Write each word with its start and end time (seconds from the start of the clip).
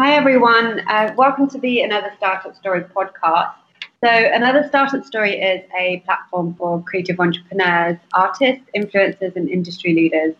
Hi, 0.00 0.14
everyone. 0.14 0.80
Uh, 0.86 1.12
welcome 1.14 1.46
to 1.50 1.58
the 1.58 1.82
Another 1.82 2.10
Startup 2.16 2.56
Story 2.56 2.84
podcast. 2.84 3.52
So, 4.02 4.08
Another 4.08 4.66
Startup 4.66 5.04
Story 5.04 5.38
is 5.38 5.62
a 5.78 6.02
platform 6.06 6.54
for 6.54 6.82
creative 6.84 7.20
entrepreneurs, 7.20 7.98
artists, 8.14 8.64
influencers, 8.74 9.36
and 9.36 9.50
industry 9.50 9.92
leaders. 9.92 10.34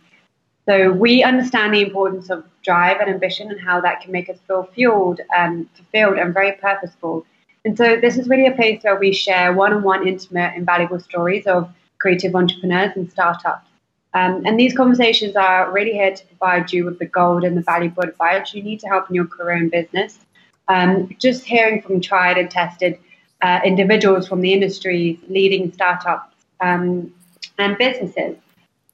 So, 0.66 0.92
we 0.92 1.22
understand 1.22 1.74
the 1.74 1.82
importance 1.82 2.30
of 2.30 2.42
drive 2.62 3.00
and 3.00 3.10
ambition 3.10 3.50
and 3.50 3.60
how 3.60 3.82
that 3.82 4.01
can 4.01 4.12
make 4.12 4.31
us 4.31 4.38
feel 4.46 4.62
fueled, 4.74 5.21
and 5.37 5.69
fulfilled, 5.74 6.17
and 6.17 6.33
very 6.33 6.53
purposeful. 6.53 7.27
And 7.67 7.77
so, 7.77 8.01
this 8.01 8.17
is 8.17 8.31
really 8.31 8.47
a 8.47 8.53
place 8.53 8.83
where 8.83 8.99
we 8.99 9.13
share 9.13 9.53
one 9.53 9.74
on 9.74 9.83
one, 9.83 10.08
intimate, 10.08 10.54
and 10.56 10.65
valuable 10.65 11.01
stories 11.01 11.47
of 11.47 11.71
creative 11.99 12.35
entrepreneurs 12.35 12.92
and 12.97 13.11
startups. 13.11 13.69
Um, 14.13 14.42
and 14.45 14.58
these 14.58 14.77
conversations 14.77 15.37
are 15.37 15.71
really 15.71 15.92
here 15.92 16.15
to 16.15 16.27
provide 16.27 16.73
you 16.73 16.84
with 16.84 16.98
the 16.98 17.06
gold 17.06 17.45
and 17.45 17.56
the 17.56 17.62
valuable 17.62 18.02
advice 18.02 18.52
you 18.52 18.62
need 18.62 18.80
to 18.80 18.88
help 18.88 19.09
in 19.09 19.15
your 19.15 19.27
career 19.27 19.56
and 19.56 19.70
business. 19.70 20.18
Um, 20.68 21.14
just 21.18 21.45
hearing 21.45 21.82
from 21.82 22.01
tried 22.01 22.38
and 22.38 22.51
tested 22.51 22.98
uh, 23.42 23.60
individuals 23.65 24.28
from 24.28 24.41
the 24.41 24.52
industries, 24.52 25.18
leading 25.28 25.73
startups 25.73 26.34
um, 26.60 27.12
and 27.59 27.78
businesses. 27.78 28.37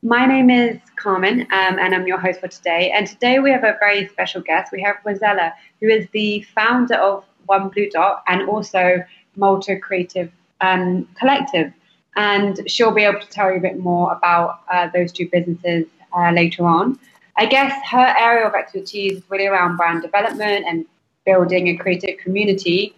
My 0.02 0.27
name 0.27 0.51
is 0.51 0.79
Carmen, 0.97 1.41
um, 1.41 1.79
and 1.79 1.95
I'm 1.95 2.07
your 2.07 2.19
host 2.19 2.41
for 2.41 2.48
today. 2.48 2.93
And 2.93 3.07
today 3.07 3.38
we 3.38 3.51
have 3.51 3.65
a 3.65 3.77
very 3.80 4.07
special 4.09 4.41
guest. 4.41 4.71
We 4.71 4.83
have 4.83 4.96
Rossella, 5.05 5.52
who 5.80 5.88
is 5.88 6.07
the 6.12 6.46
founder 6.55 6.95
of 6.95 7.24
One 7.46 7.71
Blue 7.71 7.91
Dot 7.91 8.23
and 8.27 8.48
also 8.48 9.05
Malta 9.37 9.77
Creative 9.79 10.30
um, 10.60 11.09
Collective 11.19 11.73
and 12.16 12.69
she'll 12.69 12.93
be 12.93 13.02
able 13.02 13.20
to 13.20 13.29
tell 13.29 13.51
you 13.51 13.59
a 13.59 13.61
bit 13.61 13.79
more 13.79 14.12
about 14.12 14.61
uh, 14.73 14.88
those 14.93 15.12
two 15.12 15.29
businesses 15.30 15.87
uh, 16.16 16.33
later 16.33 16.65
on. 16.65 16.98
I 17.37 17.47
guess 17.47 17.79
her 17.91 18.15
area 18.19 18.47
of 18.47 18.55
expertise 18.55 19.19
is 19.19 19.23
really 19.29 19.47
around 19.47 19.77
brand 19.77 20.02
development 20.02 20.65
and 20.66 20.87
building 21.27 21.69
a 21.69 21.77
creative 21.77 22.19
community. 22.19 22.97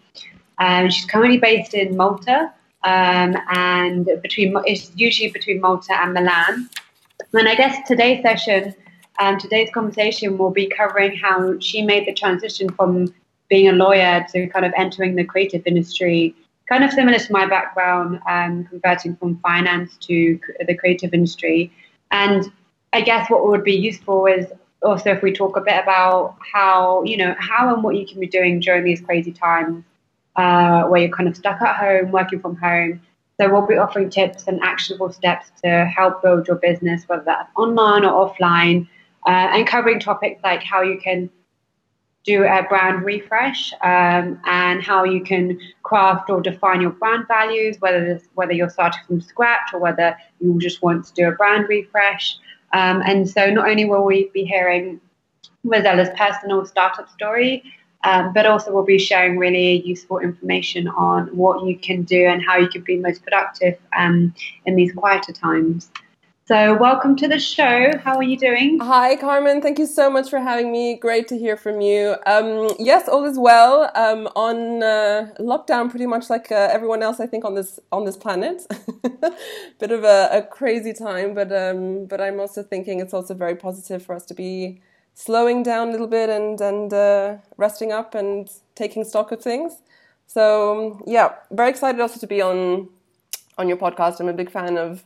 Um, 0.58 0.88
she's 0.90 1.04
currently 1.06 1.38
based 1.38 1.74
in 1.74 1.96
Malta, 1.96 2.52
um, 2.84 3.36
and 3.50 4.08
between 4.22 4.56
it's 4.64 4.92
usually 4.94 5.30
between 5.30 5.60
Malta 5.60 6.00
and 6.00 6.14
Milan. 6.14 6.68
And 7.32 7.48
I 7.48 7.56
guess 7.56 7.86
today's 7.88 8.22
session, 8.22 8.74
um, 9.18 9.38
today's 9.38 9.70
conversation 9.74 10.38
will 10.38 10.50
be 10.50 10.68
covering 10.68 11.16
how 11.16 11.58
she 11.58 11.82
made 11.82 12.06
the 12.06 12.12
transition 12.12 12.68
from 12.70 13.12
being 13.48 13.68
a 13.68 13.72
lawyer 13.72 14.24
to 14.32 14.46
kind 14.48 14.64
of 14.64 14.72
entering 14.76 15.16
the 15.16 15.24
creative 15.24 15.66
industry 15.66 16.34
kind 16.68 16.84
of 16.84 16.92
similar 16.92 17.18
to 17.18 17.32
my 17.32 17.46
background, 17.46 18.20
um, 18.28 18.64
converting 18.64 19.16
from 19.16 19.38
finance 19.38 19.96
to 20.02 20.38
the 20.66 20.74
creative 20.74 21.14
industry. 21.14 21.72
And 22.10 22.50
I 22.92 23.00
guess 23.00 23.30
what 23.30 23.46
would 23.46 23.64
be 23.64 23.74
useful 23.74 24.26
is 24.26 24.46
also 24.82 25.10
if 25.10 25.22
we 25.22 25.32
talk 25.32 25.56
a 25.56 25.60
bit 25.60 25.82
about 25.82 26.36
how, 26.52 27.02
you 27.04 27.16
know, 27.16 27.34
how 27.38 27.72
and 27.74 27.82
what 27.82 27.96
you 27.96 28.06
can 28.06 28.20
be 28.20 28.26
doing 28.26 28.60
during 28.60 28.84
these 28.84 29.00
crazy 29.00 29.32
times 29.32 29.84
uh, 30.36 30.84
where 30.84 31.00
you're 31.00 31.16
kind 31.16 31.28
of 31.28 31.36
stuck 31.36 31.60
at 31.62 31.76
home, 31.76 32.12
working 32.12 32.40
from 32.40 32.56
home. 32.56 33.00
So 33.40 33.50
we'll 33.50 33.66
be 33.66 33.76
offering 33.76 34.10
tips 34.10 34.48
and 34.48 34.60
actionable 34.62 35.12
steps 35.12 35.50
to 35.62 35.86
help 35.86 36.22
build 36.22 36.48
your 36.48 36.56
business, 36.56 37.04
whether 37.08 37.22
that's 37.24 37.50
online 37.56 38.04
or 38.04 38.28
offline, 38.28 38.88
uh, 39.26 39.50
and 39.52 39.66
covering 39.66 40.00
topics 40.00 40.42
like 40.42 40.62
how 40.62 40.82
you 40.82 40.98
can 40.98 41.30
do 42.24 42.44
a 42.44 42.62
brand 42.68 43.04
refresh 43.04 43.72
um, 43.82 44.40
and 44.44 44.82
how 44.82 45.04
you 45.04 45.22
can 45.22 45.58
craft 45.82 46.28
or 46.30 46.40
define 46.40 46.80
your 46.80 46.90
brand 46.90 47.26
values, 47.26 47.76
whether 47.80 48.20
whether 48.34 48.52
you're 48.52 48.70
starting 48.70 49.00
from 49.06 49.20
scratch 49.20 49.72
or 49.72 49.80
whether 49.80 50.16
you 50.40 50.58
just 50.58 50.82
want 50.82 51.06
to 51.06 51.12
do 51.14 51.28
a 51.28 51.32
brand 51.32 51.68
refresh. 51.68 52.36
Um, 52.72 53.02
and 53.06 53.28
so, 53.28 53.50
not 53.50 53.68
only 53.68 53.86
will 53.86 54.04
we 54.04 54.30
be 54.34 54.44
hearing 54.44 55.00
Rossella's 55.64 56.10
personal 56.16 56.66
startup 56.66 57.10
story, 57.10 57.62
um, 58.04 58.32
but 58.32 58.46
also 58.46 58.72
we'll 58.72 58.84
be 58.84 58.98
sharing 58.98 59.38
really 59.38 59.82
useful 59.82 60.18
information 60.18 60.88
on 60.88 61.26
what 61.36 61.64
you 61.66 61.78
can 61.78 62.02
do 62.02 62.26
and 62.26 62.42
how 62.44 62.56
you 62.56 62.68
can 62.68 62.82
be 62.82 62.96
most 62.96 63.22
productive 63.22 63.76
um, 63.96 64.34
in 64.66 64.76
these 64.76 64.92
quieter 64.92 65.32
times. 65.32 65.90
So, 66.48 66.74
welcome 66.78 67.14
to 67.16 67.28
the 67.28 67.38
show. 67.38 67.92
How 68.02 68.16
are 68.16 68.22
you 68.22 68.38
doing? 68.38 68.78
Hi, 68.78 69.16
Carmen. 69.16 69.60
Thank 69.60 69.78
you 69.78 69.84
so 69.84 70.08
much 70.08 70.30
for 70.30 70.38
having 70.38 70.72
me. 70.72 70.96
Great 70.96 71.28
to 71.28 71.36
hear 71.36 71.58
from 71.58 71.82
you. 71.82 72.16
Um, 72.24 72.70
yes, 72.78 73.06
all 73.06 73.26
is 73.26 73.38
well. 73.38 73.90
Um, 73.94 74.26
on 74.34 74.82
uh, 74.82 75.30
lockdown, 75.38 75.90
pretty 75.90 76.06
much 76.06 76.30
like 76.30 76.50
uh, 76.50 76.70
everyone 76.72 77.02
else, 77.02 77.20
I 77.20 77.26
think 77.26 77.44
on 77.44 77.54
this 77.54 77.78
on 77.92 78.06
this 78.06 78.16
planet. 78.16 78.62
Bit 79.78 79.92
of 79.92 80.04
a, 80.04 80.30
a, 80.32 80.40
crazy 80.40 80.94
time, 80.94 81.34
but 81.34 81.52
um, 81.52 82.06
but 82.06 82.18
I'm 82.18 82.40
also 82.40 82.62
thinking 82.62 83.00
it's 83.00 83.12
also 83.12 83.34
very 83.34 83.54
positive 83.54 84.02
for 84.02 84.14
us 84.14 84.24
to 84.24 84.32
be 84.32 84.80
slowing 85.12 85.62
down 85.62 85.88
a 85.88 85.90
little 85.90 86.06
bit 86.06 86.30
and 86.30 86.58
and 86.62 86.94
uh, 86.94 87.36
resting 87.58 87.92
up 87.92 88.14
and 88.14 88.48
taking 88.74 89.04
stock 89.04 89.32
of 89.32 89.42
things. 89.42 89.82
So 90.26 91.02
yeah, 91.06 91.34
very 91.50 91.68
excited 91.68 92.00
also 92.00 92.18
to 92.18 92.26
be 92.26 92.40
on 92.40 92.88
on 93.58 93.68
your 93.68 93.76
podcast. 93.76 94.18
I'm 94.18 94.30
a 94.30 94.32
big 94.32 94.50
fan 94.50 94.78
of 94.78 95.04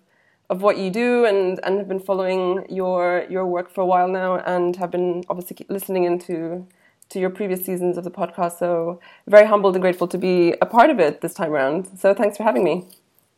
of 0.52 0.60
what 0.60 0.76
you 0.76 0.90
do 0.90 1.24
and, 1.24 1.58
and 1.64 1.78
have 1.78 1.88
been 1.88 1.98
following 1.98 2.66
your 2.68 3.24
your 3.30 3.46
work 3.46 3.70
for 3.70 3.80
a 3.80 3.86
while 3.86 4.06
now 4.06 4.36
and 4.36 4.76
have 4.76 4.90
been 4.90 5.24
obviously 5.30 5.56
listening 5.70 6.04
into 6.04 6.66
to 7.08 7.18
your 7.18 7.30
previous 7.30 7.64
seasons 7.64 7.96
of 7.96 8.04
the 8.04 8.10
podcast. 8.10 8.58
So 8.58 9.00
very 9.26 9.46
humbled 9.46 9.74
and 9.76 9.82
grateful 9.82 10.08
to 10.08 10.18
be 10.18 10.54
a 10.60 10.66
part 10.66 10.90
of 10.90 11.00
it 11.00 11.22
this 11.22 11.32
time 11.32 11.52
around. 11.52 11.98
So 11.98 12.12
thanks 12.12 12.36
for 12.36 12.42
having 12.42 12.64
me. 12.64 12.86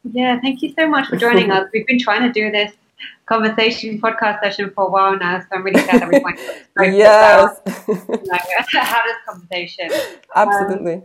Yeah, 0.02 0.41
thank 0.41 0.60
you 0.60 0.75
so 0.76 0.88
much 0.88 1.06
for 1.06 1.16
joining 1.16 1.52
us. 1.52 1.69
We've 1.72 1.86
been 1.86 2.00
trying 2.00 2.22
to 2.22 2.32
do 2.32 2.50
this 2.50 2.72
conversation 3.26 4.00
podcast 4.00 4.41
session 4.41 4.72
for 4.75 4.88
a 4.88 4.91
while 4.91 5.16
now, 5.16 5.38
so 5.38 5.46
I'm 5.52 5.62
really 5.62 5.82
glad 5.84 6.02
that 6.02 6.10
we 6.10 6.19
find 6.20 6.36
yes. 6.96 7.60
have 7.64 9.04
this 9.06 9.20
conversation. 9.28 9.88
Absolutely. 10.34 10.94
Um, 10.94 11.02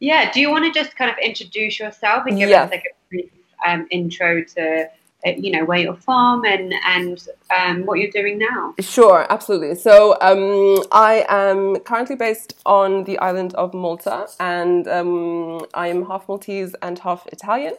yeah, 0.00 0.32
do 0.32 0.40
you 0.40 0.50
want 0.50 0.64
to 0.64 0.72
just 0.72 0.96
kind 0.96 1.10
of 1.10 1.18
introduce 1.18 1.78
yourself 1.78 2.24
and 2.26 2.38
give 2.38 2.48
yes. 2.48 2.64
us 2.64 2.70
like 2.70 2.84
a 2.84 2.94
brief 3.10 3.30
um, 3.66 3.86
intro 3.90 4.42
to 4.42 4.90
you 5.24 5.50
know 5.50 5.64
where 5.64 5.78
you're 5.78 5.96
from 5.96 6.44
and 6.44 6.74
and 6.86 7.28
um, 7.56 7.86
what 7.86 7.98
you're 7.98 8.10
doing 8.10 8.38
now. 8.38 8.74
Sure 8.80 9.26
absolutely. 9.30 9.74
So 9.74 10.16
um, 10.20 10.84
i 10.92 11.24
am 11.28 11.76
currently 11.80 12.16
based 12.16 12.54
on 12.66 13.04
the 13.04 13.18
island 13.18 13.54
of 13.54 13.74
malta 13.74 14.26
and 14.40 14.86
um, 14.88 15.64
i 15.74 15.88
am 15.88 16.06
half 16.06 16.28
maltese 16.28 16.74
and 16.82 16.98
half 16.98 17.26
italian. 17.32 17.74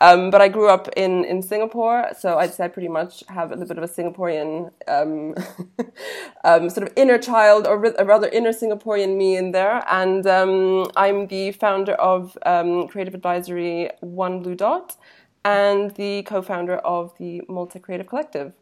Um, 0.00 0.30
but 0.30 0.40
I 0.40 0.48
grew 0.48 0.68
up 0.68 0.88
in, 0.96 1.24
in 1.24 1.42
Singapore, 1.42 2.08
so 2.18 2.36
I'd 2.36 2.52
say 2.52 2.64
I 2.64 2.68
pretty 2.68 2.88
much 2.88 3.22
have 3.28 3.52
a 3.52 3.54
little 3.54 3.68
bit 3.68 3.78
of 3.78 3.84
a 3.84 3.92
Singaporean 3.92 4.72
um, 4.88 5.36
um, 6.44 6.70
sort 6.70 6.88
of 6.88 6.92
inner 6.96 7.18
child, 7.18 7.68
or 7.68 7.78
rather 7.78 8.26
inner 8.28 8.52
Singaporean 8.52 9.16
me 9.16 9.36
in 9.36 9.52
there. 9.52 9.84
And 9.88 10.26
I'm 10.96 11.28
the 11.28 11.52
founder 11.52 11.92
of 11.92 12.36
creative 12.90 13.14
advisory 13.14 13.90
One 14.00 14.42
Blue 14.42 14.56
Dot, 14.56 14.96
and 15.44 15.90
the 15.92 16.22
co-founder 16.22 16.76
of 16.78 17.16
the 17.18 17.42
Malta 17.48 17.78
Creative 17.78 18.06
Collective. 18.06 18.52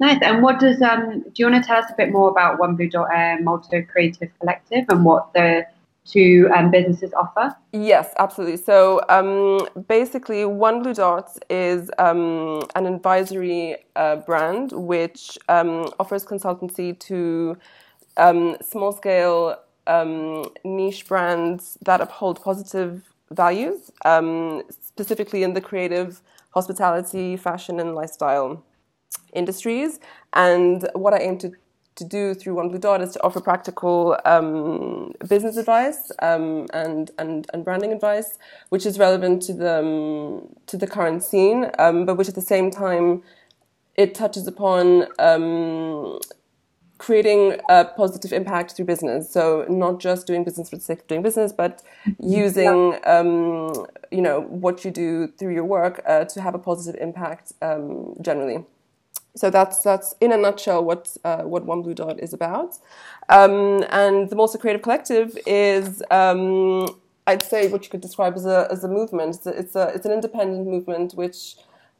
Nice. 0.00 0.18
And 0.22 0.42
what 0.42 0.58
does 0.58 0.82
um? 0.82 1.20
Do 1.20 1.32
you 1.36 1.48
want 1.48 1.62
to 1.62 1.66
tell 1.66 1.78
us 1.78 1.90
a 1.90 1.94
bit 1.96 2.10
more 2.10 2.28
about 2.28 2.58
One 2.58 2.74
Blue 2.74 2.88
Dot 2.88 3.08
and 3.14 3.44
Malta 3.44 3.82
Creative 3.82 4.30
Collective 4.40 4.84
and 4.88 5.04
what 5.04 5.32
the 5.32 5.64
two 6.04 6.50
um, 6.54 6.70
businesses 6.70 7.12
offer? 7.14 7.54
Yes, 7.72 8.12
absolutely. 8.18 8.56
So 8.56 9.00
um, 9.08 9.68
basically, 9.86 10.44
One 10.44 10.82
Blue 10.82 10.94
Dot 10.94 11.38
is 11.48 11.90
um, 11.98 12.62
an 12.74 12.86
advisory 12.86 13.76
uh, 13.94 14.16
brand 14.16 14.72
which 14.72 15.38
um, 15.48 15.92
offers 16.00 16.24
consultancy 16.24 16.98
to 16.98 17.56
um, 18.16 18.56
small 18.60 18.92
scale 18.92 19.56
um, 19.86 20.46
niche 20.64 21.06
brands 21.06 21.78
that 21.82 22.00
uphold 22.00 22.42
positive 22.42 23.02
values, 23.32 23.90
um, 24.04 24.62
specifically 24.70 25.42
in 25.42 25.54
the 25.54 25.60
creative, 25.60 26.20
hospitality, 26.50 27.36
fashion, 27.36 27.80
and 27.80 27.94
lifestyle 27.94 28.64
industries. 29.32 30.00
And 30.32 30.88
what 30.94 31.14
I 31.14 31.18
aim 31.18 31.38
to 31.38 31.52
to 31.94 32.04
do 32.04 32.34
through 32.34 32.54
One 32.54 32.68
Blue 32.68 32.78
Dot 32.78 33.02
is 33.02 33.12
to 33.12 33.22
offer 33.22 33.40
practical 33.40 34.16
um, 34.24 35.12
business 35.28 35.58
advice 35.58 36.10
um, 36.20 36.66
and, 36.72 37.10
and 37.18 37.46
and 37.52 37.64
branding 37.64 37.92
advice, 37.92 38.38
which 38.70 38.86
is 38.86 38.98
relevant 38.98 39.42
to 39.42 39.52
the 39.52 39.78
um, 39.80 40.48
to 40.66 40.76
the 40.76 40.86
current 40.86 41.22
scene, 41.22 41.70
um, 41.78 42.06
but 42.06 42.16
which 42.16 42.28
at 42.28 42.34
the 42.34 42.40
same 42.40 42.70
time 42.70 43.22
it 43.94 44.14
touches 44.14 44.46
upon 44.46 45.06
um, 45.18 46.18
creating 47.02 47.58
a 47.68 47.84
positive 47.84 48.32
impact 48.32 48.76
through 48.76 48.84
business. 48.84 49.28
So 49.28 49.66
not 49.68 49.98
just 49.98 50.24
doing 50.24 50.44
business 50.44 50.70
for 50.70 50.76
the 50.76 50.82
sake 50.82 51.00
of 51.00 51.08
doing 51.08 51.22
business, 51.22 51.52
but 51.52 51.82
using 52.20 52.92
yeah. 52.92 53.18
um, 53.18 53.72
you 54.12 54.22
know 54.22 54.42
what 54.64 54.84
you 54.84 54.92
do 54.92 55.26
through 55.36 55.54
your 55.54 55.64
work 55.64 56.00
uh, 56.06 56.24
to 56.26 56.40
have 56.40 56.54
a 56.54 56.60
positive 56.60 57.00
impact 57.00 57.54
um, 57.60 58.14
generally. 58.20 58.64
So 59.34 59.50
that's 59.50 59.82
that's 59.82 60.14
in 60.20 60.30
a 60.30 60.36
nutshell 60.36 60.84
what 60.84 61.16
uh, 61.24 61.42
what 61.42 61.64
One 61.64 61.82
Blue 61.82 61.94
Dot 61.94 62.20
is 62.20 62.32
about. 62.32 62.78
Um, 63.28 63.84
and 63.90 64.30
the 64.30 64.36
Malta 64.36 64.58
Creative 64.58 64.82
Collective 64.82 65.36
is. 65.46 66.02
Um, 66.10 66.86
I'd 67.24 67.42
say 67.42 67.68
what 67.68 67.84
you 67.84 67.90
could 67.90 68.00
describe 68.00 68.34
as 68.34 68.46
a 68.46 68.68
as 68.70 68.82
a 68.84 68.88
movement. 68.88 69.36
It's 69.36 69.46
a, 69.46 69.50
it's, 69.50 69.76
a, 69.76 69.84
it's 69.94 70.06
an 70.06 70.12
independent 70.12 70.66
movement 70.66 71.14
which 71.14 71.56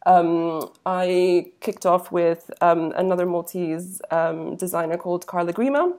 um, 0.07 0.71
I 0.85 1.53
kicked 1.61 1.87
off 1.87 2.11
with 2.11 2.51
um, 2.61 2.93
another 2.97 3.27
Maltese 3.27 4.01
um, 4.11 4.57
designer 4.57 4.97
called 4.97 5.27
Carla 5.27 5.53
Grima. 5.53 5.95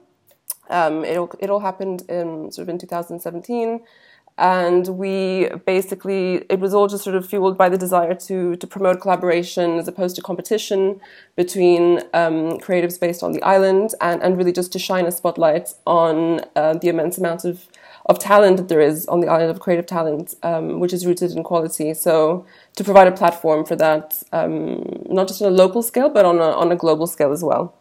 Um, 0.70 1.04
it 1.04 1.16
all 1.16 1.30
it 1.40 1.50
all 1.50 1.60
happened 1.60 2.02
in 2.08 2.50
sort 2.50 2.64
of 2.64 2.68
in 2.70 2.78
2017 2.78 3.80
and 4.36 4.88
we 4.88 5.48
basically 5.64 6.44
it 6.48 6.58
was 6.58 6.74
all 6.74 6.88
just 6.88 7.04
sort 7.04 7.14
of 7.14 7.28
fueled 7.28 7.56
by 7.56 7.68
the 7.68 7.78
desire 7.78 8.14
to 8.14 8.56
to 8.56 8.66
promote 8.66 9.00
collaboration 9.00 9.78
as 9.78 9.86
opposed 9.86 10.16
to 10.16 10.22
competition 10.22 11.00
between 11.36 11.98
um, 12.14 12.58
creatives 12.58 12.98
based 12.98 13.22
on 13.22 13.32
the 13.32 13.42
island 13.42 13.90
and 14.00 14.22
and 14.22 14.36
really 14.36 14.52
just 14.52 14.72
to 14.72 14.78
shine 14.78 15.06
a 15.06 15.12
spotlight 15.12 15.74
on 15.86 16.40
uh, 16.56 16.74
the 16.74 16.88
immense 16.88 17.16
amount 17.16 17.44
of 17.44 17.68
of 18.06 18.18
talent 18.18 18.58
that 18.58 18.68
there 18.68 18.80
is 18.80 19.06
on 19.06 19.20
the 19.20 19.28
island 19.28 19.50
of 19.50 19.60
creative 19.60 19.86
talent, 19.86 20.34
um, 20.42 20.78
which 20.80 20.92
is 20.92 21.06
rooted 21.06 21.32
in 21.32 21.42
quality. 21.42 21.94
So 21.94 22.44
to 22.76 22.84
provide 22.84 23.06
a 23.06 23.12
platform 23.12 23.64
for 23.64 23.76
that, 23.76 24.22
um, 24.32 25.04
not 25.06 25.28
just 25.28 25.40
on 25.40 25.48
a 25.52 25.56
local 25.56 25.82
scale, 25.82 26.10
but 26.10 26.24
on 26.24 26.38
a 26.38 26.50
on 26.62 26.70
a 26.70 26.76
global 26.76 27.06
scale 27.06 27.32
as 27.32 27.42
well. 27.42 27.74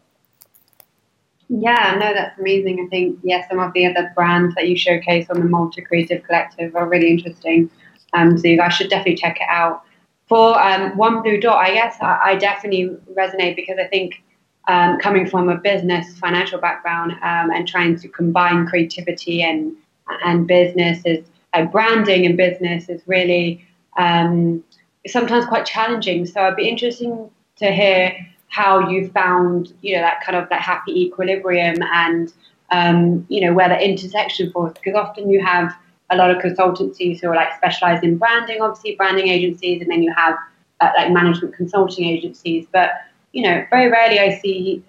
Yeah, 1.50 1.98
no, 2.00 2.14
that's 2.14 2.40
amazing. 2.40 2.84
I 2.84 2.90
think, 2.90 3.20
yeah, 3.22 3.48
some 3.48 3.60
of 3.60 3.74
the 3.74 3.86
other 3.86 4.12
brands 4.16 4.56
that 4.56 4.68
you 4.68 4.76
showcase 4.76 5.30
on 5.30 5.40
the 5.40 5.46
Malta 5.46 5.82
Creative 5.82 6.24
Collective 6.24 6.76
are 6.76 6.88
really 6.88 7.12
interesting. 7.12 7.70
Um, 8.14 8.38
so 8.38 8.48
you 8.48 8.58
guys 8.58 8.74
should 8.74 8.90
definitely 8.90 9.16
check 9.16 9.38
it 9.38 9.48
out. 9.50 9.84
For 10.30 10.60
um, 10.60 10.98
One 10.98 11.22
Blue 11.22 11.40
Dot, 11.40 11.58
I 11.58 11.74
guess 11.74 11.98
I, 12.02 12.20
I 12.24 12.36
definitely 12.36 12.98
resonate 13.14 13.56
because 13.56 13.78
I 13.78 13.88
think 13.88 14.24
um, 14.68 14.98
coming 15.00 15.30
from 15.30 15.50
a 15.50 15.58
business 15.58 16.18
financial 16.18 16.60
background 16.60 17.12
um, 17.22 17.52
and 17.52 17.68
trying 17.68 18.00
to 18.00 18.08
combine 18.08 18.66
creativity 18.66 19.44
and 19.44 19.76
and 20.24 20.48
business 20.48 21.02
is 21.06 21.26
branding 21.72 22.26
and 22.26 22.36
business 22.36 22.90
is 22.90 23.02
really 23.06 23.66
um, 23.98 24.64
sometimes 25.08 25.46
quite 25.46 25.66
challenging. 25.66 26.26
So 26.26 26.42
I'd 26.42 26.56
be 26.56 26.68
interesting 26.68 27.30
to 27.58 27.72
hear 27.72 28.16
how 28.48 28.90
you 28.90 29.10
found, 29.10 29.74
you 29.82 29.96
know, 29.96 30.02
that 30.02 30.24
kind 30.24 30.38
of 30.38 30.50
that 30.50 30.62
happy 30.62 31.00
equilibrium 31.02 31.76
and, 31.82 32.34
um, 32.72 33.26
you 33.30 33.42
know, 33.42 33.54
where 33.54 33.70
the 33.70 33.80
intersection 33.80 34.52
falls. 34.52 34.74
Because 34.74 34.96
often 34.96 35.30
you 35.30 35.44
have 35.44 35.76
a 36.10 36.18
lot 36.18 36.32
of 36.32 36.42
consultancies 36.42 37.22
who 37.22 37.28
are 37.30 37.36
like 37.36 37.56
specialized 37.56 38.04
in 38.04 38.18
branding, 38.18 38.62
obviously 38.62 38.96
branding 38.96 39.28
agencies, 39.28 39.82
and 39.82 39.90
then 39.92 40.04
you 40.04 40.14
have 40.14 40.36
uh, 40.82 40.90
like 40.98 41.12
management 41.12 41.56
consulting 41.56 42.06
agencies. 42.06 42.66
But, 42.72 42.92
you 43.32 43.44
know, 43.44 43.66
very 43.70 43.90
rarely 43.90 44.20
I 44.20 44.38
see 44.40 44.84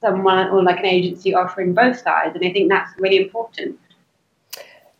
someone 0.00 0.48
or 0.48 0.62
like 0.62 0.78
an 0.78 0.86
agency 0.86 1.34
offering 1.34 1.72
both 1.72 1.98
sides. 1.98 2.34
And 2.34 2.44
I 2.44 2.52
think 2.52 2.70
that's 2.70 2.92
really 2.98 3.18
important. 3.18 3.78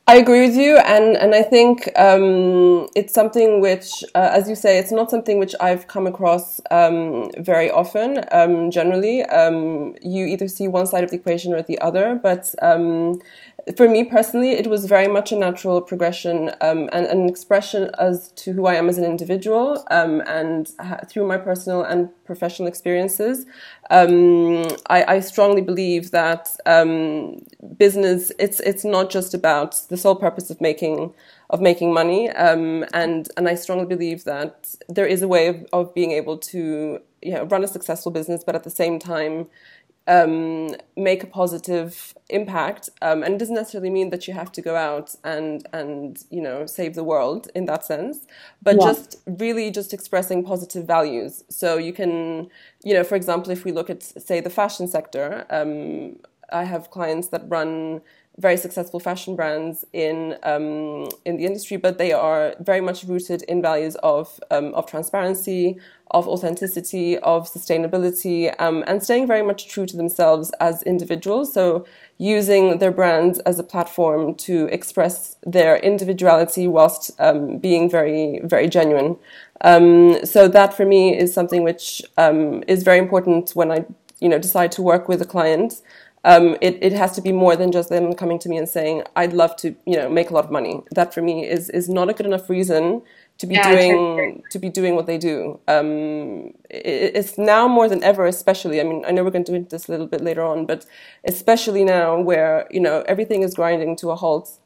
I 0.06 0.16
agree 0.16 0.46
with 0.46 0.54
you, 0.54 0.76
and 0.76 1.16
and 1.16 1.34
I 1.34 1.42
think 1.42 1.88
um, 1.98 2.88
it's 2.94 3.14
something 3.14 3.62
which, 3.62 4.04
uh, 4.14 4.28
as 4.34 4.50
you 4.50 4.54
say, 4.54 4.78
it's 4.78 4.92
not 4.92 5.10
something 5.10 5.38
which 5.38 5.54
I've 5.60 5.88
come 5.88 6.06
across 6.06 6.60
um, 6.70 7.30
very 7.38 7.70
often. 7.70 8.22
Um, 8.30 8.70
generally, 8.70 9.22
um, 9.22 9.94
you 10.02 10.26
either 10.26 10.46
see 10.46 10.68
one 10.68 10.86
side 10.86 11.04
of 11.04 11.10
the 11.10 11.16
equation 11.16 11.54
or 11.54 11.62
the 11.62 11.78
other, 11.78 12.20
but 12.22 12.54
um, 12.60 13.18
for 13.76 13.88
me 13.88 14.04
personally, 14.04 14.50
it 14.52 14.66
was 14.66 14.84
very 14.84 15.08
much 15.08 15.32
a 15.32 15.36
natural 15.36 15.80
progression 15.80 16.50
um, 16.60 16.90
and, 16.92 17.06
an 17.06 17.28
expression 17.28 17.90
as 17.98 18.30
to 18.32 18.52
who 18.52 18.66
I 18.66 18.74
am 18.74 18.88
as 18.90 18.98
an 18.98 19.04
individual, 19.04 19.84
um, 19.90 20.22
and 20.26 20.70
through 21.08 21.26
my 21.26 21.38
personal 21.38 21.82
and 21.82 22.10
professional 22.26 22.68
experiences, 22.68 23.46
um, 23.90 24.64
I, 24.88 25.04
I, 25.14 25.20
strongly 25.20 25.62
believe 25.62 26.10
that 26.10 26.54
um, 26.66 27.42
business 27.76 28.32
it's 28.38 28.60
it's 28.60 28.84
not 28.84 29.10
just 29.10 29.32
about 29.32 29.80
the 29.88 29.96
sole 29.96 30.16
purpose 30.16 30.50
of 30.50 30.60
making 30.60 31.14
of 31.48 31.60
making 31.60 31.94
money, 31.94 32.30
um, 32.30 32.84
and 32.92 33.30
and 33.36 33.48
I 33.48 33.54
strongly 33.54 33.86
believe 33.86 34.24
that 34.24 34.74
there 34.88 35.06
is 35.06 35.22
a 35.22 35.28
way 35.28 35.48
of, 35.48 35.66
of 35.72 35.94
being 35.94 36.12
able 36.12 36.36
to 36.38 37.00
you 37.22 37.32
know, 37.32 37.44
run 37.44 37.64
a 37.64 37.68
successful 37.68 38.12
business, 38.12 38.44
but 38.44 38.54
at 38.54 38.64
the 38.64 38.70
same 38.70 38.98
time 38.98 39.46
um, 40.06 40.74
make 40.96 41.22
a 41.22 41.26
positive 41.26 42.14
impact. 42.28 42.90
Um, 43.00 43.22
and 43.22 43.34
it 43.34 43.38
doesn't 43.38 43.54
necessarily 43.54 43.90
mean 43.90 44.10
that 44.10 44.28
you 44.28 44.34
have 44.34 44.52
to 44.52 44.62
go 44.62 44.76
out 44.76 45.14
and 45.24 45.66
and 45.72 46.22
you 46.30 46.40
know 46.40 46.66
save 46.66 46.94
the 46.94 47.04
world 47.04 47.48
in 47.54 47.64
that 47.66 47.84
sense, 47.84 48.26
but 48.62 48.76
yeah. 48.78 48.92
just 48.92 49.16
really 49.26 49.70
just 49.70 49.92
expressing 49.94 50.44
positive 50.44 50.86
values. 50.86 51.44
So 51.48 51.78
you 51.78 51.92
can, 51.92 52.48
you 52.82 52.94
know, 52.94 53.04
for 53.04 53.14
example, 53.14 53.50
if 53.50 53.64
we 53.64 53.72
look 53.72 53.90
at 53.90 54.02
say 54.02 54.40
the 54.40 54.50
fashion 54.50 54.88
sector, 54.88 55.46
um, 55.50 56.16
I 56.52 56.64
have 56.64 56.90
clients 56.90 57.28
that 57.28 57.42
run 57.48 58.02
very 58.38 58.56
successful 58.56 58.98
fashion 58.98 59.36
brands 59.36 59.84
in 59.92 60.36
um, 60.42 61.08
in 61.24 61.36
the 61.36 61.44
industry, 61.44 61.76
but 61.76 61.98
they 61.98 62.12
are 62.12 62.54
very 62.60 62.80
much 62.80 63.04
rooted 63.04 63.42
in 63.42 63.62
values 63.62 63.94
of 63.96 64.40
um, 64.50 64.74
of 64.74 64.86
transparency, 64.86 65.78
of 66.10 66.26
authenticity, 66.26 67.16
of 67.18 67.48
sustainability, 67.48 68.52
um, 68.60 68.82
and 68.86 69.02
staying 69.02 69.26
very 69.26 69.42
much 69.42 69.68
true 69.68 69.86
to 69.86 69.96
themselves 69.96 70.50
as 70.58 70.82
individuals. 70.82 71.52
So 71.52 71.86
using 72.18 72.78
their 72.78 72.90
brands 72.90 73.38
as 73.40 73.58
a 73.58 73.64
platform 73.64 74.34
to 74.34 74.66
express 74.72 75.36
their 75.44 75.76
individuality 75.76 76.66
whilst 76.66 77.12
um, 77.20 77.58
being 77.58 77.88
very 77.88 78.40
very 78.42 78.68
genuine. 78.68 79.16
Um, 79.60 80.26
so 80.26 80.48
that 80.48 80.74
for 80.74 80.84
me 80.84 81.16
is 81.16 81.32
something 81.32 81.62
which 81.62 82.02
um, 82.16 82.64
is 82.66 82.82
very 82.82 82.98
important 82.98 83.50
when 83.54 83.70
I 83.70 83.84
you 84.20 84.28
know 84.28 84.38
decide 84.38 84.72
to 84.72 84.82
work 84.82 85.08
with 85.08 85.22
a 85.22 85.26
client 85.26 85.82
um, 86.24 86.56
it, 86.60 86.78
it 86.80 86.92
has 86.92 87.12
to 87.12 87.20
be 87.20 87.32
more 87.32 87.54
than 87.54 87.70
just 87.70 87.90
them 87.90 88.14
coming 88.14 88.38
to 88.40 88.48
me 88.48 88.56
and 88.56 88.68
saying, 88.68 89.02
I'd 89.14 89.34
love 89.34 89.56
to, 89.56 89.76
you 89.86 89.96
know, 89.96 90.08
make 90.08 90.30
a 90.30 90.34
lot 90.34 90.46
of 90.46 90.50
money. 90.50 90.82
That 90.92 91.12
for 91.12 91.20
me 91.20 91.46
is, 91.46 91.68
is 91.70 91.88
not 91.88 92.08
a 92.08 92.14
good 92.14 92.26
enough 92.26 92.48
reason 92.48 93.02
to 93.38 93.46
be 93.46 93.54
yeah, 93.54 93.70
doing 93.70 94.42
to 94.50 94.58
be 94.58 94.68
doing 94.68 94.94
what 94.94 95.06
they 95.06 95.18
do. 95.18 95.60
Um, 95.68 96.54
it, 96.70 97.16
it's 97.16 97.36
now 97.36 97.68
more 97.68 97.88
than 97.88 98.02
ever, 98.02 98.26
especially. 98.26 98.80
I 98.80 98.84
mean, 98.84 99.04
I 99.06 99.10
know 99.10 99.24
we're 99.24 99.30
going 99.30 99.44
to 99.44 99.58
do 99.58 99.66
this 99.68 99.88
a 99.88 99.90
little 99.90 100.06
bit 100.06 100.20
later 100.22 100.42
on, 100.42 100.66
but 100.66 100.86
especially 101.24 101.84
now 101.84 102.18
where 102.20 102.66
you 102.70 102.80
know 102.80 103.04
everything 103.06 103.42
is 103.42 103.54
grinding 103.54 103.96
to 103.96 104.10
a 104.10 104.16
halt. 104.16 104.58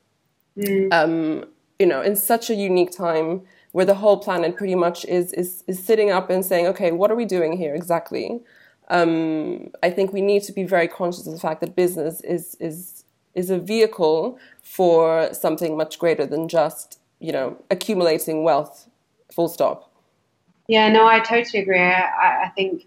Mm. 0.57 0.93
Um, 0.93 1.45
you 1.79 1.87
know, 1.87 2.03
in 2.03 2.15
such 2.15 2.51
a 2.51 2.55
unique 2.55 2.91
time 2.91 3.43
where 3.73 3.85
the 3.85 3.95
whole 3.95 4.19
planet 4.19 4.57
pretty 4.57 4.75
much 4.75 5.05
is 5.07 5.33
is 5.33 5.65
is 5.67 5.83
sitting 5.83 6.11
up 6.11 6.31
and 6.31 6.45
saying, 6.45 6.67
okay, 6.67 6.93
what 6.93 7.11
are 7.11 7.17
we 7.17 7.25
doing 7.25 7.57
here 7.57 7.75
exactly? 7.75 8.43
Um, 8.89 9.71
I 9.83 9.91
think 9.91 10.13
we 10.13 10.21
need 10.21 10.43
to 10.45 10.53
be 10.53 10.65
very 10.65 10.89
conscious 10.89 11.27
of 11.27 11.33
the 11.33 11.41
fact 11.41 11.61
that 11.61 11.77
business 11.77 12.21
is 12.23 12.57
is 12.57 13.05
is 13.35 13.51
a 13.51 13.59
vehicle 13.59 14.39
for 14.63 15.33
something 15.33 15.77
much 15.77 15.99
greater 15.99 16.27
than 16.27 16.49
just 16.49 16.99
you 17.21 17.33
know 17.33 17.57
accumulating 17.71 18.43
wealth. 18.45 18.89
Full 19.31 19.49
stop. 19.49 19.89
Yeah, 20.69 20.91
no, 20.91 21.07
I 21.07 21.21
totally 21.21 21.63
agree. 21.63 21.81
I, 21.81 22.45
I 22.45 22.53
think, 22.55 22.87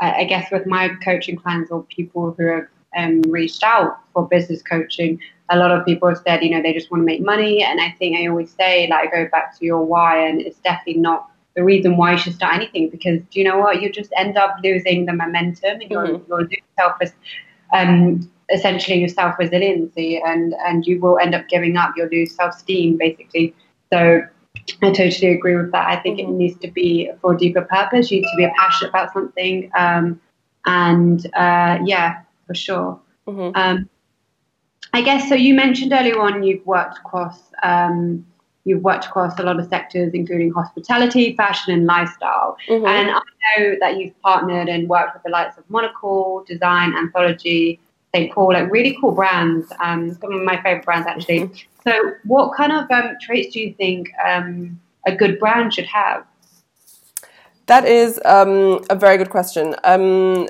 I 0.00 0.24
guess, 0.24 0.50
with 0.50 0.66
my 0.66 0.90
coaching 1.04 1.36
clients 1.36 1.70
or 1.70 1.84
people 1.84 2.34
who 2.36 2.46
have 2.46 2.66
um, 2.96 3.22
reached 3.22 3.62
out 3.62 3.98
for 4.12 4.26
business 4.26 4.62
coaching, 4.62 5.20
a 5.48 5.56
lot 5.56 5.70
of 5.70 5.86
people 5.86 6.08
have 6.08 6.18
said, 6.26 6.42
you 6.42 6.50
know, 6.50 6.60
they 6.60 6.72
just 6.72 6.90
want 6.90 7.02
to 7.02 7.06
make 7.06 7.24
money. 7.24 7.62
And 7.62 7.80
I 7.80 7.94
think 7.98 8.16
I 8.16 8.26
always 8.26 8.50
say, 8.50 8.88
like, 8.88 9.12
go 9.12 9.28
back 9.30 9.56
to 9.58 9.64
your 9.64 9.84
why, 9.84 10.26
and 10.26 10.40
it's 10.40 10.58
definitely 10.58 11.00
not 11.00 11.29
the 11.56 11.64
reason 11.64 11.96
why 11.96 12.12
you 12.12 12.18
should 12.18 12.34
start 12.34 12.54
anything 12.54 12.88
because 12.90 13.20
do 13.30 13.38
you 13.38 13.44
know 13.44 13.58
what 13.58 13.82
you 13.82 13.90
just 13.90 14.10
end 14.16 14.36
up 14.36 14.56
losing 14.62 15.06
the 15.06 15.12
momentum 15.12 15.80
and 15.80 15.90
mm-hmm. 15.90 16.22
you're, 16.28 16.42
you're 16.42 16.60
self 16.78 16.94
um, 17.72 18.30
essentially 18.52 18.98
your 18.98 19.08
self 19.08 19.38
resiliency 19.38 20.20
and 20.24 20.54
and 20.66 20.86
you 20.86 21.00
will 21.00 21.18
end 21.18 21.34
up 21.34 21.48
giving 21.48 21.76
up 21.76 21.92
you'll 21.96 22.08
lose 22.08 22.34
self 22.34 22.54
esteem 22.54 22.96
basically 22.96 23.54
so 23.92 24.22
I 24.82 24.92
totally 24.92 25.32
agree 25.32 25.56
with 25.56 25.72
that 25.72 25.88
I 25.88 25.96
think 25.96 26.18
mm-hmm. 26.18 26.32
it 26.32 26.36
needs 26.36 26.58
to 26.60 26.70
be 26.70 27.10
for 27.20 27.34
a 27.34 27.38
deeper 27.38 27.62
purpose 27.62 28.10
you 28.10 28.20
need 28.20 28.30
to 28.30 28.36
be 28.36 28.48
passionate 28.58 28.90
about 28.90 29.12
something 29.12 29.70
um, 29.76 30.20
and 30.66 31.24
uh, 31.34 31.78
yeah 31.84 32.22
for 32.46 32.54
sure 32.54 33.00
mm-hmm. 33.26 33.50
um, 33.54 33.88
I 34.92 35.02
guess 35.02 35.28
so 35.28 35.34
you 35.34 35.54
mentioned 35.54 35.92
earlier 35.92 36.18
on 36.20 36.42
you've 36.42 36.66
worked 36.66 36.98
across 36.98 37.40
um, 37.62 38.24
you've 38.64 38.82
worked 38.82 39.06
across 39.06 39.38
a 39.38 39.42
lot 39.42 39.58
of 39.58 39.68
sectors, 39.68 40.12
including 40.14 40.52
hospitality, 40.52 41.34
fashion, 41.36 41.72
and 41.74 41.86
lifestyle. 41.86 42.56
Mm-hmm. 42.68 42.86
And 42.86 43.10
I 43.10 43.20
know 43.58 43.76
that 43.80 43.98
you've 43.98 44.20
partnered 44.20 44.68
and 44.68 44.88
worked 44.88 45.14
with 45.14 45.22
the 45.22 45.30
likes 45.30 45.56
of 45.56 45.68
Monocle, 45.70 46.44
Design 46.46 46.94
Anthology, 46.94 47.80
St. 48.14 48.32
Paul, 48.32 48.52
like 48.52 48.70
really 48.70 48.96
cool 49.00 49.12
brands. 49.12 49.72
Um, 49.80 50.14
some 50.20 50.32
of 50.32 50.42
my 50.42 50.60
favorite 50.62 50.84
brands, 50.84 51.06
actually. 51.06 51.40
Mm-hmm. 51.40 51.54
So, 51.84 51.92
what 52.24 52.54
kind 52.56 52.72
of 52.72 52.90
um, 52.90 53.16
traits 53.20 53.54
do 53.54 53.60
you 53.60 53.72
think 53.74 54.10
um, 54.24 54.78
a 55.06 55.14
good 55.14 55.38
brand 55.38 55.72
should 55.72 55.86
have? 55.86 56.26
That 57.66 57.84
is 57.86 58.20
um, 58.24 58.84
a 58.90 58.96
very 58.96 59.16
good 59.16 59.30
question. 59.30 59.76
Um, 59.84 60.48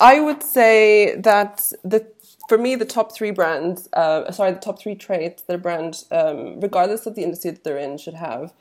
I 0.00 0.20
would 0.20 0.42
say 0.42 1.14
that 1.16 1.70
the 1.84 2.04
for 2.48 2.58
me, 2.58 2.74
the 2.74 2.84
top 2.84 3.14
three 3.14 3.30
brands, 3.30 3.88
uh, 3.92 4.30
sorry, 4.32 4.52
the 4.52 4.58
top 4.58 4.80
three 4.80 4.94
traits 4.94 5.42
that 5.42 5.54
a 5.54 5.58
brand, 5.58 6.04
um, 6.10 6.60
regardless 6.60 7.06
of 7.06 7.14
the 7.14 7.22
industry 7.22 7.50
that 7.50 7.64
they're 7.64 7.78
in, 7.78 7.98
should 7.98 8.14
have 8.14 8.52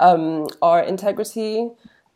um, 0.00 0.46
are 0.60 0.82
integrity, 0.82 1.70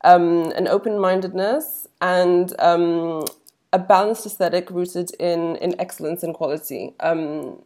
um, 0.04 0.52
an 0.52 0.68
open 0.68 0.98
mindedness, 0.98 1.86
and 2.00 2.54
um, 2.60 3.24
a 3.72 3.78
balanced 3.78 4.26
aesthetic 4.26 4.70
rooted 4.70 5.10
in, 5.18 5.56
in 5.56 5.78
excellence 5.80 6.22
and 6.22 6.34
quality. 6.34 6.94
Um, 7.00 7.62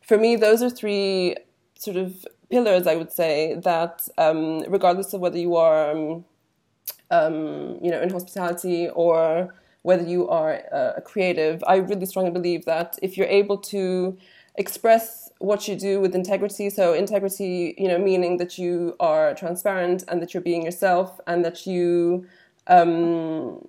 for 0.00 0.18
me, 0.18 0.36
those 0.36 0.62
are 0.62 0.70
three 0.70 1.36
sort 1.74 1.96
of 1.96 2.26
pillars, 2.50 2.86
I 2.86 2.96
would 2.96 3.12
say, 3.12 3.54
that 3.64 4.08
um, 4.18 4.64
regardless 4.68 5.12
of 5.12 5.20
whether 5.20 5.38
you 5.38 5.56
are, 5.56 5.94
you 5.94 7.90
know, 7.90 8.00
in 8.00 8.10
hospitality 8.10 8.88
or 8.88 9.54
whether 9.88 10.06
you 10.14 10.28
are 10.28 10.52
a 10.98 11.02
creative. 11.10 11.56
I 11.66 11.76
really 11.76 12.04
strongly 12.04 12.34
believe 12.38 12.62
that 12.66 12.98
if 13.06 13.16
you're 13.16 13.32
able 13.42 13.58
to 13.74 14.18
express 14.56 15.30
what 15.38 15.66
you 15.66 15.74
do 15.76 15.98
with 16.02 16.14
integrity, 16.14 16.68
so 16.68 16.92
integrity, 16.92 17.74
you 17.78 17.88
know, 17.88 17.98
meaning 18.10 18.36
that 18.36 18.58
you 18.58 18.94
are 19.00 19.34
transparent 19.34 20.04
and 20.08 20.20
that 20.20 20.34
you're 20.34 20.46
being 20.52 20.62
yourself 20.62 21.08
and 21.26 21.42
that 21.46 21.66
you 21.66 22.26
um, 22.66 23.64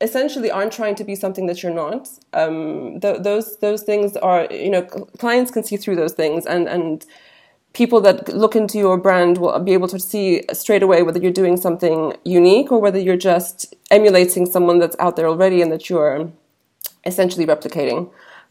essentially 0.00 0.50
aren't 0.50 0.72
trying 0.72 0.94
to 0.94 1.04
be 1.04 1.14
something 1.14 1.46
that 1.50 1.62
you're 1.62 1.78
not. 1.84 2.08
Um, 2.32 2.98
th- 3.02 3.20
those 3.28 3.58
those 3.66 3.82
things 3.82 4.16
are, 4.30 4.46
you 4.50 4.70
know, 4.70 4.82
clients 5.22 5.50
can 5.50 5.62
see 5.62 5.76
through 5.76 5.96
those 5.96 6.14
things, 6.22 6.46
and 6.46 6.64
and 6.68 7.04
people 7.76 8.00
that 8.00 8.34
look 8.34 8.56
into 8.56 8.78
your 8.78 8.96
brand 8.96 9.36
will 9.36 9.58
be 9.58 9.74
able 9.74 9.86
to 9.86 10.00
see 10.00 10.42
straight 10.54 10.82
away 10.82 11.02
whether 11.02 11.20
you're 11.20 11.38
doing 11.42 11.58
something 11.58 12.16
unique 12.24 12.72
or 12.72 12.80
whether 12.80 12.98
you're 12.98 13.18
just 13.32 13.74
emulating 13.90 14.46
someone 14.46 14.78
that's 14.78 14.96
out 14.98 15.14
there 15.16 15.28
already 15.28 15.60
and 15.60 15.70
that 15.70 15.90
you're 15.90 16.32
essentially 17.04 17.44
replicating. 17.44 18.10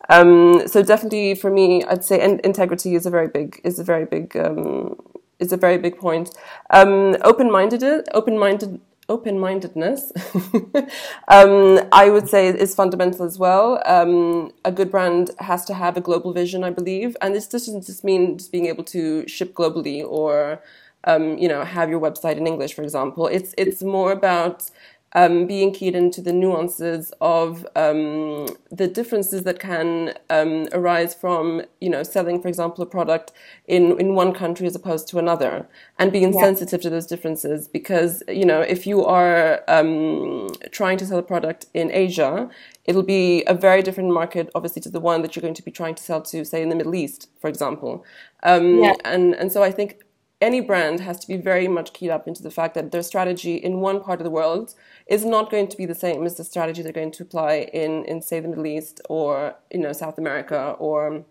Um, 0.09 0.67
so 0.67 0.83
definitely 0.83 1.33
for 1.33 1.49
me, 1.49 1.83
I'd 1.85 2.03
say 2.03 2.23
in- 2.23 2.39
integrity 2.43 2.93
is 2.93 3.07
a 3.07 3.09
very 3.09 3.27
big 3.27 3.59
is 3.63 3.79
a 3.79 3.83
very 3.83 4.05
big 4.05 4.37
um, 4.37 4.95
is 5.39 5.51
a 5.51 5.57
very 5.57 5.79
big 5.79 5.97
point. 5.97 6.29
Um, 6.69 7.17
open 7.23 7.51
minded 7.51 7.83
open 8.13 8.37
minded 8.37 8.79
open 9.07 9.39
mindedness, 9.39 10.11
um, 11.27 11.79
I 11.91 12.09
would 12.09 12.27
say, 12.27 12.47
is 12.47 12.73
fundamental 12.73 13.25
as 13.25 13.37
well. 13.37 13.81
Um, 13.85 14.51
a 14.63 14.71
good 14.71 14.89
brand 14.91 15.31
has 15.39 15.65
to 15.65 15.73
have 15.73 15.97
a 15.97 16.01
global 16.01 16.33
vision, 16.33 16.63
I 16.63 16.71
believe, 16.71 17.15
and 17.21 17.35
this 17.35 17.47
doesn't 17.47 17.85
just 17.85 18.03
mean 18.03 18.37
just 18.37 18.51
being 18.51 18.65
able 18.65 18.83
to 18.85 19.27
ship 19.27 19.53
globally 19.53 20.03
or 20.03 20.61
um, 21.05 21.37
you 21.37 21.47
know 21.47 21.63
have 21.63 21.89
your 21.89 21.99
website 21.99 22.37
in 22.37 22.47
English, 22.47 22.73
for 22.73 22.81
example. 22.81 23.27
It's 23.27 23.53
it's 23.57 23.83
more 23.83 24.11
about 24.11 24.69
um, 25.15 25.47
being 25.47 25.71
keyed 25.73 25.95
into 25.95 26.21
the 26.21 26.33
nuances 26.33 27.13
of 27.21 27.65
um, 27.75 28.47
the 28.69 28.87
differences 28.87 29.43
that 29.43 29.59
can 29.59 30.13
um, 30.29 30.67
arise 30.73 31.15
from, 31.15 31.63
you 31.79 31.89
know, 31.89 32.03
selling, 32.03 32.41
for 32.41 32.49
example, 32.49 32.83
a 32.83 32.85
product 32.85 33.31
in, 33.65 33.97
in 33.99 34.13
one 34.13 34.33
country 34.33 34.67
as 34.67 34.75
opposed 34.75 35.07
to 35.07 35.17
another, 35.17 35.67
and 35.97 36.11
being 36.11 36.33
yeah. 36.33 36.41
sensitive 36.41 36.81
to 36.81 36.89
those 36.89 37.07
differences. 37.07 37.67
Because, 37.69 38.21
you 38.27 38.45
know, 38.45 38.59
if 38.59 38.85
you 38.85 39.05
are 39.05 39.63
um, 39.69 40.49
trying 40.71 40.97
to 40.97 41.05
sell 41.05 41.17
a 41.17 41.23
product 41.23 41.67
in 41.73 41.89
Asia, 41.91 42.49
it'll 42.83 43.01
be 43.01 43.43
a 43.47 43.53
very 43.53 43.81
different 43.81 44.11
market, 44.11 44.51
obviously, 44.53 44.81
to 44.81 44.89
the 44.89 44.99
one 44.99 45.21
that 45.21 45.35
you're 45.35 45.41
going 45.41 45.53
to 45.53 45.63
be 45.63 45.71
trying 45.71 45.95
to 45.95 46.03
sell 46.03 46.21
to, 46.21 46.43
say, 46.43 46.61
in 46.61 46.69
the 46.69 46.75
Middle 46.75 46.93
East, 46.93 47.29
for 47.39 47.47
example. 47.47 48.03
Um, 48.43 48.83
yeah. 48.83 48.93
And 49.05 49.33
and 49.33 49.51
so 49.51 49.63
I 49.63 49.71
think 49.71 50.04
any 50.45 50.61
brand 50.61 50.99
has 50.99 51.17
to 51.19 51.27
be 51.27 51.37
very 51.37 51.67
much 51.67 51.91
keyed 51.93 52.11
up 52.15 52.27
into 52.27 52.43
the 52.43 52.51
fact 52.51 52.75
that 52.75 52.91
their 52.91 53.01
strategy 53.03 53.55
in 53.55 53.81
one 53.89 53.99
part 54.05 54.19
of 54.19 54.23
the 54.23 54.35
world 54.39 54.75
is 55.07 55.25
not 55.25 55.49
going 55.49 55.67
to 55.67 55.77
be 55.77 55.85
the 55.87 55.95
same 56.05 56.25
as 56.25 56.35
the 56.35 56.43
strategy 56.43 56.81
they're 56.81 57.01
going 57.01 57.17
to 57.17 57.23
apply 57.23 57.53
in, 57.73 58.05
in 58.05 58.21
say, 58.21 58.39
the 58.39 58.47
Middle 58.47 58.67
East 58.67 59.01
or 59.09 59.55
you 59.71 59.79
know 59.79 59.93
South 59.93 60.17
America 60.17 60.75
or 60.87 61.25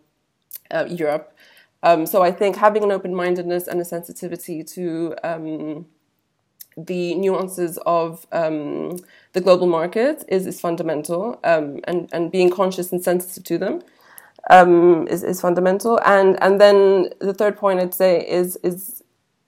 uh, 0.70 0.86
Europe. 0.88 1.26
Um, 1.84 2.06
so 2.06 2.22
I 2.22 2.32
think 2.32 2.56
having 2.56 2.82
an 2.82 2.90
open-mindedness 2.90 3.68
and 3.68 3.80
a 3.80 3.84
sensitivity 3.84 4.64
to 4.76 5.14
um, 5.22 5.86
the 6.76 7.14
nuances 7.14 7.78
of 7.86 8.26
um, 8.32 8.96
the 9.32 9.40
global 9.40 9.66
market 9.66 10.24
is, 10.28 10.46
is 10.46 10.60
fundamental, 10.60 11.38
um, 11.44 11.80
and 11.84 12.08
and 12.12 12.32
being 12.32 12.50
conscious 12.50 12.90
and 12.90 13.02
sensitive 13.04 13.44
to 13.44 13.58
them 13.58 13.82
um, 14.50 15.06
is, 15.08 15.22
is 15.22 15.40
fundamental. 15.40 16.00
And 16.04 16.42
and 16.42 16.60
then 16.60 17.10
the 17.20 17.34
third 17.34 17.56
point 17.56 17.80
I'd 17.80 17.94
say 17.94 18.26
is 18.28 18.56
is 18.62 19.03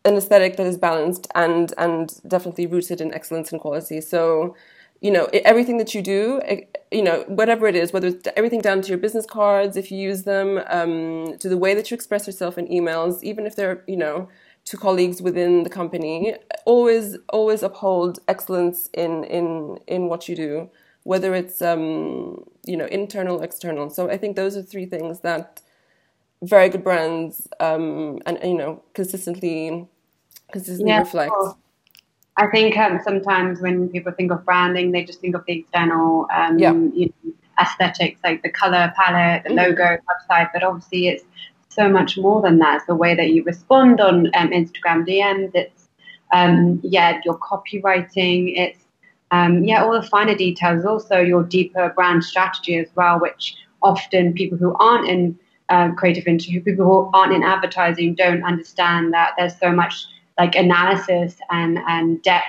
an 0.06 0.16
aesthetic 0.16 0.56
that 0.56 0.66
is 0.66 0.78
balanced 0.78 1.26
and 1.34 1.72
and 1.78 2.20
definitely 2.26 2.66
rooted 2.66 3.00
in 3.00 3.12
excellence 3.14 3.52
and 3.52 3.60
quality. 3.60 4.00
So 4.00 4.56
you 5.02 5.10
know 5.10 5.26
everything 5.44 5.76
that 5.78 5.94
you 5.94 6.00
do 6.00 6.40
you 6.90 7.02
know 7.02 7.22
whatever 7.28 7.66
it 7.66 7.76
is 7.76 7.92
whether 7.92 8.08
it's 8.08 8.26
everything 8.34 8.62
down 8.62 8.80
to 8.80 8.88
your 8.88 8.98
business 8.98 9.26
cards 9.26 9.76
if 9.76 9.90
you 9.92 9.98
use 9.98 10.22
them 10.22 10.60
um, 10.68 11.36
to 11.38 11.50
the 11.50 11.58
way 11.58 11.75
that 11.75 11.90
you 11.90 11.94
express 11.94 12.26
yourself 12.26 12.56
in 12.56 12.66
emails 12.68 13.22
even 13.22 13.46
if 13.46 13.54
they're 13.56 13.84
you 13.86 13.96
know 13.96 14.26
to 14.64 14.76
colleagues 14.78 15.20
within 15.20 15.64
the 15.64 15.70
company 15.70 16.34
always 16.64 17.18
always 17.28 17.62
uphold 17.62 18.20
excellence 18.26 18.88
in 18.94 19.25
in 19.25 19.78
in 19.86 20.08
what 20.08 20.28
you 20.30 20.34
do 20.34 20.70
whether 21.06 21.36
it's 21.36 21.62
um, 21.62 22.44
you 22.66 22.76
know 22.76 22.86
internal, 22.86 23.40
external. 23.40 23.88
So 23.90 24.10
I 24.10 24.16
think 24.18 24.34
those 24.34 24.56
are 24.56 24.62
three 24.62 24.86
things 24.86 25.20
that 25.20 25.62
very 26.42 26.68
good 26.68 26.84
brands 26.84 27.48
um, 27.60 28.20
and 28.26 28.38
you 28.42 28.54
know 28.54 28.82
consistently 28.94 29.88
consistently 30.52 30.90
yeah, 30.90 31.00
reflect. 31.00 31.32
I 32.36 32.46
think 32.48 32.76
um, 32.76 33.00
sometimes 33.02 33.60
when 33.60 33.88
people 33.88 34.12
think 34.12 34.30
of 34.30 34.44
branding, 34.44 34.92
they 34.92 35.04
just 35.04 35.20
think 35.20 35.34
of 35.34 35.44
the 35.46 35.60
external 35.60 36.26
um, 36.34 36.58
yeah. 36.58 36.72
you 36.72 37.12
know, 37.24 37.32
aesthetics, 37.60 38.20
like 38.22 38.42
the 38.42 38.50
color 38.50 38.92
palette, 38.96 39.44
the 39.44 39.50
mm-hmm. 39.50 39.58
logo, 39.58 39.96
website. 40.30 40.50
But 40.52 40.62
obviously, 40.62 41.08
it's 41.08 41.24
so 41.68 41.88
much 41.88 42.18
more 42.18 42.42
than 42.42 42.58
that. 42.58 42.76
It's 42.76 42.86
the 42.86 42.94
way 42.94 43.14
that 43.14 43.30
you 43.30 43.42
respond 43.44 44.00
on 44.00 44.26
um, 44.34 44.50
Instagram 44.50 45.06
DMs. 45.06 45.50
It's 45.54 45.88
um, 46.32 46.80
yeah, 46.82 47.20
your 47.24 47.38
copywriting. 47.38 48.52
It's 48.56 48.80
um, 49.30 49.64
yeah, 49.64 49.82
all 49.82 49.92
the 49.92 50.06
finer 50.06 50.34
details, 50.34 50.84
also 50.84 51.20
your 51.20 51.42
deeper 51.42 51.90
brand 51.94 52.22
strategy 52.22 52.76
as 52.76 52.88
well, 52.94 53.18
which 53.18 53.56
often 53.82 54.34
people 54.34 54.58
who 54.58 54.74
aren't 54.78 55.08
in 55.08 55.38
uh, 55.68 55.90
creative 55.92 56.26
industry, 56.26 56.60
people 56.60 56.84
who 56.84 57.10
aren't 57.12 57.32
in 57.32 57.42
advertising, 57.42 58.14
don't 58.14 58.44
understand 58.44 59.12
that 59.12 59.32
there's 59.36 59.58
so 59.58 59.72
much 59.72 60.06
like 60.38 60.54
analysis 60.54 61.36
and, 61.50 61.78
and 61.88 62.22
depth 62.22 62.44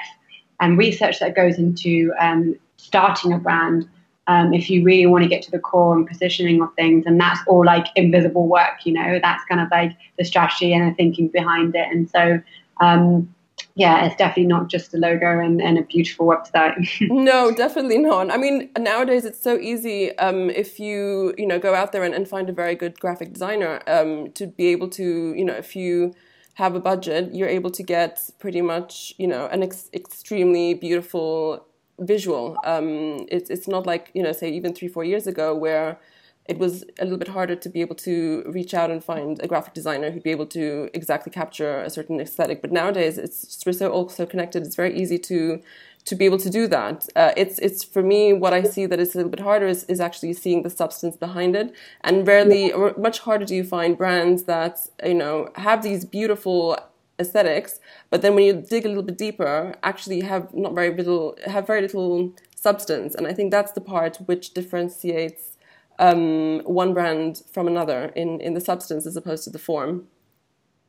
and 0.59 0.77
research 0.77 1.19
that 1.19 1.35
goes 1.35 1.57
into 1.57 2.13
um, 2.19 2.55
starting 2.77 3.33
a 3.33 3.37
brand. 3.37 3.87
Um, 4.27 4.53
if 4.53 4.69
you 4.69 4.83
really 4.83 5.05
want 5.05 5.23
to 5.23 5.29
get 5.29 5.41
to 5.43 5.51
the 5.51 5.59
core 5.59 5.95
and 5.95 6.05
positioning 6.05 6.61
of 6.61 6.73
things, 6.73 7.05
and 7.05 7.19
that's 7.19 7.39
all 7.47 7.63
like 7.63 7.87
invisible 7.95 8.47
work, 8.47 8.85
you 8.85 8.91
know, 8.91 9.19
that's 9.21 9.43
kind 9.45 9.61
of 9.61 9.69
like 9.71 9.95
the 10.17 10.25
strategy 10.25 10.73
and 10.73 10.91
the 10.91 10.95
thinking 10.95 11.29
behind 11.29 11.75
it. 11.75 11.87
And 11.89 12.09
so, 12.09 12.41
um, 12.81 13.33
yeah, 13.75 14.05
it's 14.05 14.15
definitely 14.17 14.47
not 14.47 14.69
just 14.69 14.93
a 14.93 14.97
logo 14.97 15.39
and, 15.39 15.61
and 15.61 15.77
a 15.77 15.83
beautiful 15.83 16.25
website. 16.25 16.75
no, 17.09 17.51
definitely 17.51 17.99
not. 17.99 18.31
I 18.31 18.37
mean, 18.37 18.69
nowadays 18.77 19.23
it's 19.23 19.41
so 19.41 19.57
easy 19.57 20.17
um, 20.17 20.49
if 20.49 20.79
you 20.79 21.33
you 21.37 21.47
know 21.47 21.59
go 21.59 21.73
out 21.73 21.91
there 21.91 22.03
and, 22.03 22.13
and 22.13 22.27
find 22.27 22.49
a 22.49 22.53
very 22.53 22.75
good 22.75 22.99
graphic 22.99 23.31
designer 23.31 23.81
um, 23.87 24.31
to 24.33 24.47
be 24.47 24.67
able 24.67 24.89
to 24.89 25.33
you 25.35 25.45
know 25.45 25.53
if 25.53 25.75
you 25.75 26.13
have 26.57 26.73
a 26.73 26.79
budget, 26.79 27.35
you're 27.35 27.47
able 27.47 27.69
to 27.69 27.83
get 27.83 28.31
pretty 28.39 28.61
much 28.61 29.13
you 29.19 29.27
know 29.27 29.45
an 29.47 29.61
ex- 29.61 29.89
extremely 29.93 30.73
beautiful 30.73 31.65
visual. 31.99 32.57
Um, 32.63 33.27
it's 33.29 33.49
it's 33.51 33.67
not 33.67 33.85
like 33.85 34.09
you 34.15 34.23
know 34.23 34.31
say 34.31 34.49
even 34.49 34.73
three 34.73 34.87
four 34.87 35.03
years 35.03 35.27
ago 35.27 35.55
where 35.55 35.99
it 36.45 36.57
was 36.57 36.83
a 36.99 37.03
little 37.03 37.19
bit 37.19 37.27
harder 37.27 37.55
to 37.55 37.69
be 37.69 37.81
able 37.81 37.95
to 37.95 38.43
reach 38.47 38.73
out 38.73 38.89
and 38.89 39.03
find 39.03 39.39
a 39.43 39.47
graphic 39.47 39.73
designer 39.75 40.09
who'd 40.09 40.23
be 40.23 40.31
able 40.31 40.47
to 40.47 40.89
exactly 40.95 41.31
capture 41.31 41.81
a 41.81 41.91
certain 41.91 42.19
aesthetic. 42.19 42.61
But 42.61 42.71
nowadays, 42.71 43.19
it's 43.19 43.63
we're 43.63 43.73
so 43.73 43.91
all 43.91 44.09
so 44.09 44.25
connected. 44.25 44.65
It's 44.65 44.75
very 44.75 44.97
easy 44.97 45.19
to 45.19 45.61
to 46.07 46.15
be 46.15 46.25
able 46.25 46.37
to 46.39 46.49
do 46.49 46.67
that. 46.67 47.07
Uh, 47.15 47.33
it's 47.35 47.59
it's 47.59 47.83
for 47.83 48.01
me 48.01 48.33
what 48.33 48.53
I 48.53 48.63
see 48.63 48.85
that 48.85 48.99
is 48.99 49.13
a 49.13 49.17
little 49.17 49.29
bit 49.29 49.41
harder 49.41 49.67
is, 49.67 49.83
is 49.85 49.99
actually 49.99 50.33
seeing 50.33 50.63
the 50.63 50.69
substance 50.69 51.15
behind 51.17 51.55
it. 51.55 51.75
And 52.01 52.25
rarely, 52.25 52.71
or 52.71 52.93
much 52.97 53.19
harder, 53.19 53.45
do 53.45 53.55
you 53.55 53.63
find 53.63 53.97
brands 53.97 54.43
that 54.43 54.75
you 55.03 55.13
know 55.13 55.49
have 55.55 55.83
these 55.83 56.05
beautiful 56.05 56.77
aesthetics, 57.19 57.79
but 58.09 58.21
then 58.21 58.35
when 58.35 58.45
you 58.45 58.53
dig 58.53 58.85
a 58.85 58.87
little 58.87 59.03
bit 59.03 59.17
deeper, 59.17 59.75
actually 59.83 60.21
have 60.21 60.53
not 60.53 60.73
very 60.73 60.95
little 60.95 61.37
have 61.45 61.67
very 61.67 61.81
little 61.81 62.33
substance. 62.55 63.13
And 63.15 63.27
I 63.27 63.33
think 63.33 63.51
that's 63.51 63.73
the 63.73 63.81
part 63.81 64.17
which 64.25 64.53
differentiates 64.53 65.57
um, 65.99 66.61
one 66.63 66.93
brand 66.93 67.43
from 67.51 67.67
another 67.67 68.11
in, 68.15 68.39
in 68.39 68.53
the 68.53 68.61
substance 68.61 69.05
as 69.05 69.15
opposed 69.17 69.43
to 69.45 69.49
the 69.49 69.59
form. 69.59 70.07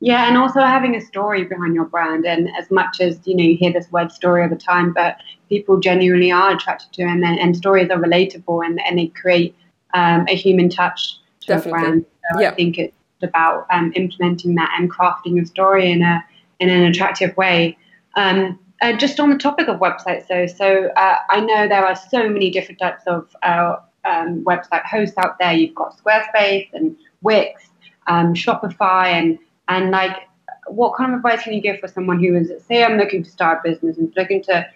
Yeah, 0.01 0.27
and 0.27 0.37
also 0.37 0.61
having 0.61 0.95
a 0.95 1.01
story 1.01 1.43
behind 1.43 1.75
your 1.75 1.85
brand. 1.85 2.25
And 2.25 2.49
as 2.57 2.71
much 2.71 3.01
as 3.01 3.19
you 3.25 3.35
know, 3.35 3.43
you 3.43 3.57
hear 3.57 3.73
this 3.73 3.91
word 3.91 4.11
story 4.11 4.43
all 4.43 4.49
the 4.49 4.55
time, 4.55 4.93
but 4.93 5.17
people 5.49 5.79
genuinely 5.79 6.31
are 6.31 6.51
attracted 6.51 6.93
to 6.93 7.03
and, 7.03 7.23
and 7.25 7.57
stories 7.57 7.89
are 7.89 7.97
relatable, 7.97 8.65
and, 8.65 8.79
and 8.85 8.97
they 8.97 9.07
create 9.07 9.55
um, 9.93 10.25
a 10.29 10.35
human 10.35 10.69
touch 10.69 11.19
to 11.41 11.47
Definitely. 11.47 11.71
a 11.71 11.73
brand. 11.73 12.05
So 12.33 12.39
yeah. 12.41 12.51
I 12.51 12.55
think 12.55 12.77
it's 12.77 12.93
about 13.23 13.65
um, 13.71 13.91
implementing 13.95 14.55
that 14.55 14.73
and 14.77 14.91
crafting 14.91 15.41
a 15.41 15.45
story 15.45 15.91
in 15.91 16.01
a 16.01 16.23
in 16.59 16.69
an 16.69 16.83
attractive 16.83 17.35
way. 17.37 17.77
Um, 18.15 18.59
uh, 18.81 18.93
just 18.93 19.19
on 19.19 19.29
the 19.29 19.37
topic 19.37 19.67
of 19.67 19.79
websites, 19.79 20.27
though, 20.27 20.45
so 20.45 20.87
uh, 20.95 21.17
I 21.29 21.41
know 21.41 21.67
there 21.67 21.85
are 21.85 21.95
so 21.95 22.29
many 22.29 22.49
different 22.49 22.79
types 22.79 23.03
of 23.07 23.27
uh, 23.43 23.75
um, 24.05 24.43
website 24.45 24.85
hosts 24.85 25.17
out 25.17 25.37
there. 25.39 25.53
You've 25.53 25.75
got 25.75 25.97
Squarespace 25.97 26.69
and 26.73 26.95
Wix, 27.21 27.69
um, 28.07 28.33
Shopify, 28.33 29.07
and 29.07 29.37
and 29.69 29.91
like, 29.91 30.27
what 30.67 30.95
kind 30.97 31.13
of 31.13 31.17
advice 31.17 31.43
can 31.43 31.53
you 31.53 31.61
give 31.61 31.79
for 31.79 31.87
someone 31.87 32.19
who 32.19 32.35
is, 32.35 32.51
say, 32.65 32.83
I'm 32.83 32.97
looking 32.97 33.23
to 33.23 33.29
start 33.29 33.59
a 33.63 33.69
business 33.69 33.97
and 33.97 34.11
looking 34.15 34.43
to 34.43 34.67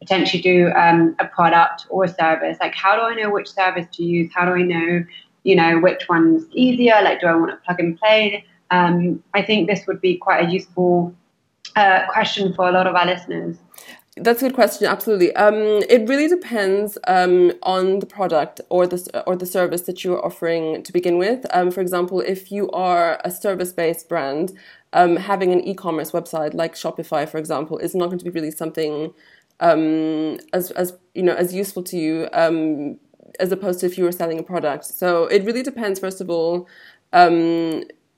potentially 0.00 0.42
do 0.42 0.70
um, 0.72 1.16
a 1.18 1.26
product 1.26 1.86
or 1.90 2.04
a 2.04 2.08
service? 2.08 2.58
Like, 2.60 2.74
how 2.74 2.94
do 2.94 3.02
I 3.02 3.14
know 3.14 3.30
which 3.30 3.48
service 3.48 3.86
to 3.94 4.04
use? 4.04 4.30
How 4.34 4.44
do 4.44 4.52
I 4.52 4.62
know, 4.62 5.04
you 5.44 5.56
know, 5.56 5.80
which 5.80 6.08
one's 6.08 6.46
easier? 6.52 7.00
Like, 7.02 7.20
do 7.20 7.26
I 7.26 7.34
want 7.34 7.50
to 7.50 7.56
plug 7.64 7.80
and 7.80 7.98
play? 7.98 8.44
Um, 8.70 9.22
I 9.34 9.42
think 9.42 9.68
this 9.68 9.86
would 9.86 10.00
be 10.00 10.16
quite 10.16 10.46
a 10.46 10.50
useful 10.50 11.14
uh, 11.76 12.06
question 12.10 12.54
for 12.54 12.68
a 12.68 12.72
lot 12.72 12.86
of 12.86 12.94
our 12.94 13.06
listeners. 13.06 13.56
That's 14.16 14.42
a 14.42 14.46
good 14.46 14.54
question. 14.54 14.86
Absolutely. 14.86 15.34
Um, 15.36 15.54
it 15.88 16.06
really 16.06 16.28
depends 16.28 16.98
um, 17.08 17.52
on 17.62 18.00
the 18.00 18.06
product 18.06 18.60
or 18.68 18.86
the 18.86 19.22
or 19.26 19.36
the 19.36 19.46
service 19.46 19.82
that 19.82 20.04
you 20.04 20.12
are 20.12 20.24
offering 20.24 20.82
to 20.82 20.92
begin 20.92 21.16
with. 21.16 21.46
Um, 21.50 21.70
for 21.70 21.80
example, 21.80 22.20
if 22.20 22.52
you 22.52 22.70
are 22.70 23.18
a 23.24 23.30
service-based 23.30 24.08
brand, 24.10 24.52
um, 24.92 25.16
having 25.16 25.50
an 25.52 25.60
e-commerce 25.60 26.10
website 26.10 26.52
like 26.52 26.74
Shopify, 26.74 27.26
for 27.26 27.38
example, 27.38 27.78
is 27.78 27.94
not 27.94 28.06
going 28.06 28.18
to 28.18 28.24
be 28.24 28.30
really 28.30 28.50
something 28.50 29.14
um, 29.60 30.38
as 30.52 30.70
as 30.72 30.92
you 31.14 31.22
know 31.22 31.34
as 31.34 31.54
useful 31.54 31.82
to 31.84 31.96
you 31.96 32.28
um, 32.34 32.98
as 33.40 33.50
opposed 33.50 33.80
to 33.80 33.86
if 33.86 33.96
you 33.96 34.04
were 34.04 34.12
selling 34.12 34.38
a 34.38 34.42
product. 34.42 34.84
So 34.84 35.24
it 35.24 35.42
really 35.44 35.62
depends. 35.62 35.98
First 35.98 36.20
of 36.20 36.28
all 36.28 36.68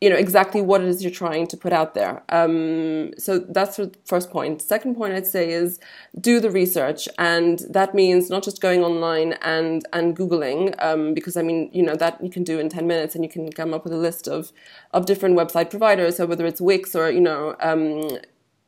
you 0.00 0.10
know 0.10 0.16
exactly 0.16 0.60
what 0.60 0.82
it 0.82 0.88
is 0.88 1.02
you're 1.02 1.10
trying 1.10 1.46
to 1.46 1.56
put 1.56 1.72
out 1.72 1.94
there. 1.94 2.22
Um, 2.28 3.12
so 3.16 3.38
that's 3.38 3.76
the 3.76 3.92
first 4.04 4.30
point. 4.30 4.60
Second 4.60 4.96
point 4.96 5.14
I'd 5.14 5.26
say 5.26 5.50
is 5.50 5.78
do 6.20 6.40
the 6.40 6.50
research, 6.50 7.08
and 7.18 7.60
that 7.70 7.94
means 7.94 8.28
not 8.28 8.42
just 8.42 8.60
going 8.60 8.82
online 8.82 9.34
and 9.42 9.86
and 9.92 10.16
googling, 10.16 10.74
um, 10.84 11.14
because 11.14 11.36
I 11.36 11.42
mean 11.42 11.70
you 11.72 11.82
know 11.82 11.94
that 11.96 12.22
you 12.22 12.30
can 12.30 12.44
do 12.44 12.58
in 12.58 12.68
ten 12.68 12.86
minutes, 12.86 13.14
and 13.14 13.24
you 13.24 13.30
can 13.30 13.50
come 13.52 13.72
up 13.72 13.84
with 13.84 13.92
a 13.92 13.96
list 13.96 14.28
of 14.28 14.52
of 14.92 15.06
different 15.06 15.36
website 15.38 15.70
providers. 15.70 16.16
So 16.16 16.26
whether 16.26 16.44
it's 16.44 16.60
Wix 16.60 16.94
or 16.94 17.10
you 17.10 17.20
know 17.20 17.56
um, 17.60 18.02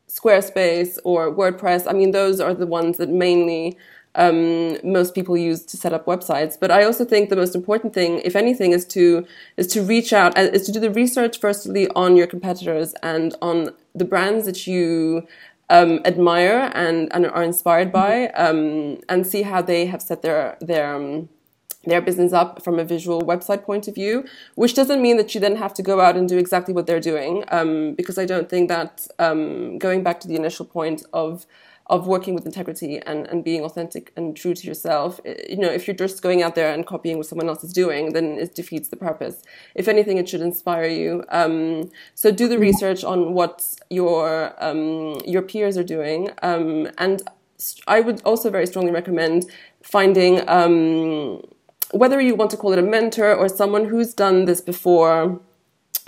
Squarespace 0.09 0.99
or 1.05 1.35
WordPress, 1.35 1.87
I 1.87 1.93
mean 1.93 2.13
those 2.13 2.41
are 2.41 2.55
the 2.55 2.67
ones 2.67 2.97
that 2.97 3.11
mainly 3.11 3.77
um, 4.17 4.79
most 4.83 5.15
people 5.15 5.37
use 5.37 5.65
to 5.67 5.77
set 5.77 5.93
up 5.93 6.07
websites. 6.07 6.59
But 6.59 6.71
I 6.71 6.85
also 6.85 7.05
think 7.05 7.29
the 7.29 7.37
most 7.37 7.55
important 7.55 7.95
thing, 7.95 8.21
if 8.25 8.35
anything, 8.35 8.73
is 8.73 8.85
to 8.87 9.27
is 9.57 9.67
to 9.69 9.83
reach 9.83 10.13
out, 10.13 10.37
uh, 10.37 10.43
is 10.43 10.67
to 10.67 10.73
do 10.73 10.81
the 10.81 10.91
research 10.91 11.39
firstly 11.39 11.89
on 11.95 12.17
your 12.17 12.27
competitors 12.27 12.95
and 13.03 13.35
on 13.41 13.71
the 13.95 14.05
brands 14.05 14.47
that 14.47 14.67
you 14.67 15.27
um, 15.69 16.01
admire 16.05 16.71
and, 16.75 17.09
and 17.13 17.27
are 17.27 17.43
inspired 17.43 17.91
by, 17.93 18.29
um, 18.29 19.01
and 19.09 19.27
see 19.27 19.43
how 19.43 19.63
they 19.63 19.87
have 19.87 20.03
set 20.03 20.23
their 20.23 20.57
their 20.61 20.95
um, 20.95 21.29
their 21.85 22.01
business 22.01 22.33
up 22.33 22.65
from 22.65 22.79
a 22.79 22.85
visual 22.85 23.23
website 23.23 23.63
point 23.63 23.87
of 23.87 23.95
view, 23.95 24.25
which 24.57 24.75
doesn't 24.75 25.01
mean 25.01 25.17
that 25.19 25.35
you 25.35 25.41
then 25.41 25.57
have 25.57 25.73
to 25.73 25.83
go 25.83 26.01
out 26.01 26.17
and 26.17 26.29
do 26.29 26.37
exactly 26.37 26.75
what 26.75 26.87
they're 26.87 27.01
doing, 27.01 27.45
um, 27.49 27.95
because 27.95 28.19
I 28.19 28.25
don't 28.25 28.49
think 28.49 28.69
that 28.69 29.07
um, 29.19 29.79
going 29.79 30.03
back 30.03 30.21
to 30.21 30.29
the 30.29 30.35
initial 30.35 30.65
point 30.65 31.05
of 31.13 31.47
of 31.89 32.07
working 32.07 32.35
with 32.35 32.45
integrity 32.45 32.99
and, 32.99 33.27
and 33.29 33.45
being 33.45 33.63
authentic 33.63 34.13
and 34.17 34.37
true 34.37 34.55
to 34.55 34.67
yourself. 34.67 35.21
You 35.49 35.57
know, 35.57 35.69
if 35.69 35.87
you're 35.87 35.95
just 35.97 36.21
going 36.21 36.43
out 36.43 36.55
there 36.57 36.73
and 36.73 36.85
copying 36.85 37.17
what 37.17 37.27
someone 37.27 37.49
else 37.49 37.63
is 37.63 37.73
doing, 37.73 38.13
then 38.13 38.39
it 38.39 38.55
defeats 38.55 38.89
the 38.89 38.97
purpose. 38.97 39.43
If 39.75 39.87
anything, 39.87 40.19
it 40.19 40.29
should 40.29 40.41
inspire 40.41 40.87
you. 40.87 41.25
Um, 41.29 41.91
so 42.15 42.33
do 42.33 42.49
the 42.49 42.59
research 42.59 43.05
on 43.05 43.35
what 43.35 43.77
your 43.89 44.53
um, 44.59 45.21
your 45.25 45.43
peers 45.43 45.77
are 45.79 45.85
doing, 45.85 46.31
um, 46.43 46.89
and 46.99 47.23
I 47.87 48.01
would 48.01 48.21
also 48.25 48.51
very 48.51 48.67
strongly 48.67 48.93
recommend 48.93 49.47
finding 49.83 50.47
um, 50.49 51.43
whether 51.93 52.21
you 52.21 52.35
want 52.35 52.51
to 52.51 52.57
call 52.57 52.73
it 52.73 52.79
a 52.79 52.83
mentor 52.83 53.35
or 53.35 53.49
someone 53.49 53.87
who's 53.87 54.13
done 54.13 54.45
this 54.45 54.61
before. 54.61 55.41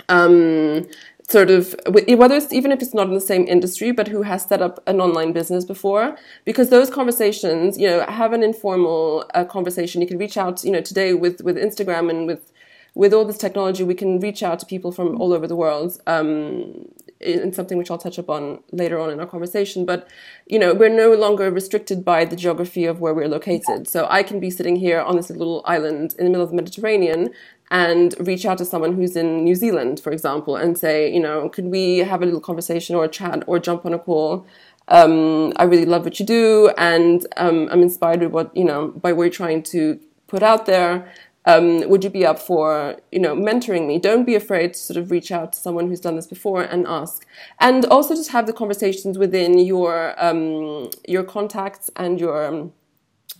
Um, 0.07 0.87
sort 1.29 1.51
of 1.51 1.75
whether 1.87 2.35
it's 2.35 2.51
even 2.51 2.71
if 2.71 2.81
it's 2.81 2.93
not 2.93 3.07
in 3.07 3.13
the 3.13 3.21
same 3.21 3.47
industry 3.47 3.91
but 3.91 4.07
who 4.07 4.23
has 4.23 4.43
set 4.45 4.61
up 4.61 4.81
an 4.87 4.99
online 4.99 5.31
business 5.31 5.63
before. 5.63 6.17
Because 6.43 6.69
those 6.69 6.89
conversations 6.89 7.77
you 7.77 7.87
know 7.87 8.05
have 8.07 8.33
an 8.33 8.43
informal 8.43 9.29
uh, 9.33 9.45
conversation. 9.45 10.01
You 10.01 10.07
can 10.07 10.17
reach 10.17 10.37
out 10.37 10.63
you 10.63 10.71
know 10.71 10.81
today 10.81 11.13
with 11.13 11.41
with 11.41 11.55
instagram 11.55 12.09
and 12.09 12.27
with 12.27 12.51
with 12.95 13.13
all 13.13 13.25
this 13.25 13.37
technology 13.37 13.83
we 13.83 13.93
can 13.93 14.19
reach 14.19 14.41
out 14.43 14.59
to 14.59 14.65
people 14.65 14.91
from 14.91 15.21
all 15.21 15.31
over 15.33 15.47
the 15.47 15.55
world. 15.55 16.01
Um, 16.07 16.89
in 17.19 17.51
something 17.51 17.77
which 17.77 17.91
I'll 17.91 17.97
touch 17.97 18.17
upon 18.17 18.63
later 18.71 18.99
on 18.99 19.09
in 19.09 19.19
our 19.19 19.25
conversation. 19.25 19.85
But 19.85 20.07
you 20.45 20.59
know, 20.59 20.73
we're 20.73 20.89
no 20.89 21.13
longer 21.13 21.51
restricted 21.51 22.05
by 22.05 22.25
the 22.25 22.35
geography 22.35 22.85
of 22.85 22.99
where 22.99 23.13
we're 23.13 23.27
located. 23.27 23.87
So 23.87 24.07
I 24.09 24.23
can 24.23 24.39
be 24.39 24.49
sitting 24.49 24.77
here 24.77 25.01
on 25.01 25.15
this 25.15 25.29
little 25.29 25.61
island 25.65 26.15
in 26.17 26.25
the 26.25 26.31
middle 26.31 26.43
of 26.43 26.49
the 26.49 26.55
Mediterranean, 26.55 27.33
and 27.71 28.15
reach 28.19 28.45
out 28.45 28.57
to 28.57 28.65
someone 28.65 28.93
who's 28.93 29.15
in 29.15 29.43
New 29.43 29.55
Zealand, 29.55 29.99
for 29.99 30.11
example, 30.11 30.55
and 30.55 30.77
say, 30.77 31.11
you 31.13 31.19
know, 31.19 31.49
could 31.49 31.65
we 31.65 31.99
have 31.99 32.21
a 32.21 32.25
little 32.25 32.41
conversation 32.41 32.95
or 32.95 33.05
a 33.05 33.09
chat 33.09 33.43
or 33.47 33.59
jump 33.59 33.85
on 33.85 33.93
a 33.93 33.99
call? 33.99 34.45
Um, 34.87 35.53
I 35.57 35.65
really 35.65 35.85
love 35.85 36.03
what 36.03 36.19
you 36.19 36.25
do, 36.25 36.71
and 36.77 37.25
um, 37.37 37.69
I'm 37.71 37.81
inspired 37.81 38.21
by 38.21 38.25
what 38.27 38.55
you 38.55 38.63
know 38.63 38.87
by 38.87 39.13
what 39.13 39.23
you're 39.23 39.31
trying 39.31 39.63
to 39.63 39.99
put 40.27 40.41
out 40.41 40.65
there. 40.65 41.11
Um, 41.45 41.89
would 41.89 42.03
you 42.03 42.09
be 42.09 42.25
up 42.25 42.37
for 42.37 42.97
you 43.11 43.19
know 43.19 43.35
mentoring 43.35 43.87
me? 43.87 43.97
Don't 43.97 44.25
be 44.25 44.35
afraid 44.35 44.73
to 44.73 44.79
sort 44.79 44.97
of 44.97 45.09
reach 45.09 45.31
out 45.31 45.53
to 45.53 45.59
someone 45.59 45.87
who's 45.87 46.01
done 46.01 46.15
this 46.15 46.27
before 46.27 46.61
and 46.61 46.85
ask, 46.87 47.25
and 47.59 47.85
also 47.85 48.13
just 48.15 48.31
have 48.31 48.45
the 48.45 48.53
conversations 48.53 49.17
within 49.17 49.57
your 49.57 50.13
um, 50.23 50.89
your 51.07 51.23
contacts 51.23 51.89
and 51.95 52.19
your 52.19 52.45
um, 52.45 52.73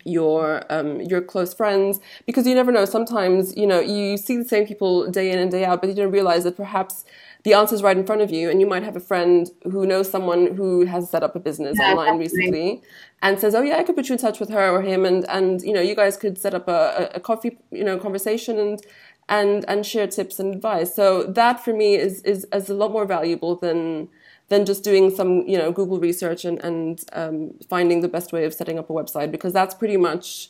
your 0.05 0.63
um, 0.69 1.01
your 1.01 1.21
close 1.21 1.53
friends 1.53 1.99
because 2.25 2.47
you 2.47 2.55
never 2.55 2.71
know 2.71 2.85
sometimes 2.85 3.55
you 3.57 3.67
know 3.67 3.79
you 3.79 4.17
see 4.17 4.37
the 4.37 4.45
same 4.45 4.65
people 4.65 5.09
day 5.09 5.31
in 5.31 5.39
and 5.39 5.51
day 5.51 5.65
out 5.65 5.81
but 5.81 5.89
you 5.89 5.95
don't 5.95 6.11
realize 6.11 6.43
that 6.43 6.55
perhaps 6.55 7.05
the 7.43 7.53
answer 7.53 7.73
is 7.73 7.81
right 7.81 7.97
in 7.97 8.05
front 8.05 8.21
of 8.21 8.31
you 8.31 8.49
and 8.49 8.59
you 8.59 8.67
might 8.67 8.83
have 8.83 8.95
a 8.95 8.99
friend 8.99 9.49
who 9.63 9.85
knows 9.85 10.09
someone 10.09 10.55
who 10.55 10.85
has 10.85 11.09
set 11.09 11.23
up 11.23 11.35
a 11.35 11.39
business 11.39 11.77
yeah, 11.79 11.91
online 11.91 12.19
definitely. 12.19 12.39
recently 12.39 12.81
and 13.21 13.39
says 13.39 13.55
oh 13.55 13.61
yeah 13.61 13.77
i 13.77 13.83
could 13.83 13.95
put 13.95 14.09
you 14.09 14.13
in 14.13 14.19
touch 14.19 14.39
with 14.39 14.49
her 14.49 14.69
or 14.69 14.81
him 14.81 15.05
and 15.05 15.27
and 15.29 15.61
you 15.61 15.73
know 15.73 15.81
you 15.81 15.95
guys 15.95 16.17
could 16.17 16.37
set 16.37 16.53
up 16.53 16.67
a, 16.67 17.09
a 17.15 17.19
coffee 17.19 17.57
you 17.71 17.83
know 17.83 17.97
conversation 17.97 18.59
and 18.59 18.81
and 19.29 19.63
and 19.67 19.85
share 19.85 20.07
tips 20.07 20.39
and 20.39 20.53
advice 20.53 20.93
so 20.93 21.23
that 21.23 21.63
for 21.63 21.73
me 21.73 21.95
is 21.95 22.21
is, 22.23 22.45
is 22.51 22.69
a 22.69 22.73
lot 22.73 22.91
more 22.91 23.05
valuable 23.05 23.55
than 23.55 24.09
than 24.49 24.65
just 24.65 24.83
doing 24.83 25.09
some 25.15 25.47
you 25.47 25.57
know 25.57 25.71
Google 25.71 25.99
research 25.99 26.43
and 26.43 26.59
and 26.63 27.03
um, 27.13 27.53
finding 27.69 28.01
the 28.01 28.07
best 28.07 28.33
way 28.33 28.45
of 28.45 28.53
setting 28.53 28.77
up 28.77 28.89
a 28.89 28.93
website 28.93 29.31
because 29.31 29.53
that's 29.53 29.75
pretty 29.75 29.97
much 29.97 30.49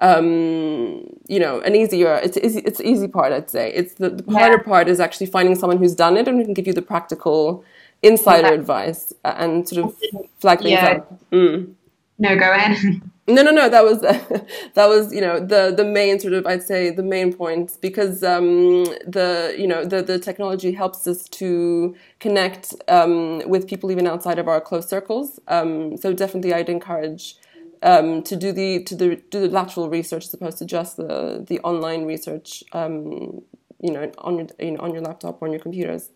um, 0.00 1.06
you 1.28 1.38
know 1.38 1.60
an 1.60 1.74
easier 1.76 2.14
it's 2.16 2.36
easy 2.38 2.60
it's 2.60 2.80
easy 2.80 3.08
part 3.08 3.32
I'd 3.32 3.50
say 3.50 3.72
it's 3.72 3.94
the, 3.94 4.10
the 4.10 4.32
harder 4.32 4.56
yeah. 4.56 4.62
part 4.62 4.88
is 4.88 5.00
actually 5.00 5.26
finding 5.26 5.54
someone 5.54 5.78
who's 5.78 5.94
done 5.94 6.16
it 6.16 6.26
and 6.26 6.38
who 6.38 6.44
can 6.44 6.54
give 6.54 6.66
you 6.66 6.72
the 6.72 6.82
practical 6.82 7.64
insider 8.02 8.48
yeah. 8.48 8.54
advice 8.54 9.12
and 9.24 9.68
sort 9.68 9.86
of 9.86 9.96
flag 10.40 10.58
things 10.58 10.70
yeah. 10.70 10.88
up. 10.88 11.30
Mm. 11.30 11.74
No, 12.18 12.38
go 12.38 12.52
ahead. 12.52 13.02
No, 13.30 13.42
no, 13.42 13.52
no. 13.52 13.68
That 13.68 13.84
was 13.84 14.00
that 14.74 14.86
was 14.88 15.14
you 15.14 15.20
know 15.20 15.38
the 15.38 15.72
the 15.76 15.84
main 15.84 16.18
sort 16.18 16.32
of 16.32 16.46
I'd 16.46 16.64
say 16.64 16.90
the 16.90 17.02
main 17.02 17.32
point 17.32 17.78
because 17.80 18.24
um, 18.24 18.84
the 19.06 19.54
you 19.56 19.68
know 19.68 19.84
the 19.84 20.02
the 20.02 20.18
technology 20.18 20.72
helps 20.72 21.06
us 21.06 21.28
to 21.28 21.94
connect 22.18 22.74
um, 22.88 23.40
with 23.48 23.68
people 23.68 23.92
even 23.92 24.08
outside 24.08 24.40
of 24.40 24.48
our 24.48 24.60
close 24.60 24.88
circles. 24.88 25.38
Um, 25.46 25.96
so 25.96 26.12
definitely, 26.12 26.52
I'd 26.52 26.68
encourage 26.68 27.36
um, 27.82 28.22
to 28.24 28.36
do 28.36 28.52
the 28.52 28.82
to 28.84 28.94
the 28.94 29.16
do 29.30 29.40
the 29.40 29.48
lateral 29.48 29.88
research 29.88 30.26
as 30.26 30.34
opposed 30.34 30.58
to 30.58 30.64
just 30.64 30.96
the 30.96 31.44
the 31.46 31.60
online 31.60 32.04
research. 32.04 32.64
Um, 32.72 33.42
you 33.82 33.90
know, 33.92 34.12
on 34.18 34.38
your 34.38 34.46
you 34.58 34.72
know, 34.72 34.80
on 34.80 34.92
your 34.92 35.02
laptop 35.02 35.40
or 35.40 35.46
on 35.46 35.52
your 35.52 35.60
computers. 35.60 36.10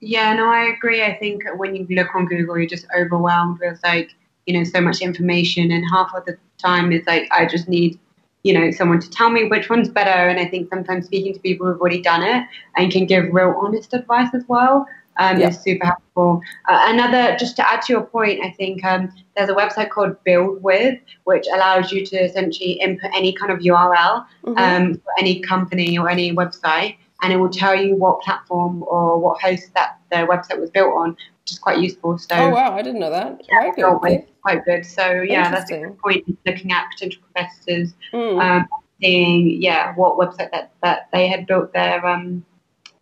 Yeah, 0.00 0.32
no, 0.34 0.46
I 0.46 0.72
agree. 0.76 1.02
I 1.02 1.16
think 1.16 1.44
when 1.56 1.74
you 1.74 1.86
look 1.90 2.14
on 2.14 2.26
Google, 2.26 2.58
you're 2.58 2.68
just 2.68 2.86
overwhelmed 2.96 3.58
with 3.60 3.80
like 3.82 4.14
you 4.46 4.56
know 4.56 4.64
so 4.64 4.80
much 4.80 5.00
information 5.00 5.70
and 5.70 5.84
half 5.90 6.14
of 6.14 6.24
the 6.26 6.36
time 6.58 6.92
it's 6.92 7.06
like 7.06 7.26
i 7.30 7.46
just 7.46 7.68
need 7.68 7.98
you 8.42 8.52
know 8.52 8.70
someone 8.70 9.00
to 9.00 9.10
tell 9.10 9.30
me 9.30 9.44
which 9.44 9.70
one's 9.70 9.88
better 9.88 10.28
and 10.28 10.38
i 10.38 10.46
think 10.46 10.68
sometimes 10.68 11.06
speaking 11.06 11.32
to 11.32 11.40
people 11.40 11.66
who've 11.66 11.80
already 11.80 12.00
done 12.00 12.22
it 12.22 12.46
and 12.76 12.92
can 12.92 13.06
give 13.06 13.24
real 13.32 13.54
honest 13.58 13.92
advice 13.94 14.28
as 14.34 14.44
well 14.48 14.86
um, 15.18 15.38
yeah. 15.38 15.48
is 15.48 15.60
super 15.60 15.86
helpful. 15.86 16.40
Uh, 16.68 16.86
another, 16.88 17.36
just 17.36 17.56
to 17.56 17.68
add 17.68 17.82
to 17.82 17.92
your 17.92 18.02
point, 18.02 18.44
I 18.44 18.50
think 18.50 18.84
um, 18.84 19.12
there's 19.36 19.48
a 19.48 19.54
website 19.54 19.90
called 19.90 20.16
BuiltWith, 20.26 21.00
which 21.24 21.46
allows 21.52 21.92
you 21.92 22.04
to 22.06 22.16
essentially 22.16 22.72
input 22.72 23.10
any 23.14 23.32
kind 23.32 23.52
of 23.52 23.60
URL 23.60 24.26
mm-hmm. 24.44 24.58
um, 24.58 24.94
for 24.94 25.12
any 25.18 25.40
company 25.40 25.98
or 25.98 26.08
any 26.08 26.32
website, 26.34 26.96
and 27.22 27.32
it 27.32 27.36
will 27.36 27.50
tell 27.50 27.74
you 27.74 27.96
what 27.96 28.20
platform 28.20 28.82
or 28.84 29.18
what 29.18 29.40
host 29.40 29.72
that 29.74 29.98
the 30.10 30.16
website 30.16 30.60
was 30.60 30.70
built 30.70 30.94
on, 30.94 31.10
which 31.10 31.52
is 31.52 31.58
quite 31.58 31.78
useful. 31.78 32.18
So, 32.18 32.34
oh 32.34 32.50
wow, 32.50 32.76
I 32.76 32.82
didn't 32.82 33.00
know 33.00 33.10
that. 33.10 33.40
Yeah, 33.50 33.60
good. 34.02 34.26
quite 34.42 34.64
good. 34.64 34.84
So 34.84 35.22
yeah, 35.22 35.50
that's 35.50 35.70
a 35.70 35.78
good 35.78 35.98
point. 35.98 36.24
Looking 36.46 36.72
at 36.72 36.90
potential 36.90 37.22
competitors, 37.22 37.94
mm. 38.12 38.42
um, 38.42 38.68
seeing 39.00 39.62
yeah 39.62 39.94
what 39.94 40.16
website 40.16 40.50
that 40.52 40.72
that 40.82 41.08
they 41.12 41.28
had 41.28 41.46
built 41.46 41.72
their 41.72 42.04
um 42.04 42.44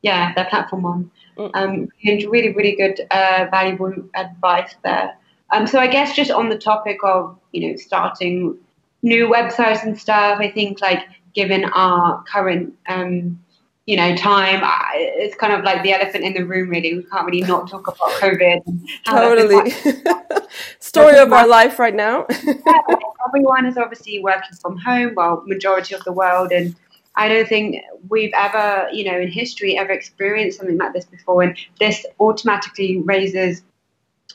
yeah 0.03 0.33
their 0.35 0.47
platform 0.47 0.87
on. 0.87 1.11
Um, 1.55 1.89
really 2.05 2.53
really 2.53 2.77
good 2.77 3.01
uh, 3.11 3.47
valuable 3.51 3.93
advice 4.15 4.75
there. 4.85 5.17
Um, 5.51 5.67
so 5.67 5.79
I 5.79 5.87
guess 5.87 6.15
just 6.15 6.31
on 6.31 6.49
the 6.49 6.59
topic 6.59 6.99
of 7.05 7.39
you 7.53 7.69
know 7.69 7.77
starting 7.77 8.59
new 9.03 9.29
websites 9.29 9.83
and 9.83 9.99
stuff, 9.99 10.39
I 10.41 10.51
think 10.51 10.81
like 10.81 11.07
given 11.35 11.65
our 11.65 12.23
current 12.25 12.75
um 12.89 13.39
you 13.87 13.97
know, 13.97 14.15
time. 14.15 14.61
It's 14.95 15.35
kind 15.37 15.53
of 15.53 15.65
like 15.65 15.83
the 15.83 15.93
elephant 15.93 16.25
in 16.25 16.35
the 16.35 16.45
room, 16.45 16.69
really. 16.71 16.97
We 16.99 17.03
can't 17.05 17.27
really 17.27 17.43
not 17.43 17.69
talk 17.69 17.89
about 17.89 17.97
COVID. 18.21 18.63
totally. 19.05 19.71
Story 20.79 21.19
of 21.19 21.33
our 21.33 21.47
life 21.47 21.79
right 21.79 21.95
now. 21.95 22.27
yeah, 22.45 22.81
everyone 23.27 23.67
is 23.67 23.77
obviously 23.77 24.21
working 24.21 24.57
from 24.61 24.77
home, 24.79 25.15
well, 25.17 25.43
majority 25.47 25.95
of 25.95 26.05
the 26.05 26.13
world. 26.13 26.53
And 26.53 26.77
I 27.15 27.29
don't 27.29 27.49
think 27.49 27.77
we've 28.09 28.33
ever, 28.35 28.89
you 28.93 29.05
know, 29.05 29.19
in 29.19 29.29
history, 29.29 29.79
ever 29.79 29.93
experienced 29.93 30.59
something 30.59 30.79
like 30.79 30.93
this 30.93 31.05
before. 31.05 31.43
And 31.43 31.57
this 31.79 32.07
automatically 32.19 33.01
raises 33.03 33.63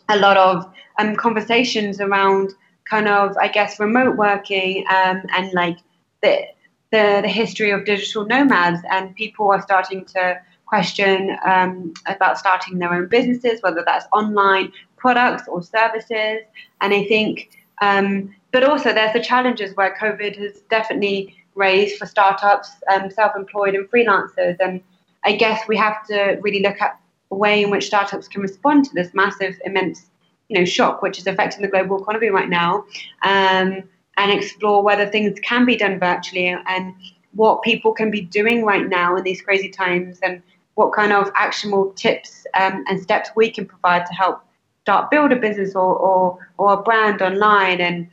a 0.09 0.17
lot 0.17 0.37
of 0.37 0.71
um, 0.99 1.15
conversations 1.15 1.99
around 1.99 2.51
kind 2.89 3.07
of, 3.07 3.35
I 3.37 3.47
guess, 3.47 3.79
remote 3.79 4.15
working 4.15 4.85
um, 4.89 5.23
and 5.35 5.51
like 5.53 5.77
the, 6.21 6.45
the, 6.91 7.19
the 7.21 7.27
history 7.27 7.71
of 7.71 7.85
digital 7.85 8.25
nomads, 8.25 8.81
and 8.89 9.15
people 9.15 9.51
are 9.51 9.61
starting 9.61 10.05
to 10.05 10.39
question 10.65 11.37
um, 11.45 11.93
about 12.05 12.37
starting 12.37 12.77
their 12.79 12.93
own 12.93 13.07
businesses, 13.07 13.61
whether 13.61 13.83
that's 13.85 14.05
online 14.13 14.71
products 14.97 15.47
or 15.47 15.61
services. 15.63 16.39
And 16.81 16.93
I 16.93 17.05
think, 17.05 17.49
um, 17.81 18.33
but 18.51 18.63
also 18.63 18.93
there's 18.93 19.13
the 19.13 19.21
challenges 19.21 19.75
where 19.75 19.95
COVID 19.99 20.37
has 20.37 20.61
definitely 20.69 21.35
raised 21.57 21.97
for 21.97 22.05
startups, 22.05 22.71
um, 22.93 23.09
self-employed, 23.09 23.75
and 23.75 23.89
freelancers. 23.89 24.55
And 24.59 24.81
I 25.25 25.35
guess 25.35 25.67
we 25.67 25.75
have 25.77 26.05
to 26.07 26.37
really 26.41 26.61
look 26.61 26.79
at 26.81 26.99
the 27.29 27.35
way 27.35 27.63
in 27.63 27.69
which 27.69 27.87
startups 27.87 28.27
can 28.27 28.41
respond 28.41 28.85
to 28.85 28.93
this 28.93 29.13
massive, 29.13 29.59
immense, 29.65 30.05
you 30.47 30.57
know, 30.57 30.65
shock 30.65 31.01
which 31.01 31.17
is 31.17 31.27
affecting 31.27 31.61
the 31.61 31.67
global 31.67 32.01
economy 32.01 32.29
right 32.29 32.49
now, 32.49 32.85
um, 33.23 33.83
and 34.17 34.31
explore 34.31 34.83
whether 34.83 35.05
things 35.05 35.37
can 35.41 35.65
be 35.65 35.75
done 35.75 35.99
virtually 35.99 36.47
and 36.47 36.93
what 37.33 37.61
people 37.61 37.93
can 37.93 38.09
be 38.09 38.21
doing 38.21 38.63
right 38.63 38.87
now 38.87 39.15
in 39.15 39.23
these 39.23 39.41
crazy 39.41 39.69
times 39.69 40.19
and 40.23 40.41
what 40.75 40.93
kind 40.93 41.11
of 41.11 41.29
actionable 41.35 41.91
tips 41.93 42.45
um, 42.59 42.83
and 42.87 43.01
steps 43.01 43.29
we 43.35 43.49
can 43.49 43.65
provide 43.65 44.05
to 44.05 44.13
help 44.13 44.41
start 44.81 45.11
build 45.11 45.31
a 45.31 45.35
business 45.35 45.75
or, 45.75 45.97
or, 45.97 46.47
or 46.57 46.73
a 46.73 46.81
brand 46.81 47.21
online. 47.21 47.81
And 47.81 48.07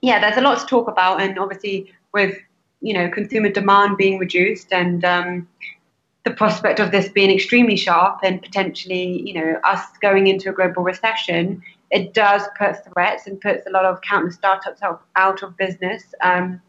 yeah, 0.00 0.20
there's 0.20 0.36
a 0.36 0.40
lot 0.40 0.60
to 0.60 0.66
talk 0.66 0.86
about. 0.86 1.20
And 1.20 1.38
obviously, 1.38 1.92
with 2.12 2.36
you 2.80 2.94
know 2.94 3.08
consumer 3.10 3.48
demand 3.48 3.96
being 3.96 4.18
reduced 4.18 4.72
and 4.72 5.04
um, 5.04 5.48
the 6.24 6.30
prospect 6.30 6.80
of 6.80 6.90
this 6.90 7.08
being 7.08 7.30
extremely 7.30 7.76
sharp 7.76 8.18
and 8.22 8.42
potentially 8.42 9.22
you 9.26 9.34
know 9.34 9.58
us 9.64 9.84
going 10.00 10.26
into 10.26 10.50
a 10.50 10.52
global 10.52 10.82
recession, 10.82 11.62
it 11.90 12.14
does 12.14 12.42
put 12.58 12.76
threats 12.92 13.26
and 13.26 13.40
puts 13.40 13.66
a 13.66 13.70
lot 13.70 13.84
of 13.84 14.00
countless 14.02 14.34
startups 14.34 14.82
out, 14.82 15.02
out 15.16 15.42
of 15.42 15.56
business. 15.56 16.02
Um, 16.22 16.60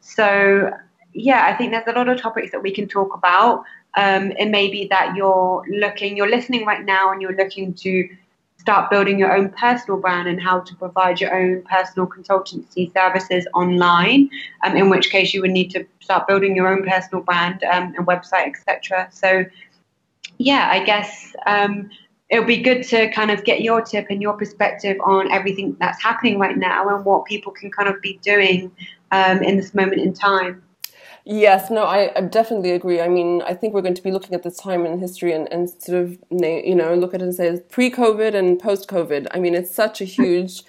so 0.00 0.70
yeah, 1.12 1.44
I 1.46 1.54
think 1.54 1.72
there's 1.72 1.88
a 1.88 1.92
lot 1.92 2.08
of 2.08 2.20
topics 2.20 2.52
that 2.52 2.62
we 2.62 2.72
can 2.72 2.86
talk 2.86 3.14
about. 3.14 3.64
Um, 3.96 4.30
it 4.32 4.48
may 4.48 4.70
be 4.70 4.86
that 4.88 5.16
you're 5.16 5.64
looking, 5.68 6.16
you're 6.16 6.30
listening 6.30 6.64
right 6.64 6.84
now, 6.84 7.10
and 7.12 7.20
you're 7.20 7.36
looking 7.36 7.74
to 7.74 8.08
start 8.60 8.90
building 8.90 9.18
your 9.18 9.34
own 9.34 9.48
personal 9.48 9.98
brand 9.98 10.28
and 10.28 10.40
how 10.40 10.60
to 10.60 10.74
provide 10.76 11.18
your 11.18 11.34
own 11.34 11.62
personal 11.62 12.06
consultancy 12.06 12.92
services 12.92 13.46
online. 13.54 14.28
Um, 14.62 14.76
in 14.76 14.90
which 14.90 15.08
case, 15.08 15.32
you 15.32 15.40
would 15.40 15.50
need 15.50 15.70
to 15.70 15.86
start 16.00 16.28
building 16.28 16.54
your 16.54 16.68
own 16.68 16.86
personal 16.86 17.24
brand 17.24 17.64
um, 17.64 17.94
and 17.96 18.06
website, 18.06 18.48
etc. 18.48 19.08
So, 19.10 19.46
yeah, 20.36 20.68
I 20.70 20.84
guess 20.84 21.34
um, 21.46 21.88
it'll 22.28 22.44
be 22.44 22.58
good 22.58 22.82
to 22.88 23.10
kind 23.12 23.30
of 23.30 23.44
get 23.44 23.62
your 23.62 23.80
tip 23.80 24.08
and 24.10 24.20
your 24.20 24.34
perspective 24.34 24.98
on 25.04 25.32
everything 25.32 25.74
that's 25.80 26.02
happening 26.02 26.38
right 26.38 26.58
now 26.58 26.94
and 26.94 27.02
what 27.06 27.24
people 27.24 27.52
can 27.52 27.70
kind 27.70 27.88
of 27.88 28.00
be 28.02 28.20
doing 28.22 28.70
um, 29.10 29.42
in 29.42 29.56
this 29.56 29.74
moment 29.74 30.02
in 30.02 30.12
time. 30.12 30.62
Yes, 31.24 31.70
no, 31.70 31.84
I, 31.84 32.10
I, 32.16 32.22
definitely 32.22 32.70
agree. 32.70 33.00
I 33.00 33.08
mean, 33.08 33.42
I 33.42 33.54
think 33.54 33.74
we're 33.74 33.82
going 33.82 33.94
to 33.94 34.02
be 34.02 34.10
looking 34.10 34.34
at 34.34 34.42
this 34.42 34.56
time 34.56 34.86
in 34.86 34.98
history 34.98 35.32
and, 35.32 35.52
and 35.52 35.68
sort 35.68 36.02
of, 36.02 36.18
you 36.30 36.74
know, 36.74 36.94
look 36.94 37.12
at 37.12 37.20
it 37.20 37.24
and 37.24 37.34
say 37.34 37.60
pre-COVID 37.68 38.34
and 38.34 38.58
post-COVID. 38.58 39.26
I 39.32 39.38
mean, 39.38 39.54
it's 39.54 39.74
such 39.74 40.00
a 40.00 40.04
huge 40.04 40.62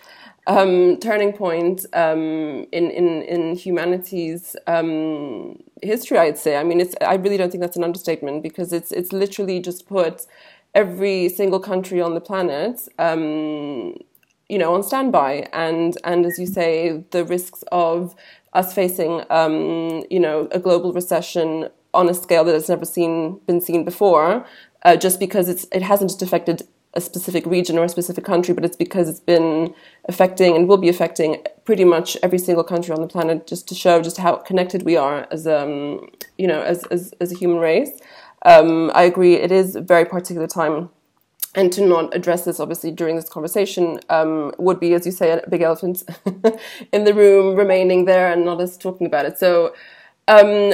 um, 0.47 0.97
turning 0.97 1.31
point 1.31 1.85
um, 1.93 2.65
in, 2.71 2.91
in, 2.91 3.21
in 3.23 3.55
humanity's 3.55 4.55
um, 4.67 5.61
history, 5.81 6.17
I'd 6.17 6.37
say. 6.37 6.57
I 6.57 6.63
mean, 6.63 6.81
it's, 6.81 6.95
I 7.01 7.15
really 7.15 7.37
don't 7.37 7.49
think 7.49 7.61
that's 7.61 7.77
an 7.77 7.83
understatement 7.83 8.43
because 8.43 8.73
it's, 8.73 8.91
it's 8.91 9.13
literally 9.13 9.61
just 9.61 9.87
put 9.87 10.25
every 10.73 11.29
single 11.29 11.59
country 11.59 12.01
on 12.01 12.13
the 12.13 12.21
planet 12.21 12.87
um, 12.99 13.95
you 14.51 14.57
know 14.57 14.73
on 14.75 14.83
standby 14.83 15.47
and 15.53 15.97
and 16.03 16.25
as 16.25 16.37
you 16.37 16.47
say 16.57 17.03
the 17.11 17.23
risks 17.25 17.63
of 17.71 18.15
us 18.53 18.73
facing, 18.73 19.23
um, 19.29 20.03
you 20.09 20.19
know, 20.19 20.47
a 20.51 20.59
global 20.59 20.93
recession 20.93 21.69
on 21.93 22.09
a 22.09 22.13
scale 22.13 22.43
that 22.43 22.53
has 22.53 22.69
never 22.69 22.85
seen 22.85 23.39
been 23.45 23.61
seen 23.61 23.83
before, 23.83 24.45
uh, 24.83 24.95
just 24.95 25.19
because 25.19 25.47
it's 25.49 25.65
it 25.71 25.81
hasn't 25.81 26.09
just 26.09 26.21
affected 26.21 26.63
a 26.93 26.99
specific 26.99 27.45
region 27.45 27.77
or 27.77 27.85
a 27.85 27.89
specific 27.89 28.25
country, 28.25 28.53
but 28.53 28.65
it's 28.65 28.75
because 28.75 29.07
it's 29.07 29.21
been 29.21 29.73
affecting 30.09 30.55
and 30.57 30.67
will 30.67 30.77
be 30.77 30.89
affecting 30.89 31.41
pretty 31.63 31.85
much 31.85 32.17
every 32.21 32.37
single 32.37 32.65
country 32.65 32.93
on 32.93 33.01
the 33.01 33.07
planet, 33.07 33.47
just 33.47 33.67
to 33.69 33.75
show 33.75 34.01
just 34.01 34.17
how 34.17 34.35
connected 34.35 34.83
we 34.83 34.97
are 34.97 35.27
as 35.31 35.47
um, 35.47 36.09
you 36.37 36.47
know 36.47 36.61
as 36.61 36.83
as, 36.87 37.13
as 37.21 37.31
a 37.31 37.37
human 37.37 37.57
race. 37.57 37.91
Um, 38.43 38.91
I 38.93 39.03
agree. 39.03 39.35
It 39.35 39.51
is 39.51 39.75
a 39.75 39.81
very 39.81 40.03
particular 40.03 40.47
time 40.47 40.89
and 41.55 41.71
to 41.73 41.85
not 41.85 42.15
address 42.15 42.45
this 42.45 42.59
obviously 42.59 42.91
during 42.91 43.15
this 43.15 43.27
conversation 43.27 43.99
um, 44.09 44.53
would 44.57 44.79
be, 44.79 44.93
as 44.93 45.05
you 45.05 45.11
say, 45.11 45.31
a 45.31 45.49
big 45.49 45.61
elephant 45.61 46.03
in 46.93 47.03
the 47.03 47.13
room 47.13 47.55
remaining 47.55 48.05
there 48.05 48.31
and 48.31 48.45
not 48.45 48.61
us 48.61 48.77
talking 48.77 49.05
about 49.05 49.25
it. 49.25 49.37
So 49.37 49.73
um, 50.27 50.73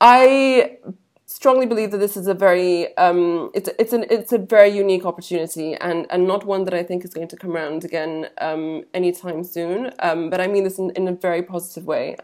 I 0.00 0.78
strongly 1.26 1.66
believe 1.66 1.90
that 1.92 1.98
this 1.98 2.16
is 2.16 2.26
a 2.26 2.34
very 2.34 2.96
um, 2.98 3.50
it's 3.54 3.68
it's 3.78 3.92
an 3.92 4.04
it's 4.10 4.32
a 4.32 4.38
very 4.38 4.68
unique 4.68 5.06
opportunity 5.06 5.74
and 5.76 6.06
and 6.10 6.26
not 6.26 6.44
one 6.44 6.64
that 6.64 6.74
I 6.74 6.82
think 6.82 7.04
is 7.04 7.14
going 7.14 7.28
to 7.28 7.36
come 7.36 7.52
around 7.52 7.84
again 7.84 8.28
um, 8.38 8.84
anytime 8.92 9.44
soon. 9.44 9.92
Um, 10.00 10.30
but 10.30 10.40
I 10.40 10.46
mean 10.46 10.64
this 10.64 10.78
in, 10.78 10.90
in 10.90 11.08
a 11.08 11.12
very 11.12 11.42
positive 11.42 11.86
way. 11.86 12.16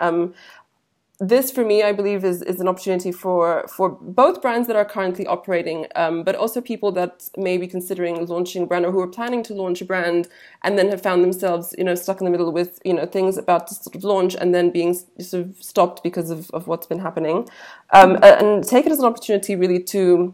This 1.20 1.50
for 1.50 1.64
me, 1.64 1.82
I 1.82 1.90
believe, 1.90 2.24
is, 2.24 2.42
is 2.42 2.60
an 2.60 2.68
opportunity 2.68 3.10
for, 3.10 3.66
for 3.66 3.88
both 3.88 4.40
brands 4.40 4.68
that 4.68 4.76
are 4.76 4.84
currently 4.84 5.26
operating, 5.26 5.88
um, 5.96 6.22
but 6.22 6.36
also 6.36 6.60
people 6.60 6.92
that 6.92 7.28
may 7.36 7.58
be 7.58 7.66
considering 7.66 8.24
launching 8.26 8.62
a 8.62 8.66
brand 8.66 8.86
or 8.86 8.92
who 8.92 9.00
are 9.00 9.08
planning 9.08 9.42
to 9.44 9.54
launch 9.54 9.80
a 9.80 9.84
brand 9.84 10.28
and 10.62 10.78
then 10.78 10.88
have 10.90 11.02
found 11.02 11.24
themselves, 11.24 11.74
you 11.76 11.82
know, 11.82 11.96
stuck 11.96 12.20
in 12.20 12.24
the 12.24 12.30
middle 12.30 12.52
with, 12.52 12.78
you 12.84 12.94
know, 12.94 13.04
things 13.04 13.36
about 13.36 13.66
to 13.66 13.74
sort 13.74 13.96
of 13.96 14.04
launch 14.04 14.36
and 14.36 14.54
then 14.54 14.70
being 14.70 14.94
sort 15.18 15.44
of 15.44 15.56
stopped 15.60 16.04
because 16.04 16.30
of, 16.30 16.52
of 16.52 16.68
what's 16.68 16.86
been 16.86 17.00
happening. 17.00 17.48
Um, 17.92 18.16
and 18.22 18.62
take 18.62 18.86
it 18.86 18.92
as 18.92 19.00
an 19.00 19.04
opportunity 19.04 19.56
really 19.56 19.82
to, 19.82 20.32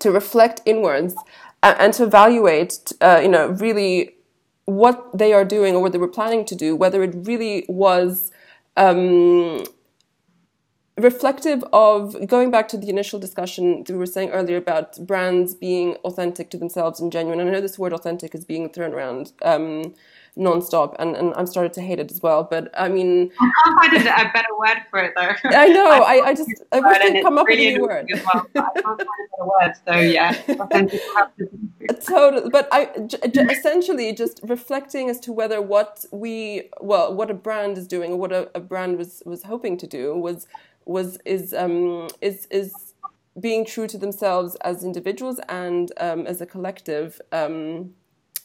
to 0.00 0.10
reflect 0.10 0.60
inwards 0.66 1.14
and, 1.62 1.78
and 1.78 1.94
to 1.94 2.02
evaluate, 2.02 2.92
uh, 3.00 3.20
you 3.22 3.28
know, 3.28 3.50
really 3.50 4.16
what 4.64 5.16
they 5.16 5.32
are 5.32 5.44
doing 5.44 5.76
or 5.76 5.80
what 5.80 5.92
they 5.92 5.98
were 5.98 6.08
planning 6.08 6.44
to 6.46 6.56
do, 6.56 6.74
whether 6.74 7.00
it 7.04 7.14
really 7.14 7.64
was, 7.68 8.32
um, 8.76 9.62
reflective 10.98 11.64
of 11.72 12.26
going 12.26 12.50
back 12.50 12.68
to 12.68 12.76
the 12.76 12.88
initial 12.88 13.18
discussion 13.18 13.84
we 13.88 13.94
were 13.94 14.06
saying 14.06 14.30
earlier 14.30 14.56
about 14.56 14.98
brands 15.06 15.54
being 15.54 15.94
authentic 16.04 16.50
to 16.50 16.58
themselves 16.58 17.00
and 17.00 17.10
genuine. 17.10 17.40
And 17.40 17.48
I 17.48 17.52
know 17.52 17.60
this 17.60 17.78
word 17.78 17.92
authentic 17.92 18.34
is 18.34 18.44
being 18.44 18.68
thrown 18.68 18.92
around 18.92 19.32
um, 19.42 19.94
nonstop, 20.36 20.96
and, 20.98 21.16
and 21.16 21.34
I'm 21.34 21.46
started 21.46 21.72
to 21.74 21.80
hate 21.80 21.98
it 21.98 22.10
as 22.10 22.22
well. 22.22 22.44
But 22.44 22.70
I 22.78 22.88
mean, 22.88 23.30
I 23.40 23.50
can't 23.64 24.06
find 24.06 24.28
a 24.28 24.32
better 24.32 24.56
word 24.58 24.82
for 24.90 24.98
it 25.00 25.12
though. 25.16 25.34
I 25.44 25.68
know. 25.68 25.90
I, 26.06 26.20
I 26.26 26.34
just 26.34 26.50
I 26.72 26.80
wish 26.80 26.98
they'd 26.98 27.22
come 27.22 27.38
up 27.38 27.46
with 27.48 27.58
a 27.58 27.72
new 27.72 27.82
word. 27.82 28.10
Well, 28.32 28.46
I 28.54 28.80
can't 28.80 28.84
find 28.84 29.00
a 29.00 29.04
better 29.04 29.14
word. 29.40 29.72
So 29.86 29.96
yeah, 29.98 30.32
totally. 32.06 32.50
But 32.50 32.68
I 32.72 32.90
essentially 33.50 34.12
just 34.12 34.40
reflecting 34.42 35.08
as 35.08 35.18
to 35.20 35.32
whether 35.32 35.60
what 35.60 36.04
we 36.12 36.70
well 36.80 37.14
what 37.14 37.30
a 37.30 37.34
brand 37.34 37.78
is 37.78 37.86
doing 37.86 38.12
or 38.12 38.16
what 38.16 38.32
a, 38.32 38.50
a 38.54 38.60
brand 38.60 38.98
was 38.98 39.22
was 39.24 39.44
hoping 39.44 39.76
to 39.78 39.86
do 39.86 40.14
was 40.16 40.46
was 40.84 41.18
is 41.24 41.54
um, 41.54 42.08
is 42.20 42.46
is 42.50 42.94
being 43.38 43.64
true 43.64 43.86
to 43.86 43.98
themselves 43.98 44.56
as 44.56 44.84
individuals 44.84 45.40
and 45.48 45.92
um, 45.98 46.26
as 46.26 46.40
a 46.40 46.46
collective. 46.46 47.20
Um, 47.32 47.94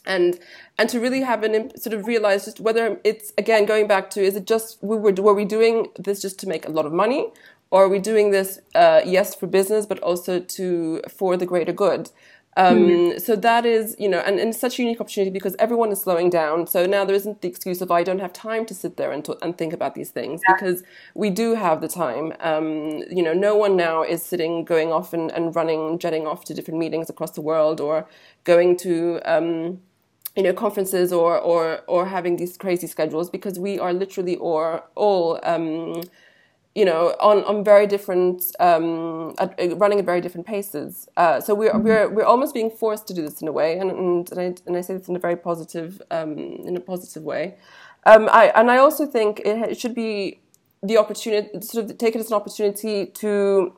and 0.06 0.38
and 0.78 0.88
to 0.88 1.00
really 1.00 1.22
have 1.22 1.42
an 1.42 1.76
sort 1.76 1.92
of 1.92 2.06
realize 2.06 2.44
just 2.44 2.60
whether 2.60 2.98
it's 3.02 3.32
again 3.36 3.66
going 3.66 3.86
back 3.88 4.08
to 4.10 4.22
is 4.22 4.36
it 4.36 4.46
just 4.46 4.78
we 4.82 4.96
were 4.96 5.12
were 5.12 5.34
we 5.34 5.44
doing 5.44 5.88
this 5.98 6.22
just 6.22 6.38
to 6.38 6.46
make 6.46 6.66
a 6.66 6.70
lot 6.70 6.86
of 6.86 6.92
money 6.92 7.32
or 7.70 7.84
are 7.84 7.88
we 7.88 7.98
doing 7.98 8.30
this 8.30 8.60
uh, 8.74 9.00
yes 9.04 9.34
for 9.34 9.46
business 9.46 9.84
but 9.84 9.98
also 10.00 10.38
to 10.38 11.02
for 11.08 11.36
the 11.36 11.46
greater 11.46 11.72
good 11.72 12.10
um, 12.56 12.78
mm-hmm. 12.78 13.18
So 13.18 13.36
that 13.36 13.66
is, 13.66 13.94
you 13.98 14.08
know, 14.08 14.20
and, 14.20 14.40
and 14.40 14.48
it's 14.48 14.58
such 14.58 14.78
a 14.78 14.82
unique 14.82 15.00
opportunity 15.00 15.30
because 15.30 15.54
everyone 15.58 15.92
is 15.92 16.00
slowing 16.00 16.30
down. 16.30 16.66
So 16.66 16.86
now 16.86 17.04
there 17.04 17.14
isn't 17.14 17.42
the 17.42 17.48
excuse 17.48 17.82
of 17.82 17.90
I 17.90 18.02
don't 18.02 18.18
have 18.18 18.32
time 18.32 18.64
to 18.66 18.74
sit 18.74 18.96
there 18.96 19.12
and, 19.12 19.22
to, 19.26 19.36
and 19.44 19.56
think 19.58 19.74
about 19.74 19.94
these 19.94 20.10
things 20.10 20.40
yeah. 20.48 20.54
because 20.54 20.82
we 21.14 21.28
do 21.28 21.54
have 21.54 21.82
the 21.82 21.88
time. 21.88 22.32
Um, 22.40 23.02
you 23.10 23.22
know, 23.22 23.34
no 23.34 23.54
one 23.54 23.76
now 23.76 24.02
is 24.02 24.22
sitting, 24.22 24.64
going 24.64 24.90
off 24.90 25.12
and, 25.12 25.30
and 25.32 25.54
running, 25.54 25.98
jetting 25.98 26.26
off 26.26 26.44
to 26.46 26.54
different 26.54 26.80
meetings 26.80 27.10
across 27.10 27.32
the 27.32 27.42
world 27.42 27.78
or 27.78 28.08
going 28.44 28.78
to, 28.78 29.20
um, 29.26 29.82
you 30.34 30.42
know, 30.42 30.54
conferences 30.54 31.12
or, 31.12 31.38
or, 31.38 31.80
or 31.86 32.06
having 32.06 32.36
these 32.36 32.56
crazy 32.56 32.86
schedules 32.86 33.28
because 33.28 33.58
we 33.58 33.78
are 33.78 33.92
literally 33.92 34.36
or 34.36 34.82
all, 34.94 35.40
um, 35.42 36.02
you 36.76 36.84
know, 36.84 37.16
on, 37.20 37.42
on 37.44 37.64
very 37.64 37.86
different, 37.86 38.54
um, 38.60 39.34
at, 39.38 39.58
uh, 39.58 39.74
running 39.76 39.98
at 39.98 40.04
very 40.04 40.20
different 40.20 40.46
paces. 40.46 41.08
Uh, 41.16 41.40
so 41.40 41.54
we're, 41.54 41.76
we're, 41.78 42.06
we're 42.14 42.30
almost 42.32 42.52
being 42.52 42.70
forced 42.70 43.08
to 43.08 43.14
do 43.14 43.22
this 43.22 43.40
in 43.40 43.48
a 43.48 43.52
way, 43.60 43.78
and, 43.78 43.90
and, 43.90 44.30
and, 44.30 44.38
I, 44.38 44.54
and 44.66 44.76
I 44.76 44.82
say 44.82 44.92
this 44.98 45.08
in 45.08 45.16
a 45.16 45.18
very 45.18 45.36
positive, 45.36 46.02
um, 46.10 46.36
in 46.68 46.76
a 46.76 46.80
positive 46.80 47.22
way. 47.22 47.54
Um, 48.04 48.28
I, 48.30 48.52
and 48.54 48.70
I 48.70 48.76
also 48.76 49.06
think 49.06 49.40
it 49.44 49.80
should 49.80 49.94
be 49.94 50.40
the 50.82 50.98
opportunity, 50.98 51.48
sort 51.62 51.86
of 51.86 51.96
take 51.96 52.14
it 52.14 52.20
as 52.20 52.28
an 52.30 52.34
opportunity 52.34 53.06
to 53.06 53.74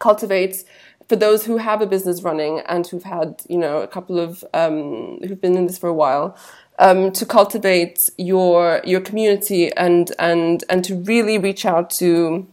cultivate 0.00 0.64
for 1.08 1.14
those 1.14 1.46
who 1.46 1.58
have 1.58 1.80
a 1.80 1.86
business 1.86 2.22
running 2.22 2.60
and 2.66 2.88
who've 2.88 3.04
had, 3.04 3.40
you 3.48 3.56
know, 3.56 3.78
a 3.82 3.86
couple 3.86 4.18
of 4.18 4.44
um, 4.52 5.20
who've 5.20 5.40
been 5.40 5.56
in 5.56 5.66
this 5.66 5.78
for 5.78 5.88
a 5.88 5.94
while, 5.94 6.36
um, 6.78 7.12
to 7.12 7.24
cultivate 7.24 8.10
your 8.18 8.80
your 8.84 9.00
community 9.00 9.72
and 9.72 10.12
and 10.18 10.64
and 10.68 10.84
to 10.84 10.94
really 10.94 11.38
reach 11.38 11.64
out 11.64 11.90
to 11.90 12.46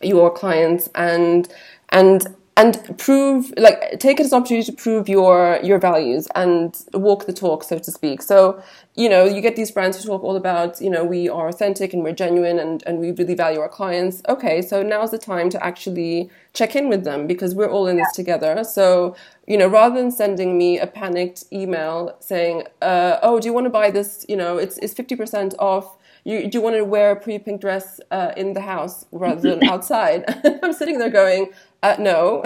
your 0.00 0.30
clients 0.30 0.88
and 0.94 1.52
and 1.90 2.34
and 2.56 2.98
prove 2.98 3.52
like 3.56 3.98
take 3.98 4.20
it 4.20 4.26
as 4.26 4.32
an 4.32 4.40
opportunity 4.40 4.70
to 4.70 4.76
prove 4.76 5.08
your 5.08 5.58
your 5.62 5.78
values 5.78 6.28
and 6.34 6.84
walk 6.92 7.24
the 7.24 7.32
talk 7.32 7.64
so 7.64 7.78
to 7.78 7.90
speak. 7.90 8.20
So 8.20 8.62
you 8.94 9.08
know 9.08 9.24
you 9.24 9.40
get 9.40 9.56
these 9.56 9.70
brands 9.70 9.96
who 9.96 10.06
talk 10.06 10.22
all 10.22 10.36
about 10.36 10.80
you 10.80 10.90
know 10.90 11.02
we 11.02 11.30
are 11.30 11.48
authentic 11.48 11.94
and 11.94 12.02
we're 12.02 12.12
genuine 12.12 12.58
and 12.58 12.82
and 12.86 12.98
we 12.98 13.10
really 13.12 13.34
value 13.34 13.60
our 13.60 13.70
clients. 13.70 14.22
Okay 14.28 14.60
so 14.60 14.82
now's 14.82 15.12
the 15.12 15.18
time 15.18 15.48
to 15.50 15.64
actually 15.64 16.30
check 16.52 16.76
in 16.76 16.90
with 16.90 17.04
them 17.04 17.26
because 17.26 17.54
we're 17.54 17.70
all 17.70 17.86
in 17.86 17.96
this 17.96 18.12
together. 18.12 18.64
So 18.64 19.16
you 19.46 19.56
know 19.56 19.66
rather 19.66 19.96
than 19.98 20.10
sending 20.10 20.58
me 20.58 20.78
a 20.78 20.86
panicked 20.86 21.44
email 21.52 22.14
saying 22.20 22.64
uh, 22.82 23.16
oh 23.22 23.40
do 23.40 23.48
you 23.48 23.54
want 23.54 23.64
to 23.64 23.70
buy 23.70 23.90
this? 23.90 24.26
You 24.28 24.36
know 24.36 24.58
it's 24.58 24.76
it's 24.78 24.92
50% 24.92 25.54
off. 25.58 25.96
You, 26.24 26.48
do 26.48 26.58
you 26.58 26.62
want 26.62 26.76
to 26.76 26.84
wear 26.84 27.10
a 27.10 27.16
pretty 27.16 27.42
pink 27.42 27.60
dress 27.60 28.00
uh, 28.12 28.30
in 28.36 28.52
the 28.52 28.60
house 28.60 29.06
rather 29.10 29.40
than 29.40 29.64
outside? 29.68 30.24
I'm 30.62 30.72
sitting 30.72 30.98
there 30.98 31.10
going, 31.10 31.50
uh, 31.82 31.96
no. 31.98 32.42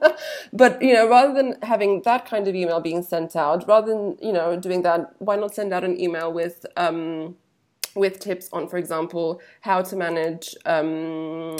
but, 0.52 0.80
you 0.82 0.94
know, 0.94 1.08
rather 1.08 1.34
than 1.34 1.56
having 1.62 2.02
that 2.02 2.26
kind 2.26 2.48
of 2.48 2.54
email 2.54 2.80
being 2.80 3.02
sent 3.02 3.36
out, 3.36 3.66
rather 3.68 3.88
than, 3.88 4.16
you 4.22 4.32
know, 4.32 4.56
doing 4.56 4.82
that, 4.82 5.14
why 5.18 5.36
not 5.36 5.54
send 5.54 5.72
out 5.72 5.84
an 5.84 6.00
email 6.00 6.32
with, 6.32 6.64
um, 6.76 7.36
with 7.94 8.20
tips 8.20 8.48
on, 8.52 8.68
for 8.68 8.78
example, 8.78 9.40
how 9.62 9.82
to 9.82 9.96
manage 9.96 10.54
um, 10.66 11.56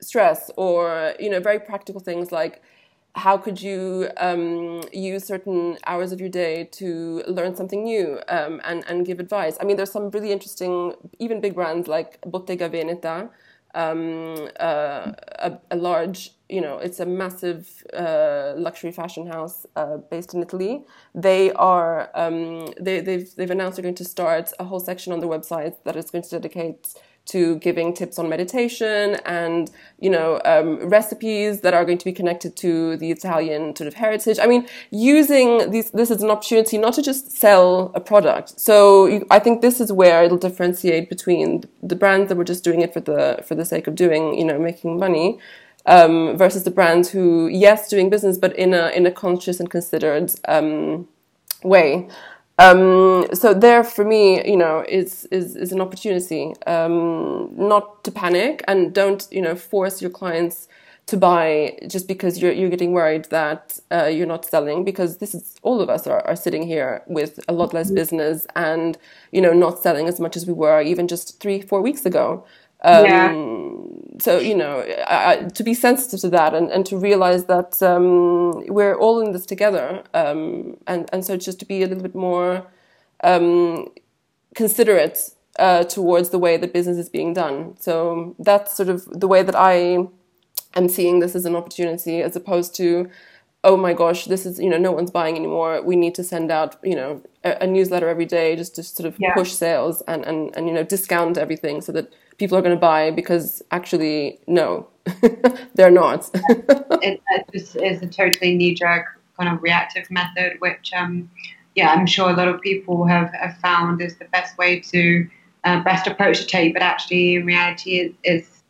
stress 0.00 0.50
or, 0.56 1.14
you 1.18 1.30
know, 1.30 1.40
very 1.40 1.58
practical 1.58 2.00
things 2.00 2.32
like 2.32 2.62
how 3.14 3.36
could 3.36 3.60
you 3.60 4.08
um, 4.16 4.82
use 4.92 5.24
certain 5.24 5.76
hours 5.86 6.12
of 6.12 6.20
your 6.20 6.30
day 6.30 6.64
to 6.64 7.22
learn 7.26 7.54
something 7.54 7.84
new 7.84 8.18
um, 8.28 8.60
and, 8.64 8.84
and 8.88 9.04
give 9.04 9.20
advice? 9.20 9.58
I 9.60 9.64
mean, 9.64 9.76
there's 9.76 9.92
some 9.92 10.10
really 10.10 10.32
interesting, 10.32 10.94
even 11.18 11.40
big 11.40 11.54
brands 11.54 11.88
like 11.88 12.18
Bottega 12.22 12.70
Veneta, 12.70 13.28
um, 13.74 14.48
uh, 14.58 15.12
a, 15.38 15.58
a, 15.70 15.76
large, 15.76 16.32
you 16.52 16.60
know, 16.60 16.76
it's 16.78 17.00
a 17.00 17.06
massive 17.06 17.84
uh, 17.94 18.52
luxury 18.56 18.92
fashion 18.92 19.26
house 19.26 19.66
uh, 19.74 19.96
based 19.96 20.34
in 20.34 20.42
Italy. 20.42 20.84
They 21.14 21.50
are, 21.52 22.10
um, 22.14 22.66
they, 22.78 23.00
they've, 23.00 23.34
they've 23.36 23.50
announced 23.50 23.76
they're 23.76 23.82
going 23.82 23.94
to 23.94 24.04
start 24.04 24.52
a 24.58 24.64
whole 24.64 24.80
section 24.80 25.12
on 25.12 25.20
their 25.20 25.30
website 25.30 25.76
that 25.84 25.96
is 25.96 26.10
going 26.10 26.24
to 26.24 26.30
dedicate 26.30 26.94
to 27.24 27.56
giving 27.56 27.94
tips 27.94 28.18
on 28.18 28.28
meditation 28.28 29.16
and 29.24 29.70
you 30.00 30.10
know 30.10 30.40
um, 30.44 30.88
recipes 30.88 31.60
that 31.60 31.72
are 31.72 31.84
going 31.84 31.98
to 31.98 32.04
be 32.04 32.12
connected 32.12 32.56
to 32.56 32.96
the 32.96 33.10
Italian 33.12 33.76
sort 33.76 33.86
of 33.86 33.94
heritage. 33.94 34.38
I 34.40 34.46
mean, 34.46 34.66
using 34.90 35.70
these 35.70 35.90
this 35.92 36.10
as 36.10 36.22
an 36.22 36.30
opportunity 36.30 36.78
not 36.78 36.94
to 36.94 37.02
just 37.02 37.30
sell 37.30 37.92
a 37.94 38.00
product. 38.00 38.58
So 38.58 39.06
you, 39.06 39.26
I 39.30 39.38
think 39.38 39.60
this 39.60 39.80
is 39.80 39.92
where 39.92 40.24
it'll 40.24 40.36
differentiate 40.36 41.08
between 41.08 41.62
the 41.82 41.94
brands 41.94 42.28
that 42.28 42.36
were 42.36 42.44
just 42.44 42.64
doing 42.64 42.80
it 42.80 42.92
for 42.92 43.00
the 43.00 43.42
for 43.46 43.54
the 43.54 43.64
sake 43.64 43.86
of 43.86 43.94
doing 43.94 44.34
you 44.36 44.44
know 44.44 44.58
making 44.58 44.98
money. 44.98 45.38
Um, 45.84 46.38
versus 46.38 46.62
the 46.62 46.70
brands 46.70 47.10
who, 47.10 47.48
yes, 47.48 47.88
doing 47.88 48.08
business, 48.08 48.38
but 48.38 48.54
in 48.56 48.72
a 48.72 48.90
in 48.90 49.04
a 49.04 49.10
conscious 49.10 49.58
and 49.58 49.68
considered 49.68 50.30
um, 50.46 51.08
way. 51.64 52.08
Um, 52.58 53.26
so 53.32 53.54
there, 53.54 53.82
for 53.82 54.04
me, 54.04 54.46
you 54.48 54.56
know, 54.56 54.84
is 54.88 55.26
is, 55.32 55.56
is 55.56 55.72
an 55.72 55.80
opportunity 55.80 56.54
um, 56.66 57.50
not 57.56 58.04
to 58.04 58.12
panic 58.12 58.62
and 58.68 58.94
don't 58.94 59.26
you 59.30 59.42
know 59.42 59.56
force 59.56 60.00
your 60.00 60.10
clients 60.10 60.68
to 61.06 61.16
buy 61.16 61.76
just 61.88 62.06
because 62.06 62.40
you're 62.40 62.52
you're 62.52 62.70
getting 62.70 62.92
worried 62.92 63.24
that 63.26 63.80
uh, 63.90 64.04
you're 64.04 64.26
not 64.26 64.44
selling 64.44 64.84
because 64.84 65.18
this 65.18 65.34
is 65.34 65.56
all 65.62 65.80
of 65.80 65.90
us 65.90 66.06
are, 66.06 66.24
are 66.26 66.36
sitting 66.36 66.62
here 66.62 67.02
with 67.06 67.40
a 67.48 67.52
lot 67.52 67.74
less 67.74 67.90
business 67.90 68.46
and 68.54 68.96
you 69.32 69.40
know 69.40 69.52
not 69.52 69.82
selling 69.82 70.06
as 70.06 70.20
much 70.20 70.36
as 70.36 70.46
we 70.46 70.52
were 70.52 70.80
even 70.80 71.08
just 71.08 71.40
three 71.40 71.60
four 71.60 71.80
weeks 71.80 72.06
ago. 72.06 72.44
Um, 72.82 73.04
yeah. 73.04 73.32
So 74.20 74.38
you 74.38 74.54
know, 74.54 74.80
I, 75.08 75.32
I, 75.32 75.36
to 75.48 75.62
be 75.64 75.74
sensitive 75.74 76.20
to 76.20 76.30
that 76.30 76.54
and, 76.54 76.70
and 76.70 76.86
to 76.86 76.96
realize 76.96 77.46
that 77.46 77.82
um, 77.82 78.66
we're 78.66 78.94
all 78.94 79.20
in 79.20 79.32
this 79.32 79.46
together, 79.46 80.02
um, 80.14 80.76
and 80.86 81.08
and 81.12 81.24
so 81.24 81.36
just 81.36 81.58
to 81.60 81.64
be 81.64 81.82
a 81.82 81.86
little 81.86 82.02
bit 82.02 82.14
more 82.14 82.66
um, 83.24 83.88
considerate 84.54 85.18
uh, 85.58 85.84
towards 85.84 86.30
the 86.30 86.38
way 86.38 86.56
that 86.56 86.72
business 86.72 86.98
is 86.98 87.08
being 87.08 87.32
done. 87.32 87.76
So 87.80 88.36
that's 88.38 88.76
sort 88.76 88.88
of 88.88 89.06
the 89.06 89.28
way 89.28 89.42
that 89.42 89.56
I 89.56 90.06
am 90.74 90.88
seeing 90.88 91.20
this 91.20 91.34
as 91.34 91.44
an 91.44 91.56
opportunity, 91.56 92.22
as 92.22 92.36
opposed 92.36 92.74
to 92.76 93.10
oh 93.64 93.76
my 93.76 93.92
gosh, 93.92 94.24
this 94.24 94.44
is, 94.44 94.58
you 94.58 94.68
know, 94.68 94.78
no 94.78 94.90
one's 94.90 95.10
buying 95.10 95.36
anymore. 95.36 95.82
We 95.82 95.96
need 95.96 96.14
to 96.16 96.24
send 96.24 96.50
out, 96.50 96.76
you 96.82 96.96
know, 96.96 97.22
a, 97.44 97.58
a 97.62 97.66
newsletter 97.66 98.08
every 98.08 98.26
day 98.26 98.56
just 98.56 98.74
to 98.76 98.82
sort 98.82 99.06
of 99.06 99.16
yeah. 99.20 99.34
push 99.34 99.52
sales 99.52 100.02
and, 100.08 100.24
and, 100.24 100.54
and, 100.56 100.66
you 100.66 100.74
know, 100.74 100.82
discount 100.82 101.38
everything 101.38 101.80
so 101.80 101.92
that 101.92 102.12
people 102.38 102.56
are 102.56 102.62
going 102.62 102.74
to 102.74 102.80
buy 102.80 103.10
because 103.10 103.62
actually, 103.70 104.38
no, 104.46 104.88
they're 105.74 105.90
not. 105.90 106.30
it, 106.34 107.20
it 107.28 107.44
is 107.54 108.02
a 108.02 108.06
totally 108.06 108.54
knee 108.54 108.74
jerk 108.74 109.06
kind 109.38 109.54
of 109.54 109.62
reactive 109.62 110.10
method, 110.10 110.54
which, 110.60 110.92
um, 110.94 111.30
yeah, 111.74 111.90
I'm 111.90 112.06
sure 112.06 112.30
a 112.30 112.34
lot 112.34 112.48
of 112.48 112.60
people 112.60 113.06
have, 113.06 113.32
have 113.32 113.56
found 113.58 114.02
is 114.02 114.16
the 114.16 114.26
best 114.26 114.56
way 114.58 114.80
to 114.80 115.28
uh, 115.64 115.82
best 115.82 116.06
approach 116.06 116.40
to 116.40 116.46
take, 116.46 116.74
but 116.74 116.82
actually, 116.82 117.36
in 117.36 117.46
reality, 117.46 118.00
is 118.00 118.12
is, 118.24 118.62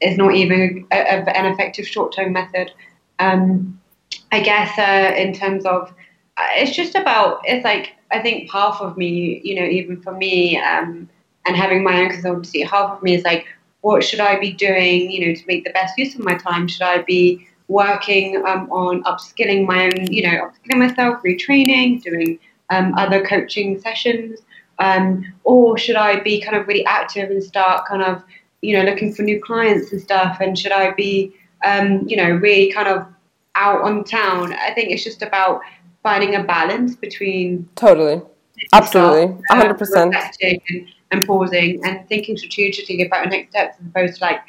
is 0.00 0.16
not 0.16 0.34
even 0.34 0.86
a, 0.92 0.96
a, 0.96 1.36
an 1.36 1.52
effective 1.52 1.86
short 1.86 2.12
term 2.14 2.32
method. 2.32 2.72
Um, 3.18 3.78
I 4.32 4.40
guess 4.40 4.78
uh, 4.78 5.14
in 5.16 5.34
terms 5.34 5.66
of 5.66 5.92
uh, 6.36 6.46
it's 6.52 6.74
just 6.74 6.94
about 6.94 7.40
it's 7.44 7.64
like 7.64 7.94
I 8.12 8.20
think 8.20 8.50
half 8.50 8.80
of 8.80 8.96
me, 8.96 9.40
you 9.44 9.56
know, 9.56 9.66
even 9.66 10.00
for 10.00 10.12
me. 10.12 10.58
Um, 10.58 11.08
and 11.46 11.56
having 11.56 11.82
my 11.82 12.00
own 12.02 12.10
consultancy, 12.10 12.66
half 12.66 12.96
of 12.96 13.02
me 13.02 13.14
is 13.14 13.24
like, 13.24 13.46
what 13.80 14.04
should 14.04 14.20
I 14.20 14.38
be 14.38 14.52
doing, 14.52 15.10
you 15.10 15.26
know, 15.26 15.34
to 15.34 15.46
make 15.46 15.64
the 15.64 15.70
best 15.70 15.96
use 15.96 16.14
of 16.14 16.24
my 16.24 16.34
time? 16.34 16.68
Should 16.68 16.82
I 16.82 17.02
be 17.02 17.48
working 17.68 18.36
um, 18.46 18.70
on 18.70 19.02
upskilling 19.04 19.66
my 19.66 19.84
own, 19.84 20.12
you 20.12 20.22
know, 20.22 20.50
upskilling 20.50 20.78
myself, 20.78 21.22
retraining, 21.24 22.02
doing 22.02 22.38
um, 22.70 22.94
other 22.98 23.24
coaching 23.24 23.80
sessions? 23.80 24.40
Um, 24.78 25.24
or 25.44 25.78
should 25.78 25.96
I 25.96 26.20
be 26.20 26.40
kind 26.40 26.56
of 26.56 26.66
really 26.66 26.84
active 26.84 27.30
and 27.30 27.42
start 27.42 27.86
kind 27.86 28.02
of, 28.02 28.22
you 28.62 28.76
know, 28.76 28.84
looking 28.84 29.12
for 29.12 29.22
new 29.22 29.40
clients 29.40 29.92
and 29.92 30.00
stuff? 30.00 30.38
And 30.40 30.58
should 30.58 30.72
I 30.72 30.92
be, 30.92 31.34
um, 31.64 32.06
you 32.06 32.16
know, 32.16 32.30
really 32.30 32.72
kind 32.72 32.88
of 32.88 33.06
out 33.54 33.82
on 33.82 34.04
town? 34.04 34.52
I 34.52 34.72
think 34.72 34.90
it's 34.90 35.04
just 35.04 35.22
about 35.22 35.60
finding 36.02 36.34
a 36.34 36.44
balance 36.44 36.96
between 36.96 37.68
totally, 37.76 38.22
absolutely, 38.72 39.38
hundred 39.50 39.74
percent 39.74 40.14
and 41.10 41.26
pausing 41.26 41.84
and 41.84 42.08
thinking 42.08 42.36
strategically 42.36 43.04
about 43.04 43.24
your 43.24 43.30
next 43.30 43.50
steps 43.50 43.76
as 43.80 43.86
opposed 43.86 44.18
to 44.18 44.24
like 44.24 44.40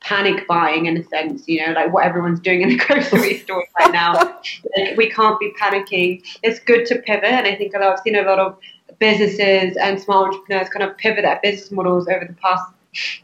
panic 0.00 0.46
buying 0.46 0.86
in 0.86 0.96
a 0.96 1.04
sense, 1.04 1.48
you 1.48 1.64
know, 1.64 1.72
like 1.72 1.92
what 1.92 2.04
everyone's 2.04 2.40
doing 2.40 2.62
in 2.62 2.70
the 2.70 2.76
grocery 2.86 3.38
store 3.38 3.64
right 3.78 3.92
now. 3.92 4.14
Like, 4.14 4.96
we 4.96 5.10
can't 5.10 5.38
be 5.40 5.52
panicking. 5.60 6.22
It's 6.42 6.60
good 6.60 6.86
to 6.86 6.98
pivot, 6.98 7.24
and 7.24 7.46
I 7.46 7.56
think 7.56 7.74
a 7.74 7.78
lot, 7.78 7.92
I've 7.94 8.00
seen 8.00 8.16
a 8.16 8.22
lot 8.22 8.38
of 8.38 8.58
businesses 8.98 9.76
and 9.76 10.00
small 10.00 10.24
entrepreneurs 10.24 10.68
kind 10.68 10.88
of 10.88 10.96
pivot 10.96 11.22
their 11.22 11.40
business 11.42 11.70
models 11.70 12.08
over 12.08 12.24
the 12.24 12.34
past 12.34 12.72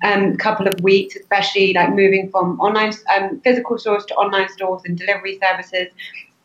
um, 0.03 0.37
couple 0.37 0.67
of 0.67 0.79
weeks, 0.81 1.17
especially 1.17 1.73
like 1.73 1.91
moving 1.91 2.31
from 2.31 2.61
online 2.61 2.93
um, 3.17 3.41
physical 3.41 3.79
stores 3.79 4.05
to 4.07 4.15
online 4.17 4.49
stores 4.51 4.83
and 4.85 4.99
delivery 4.99 5.39
services 5.41 5.89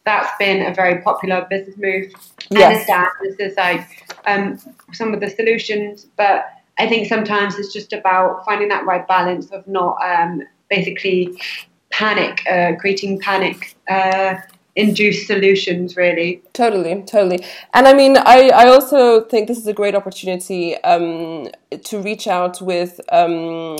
that's 0.08 0.38
been 0.40 0.66
a 0.66 0.74
very 0.74 1.02
popular 1.02 1.46
business 1.50 1.76
move. 1.78 2.14
Yes. 2.50 2.90
I 2.90 2.94
understand 2.94 3.08
this 3.24 3.52
is 3.52 3.58
like 3.58 4.07
um, 4.28 4.60
some 4.94 5.13
of 5.13 5.20
the 5.20 5.30
solutions, 5.30 6.08
but 6.18 6.46
I 6.78 6.88
think 6.88 7.08
sometimes 7.08 7.58
it's 7.58 7.74
just 7.74 7.94
about 7.94 8.46
finding 8.46 8.68
that 8.70 8.86
right 8.86 9.08
balance 9.08 9.50
of 9.52 9.68
not 9.68 9.98
um, 10.04 10.44
basically 10.70 11.42
panic, 11.90 12.44
uh, 12.50 12.74
creating 12.80 13.20
panic. 13.20 13.76
Uh, 13.90 14.36
induce 14.76 15.26
solutions 15.26 15.98
really 15.98 16.40
totally 16.54 17.02
totally 17.02 17.44
and 17.74 17.88
i 17.88 17.94
mean 17.96 18.16
i 18.16 18.50
i 18.50 18.68
also 18.68 19.22
think 19.22 19.48
this 19.48 19.58
is 19.58 19.66
a 19.66 19.74
great 19.74 19.96
opportunity 19.96 20.76
um, 20.84 21.48
to 21.84 22.00
reach 22.00 22.28
out 22.28 22.62
with 22.62 23.02
um, 23.12 23.76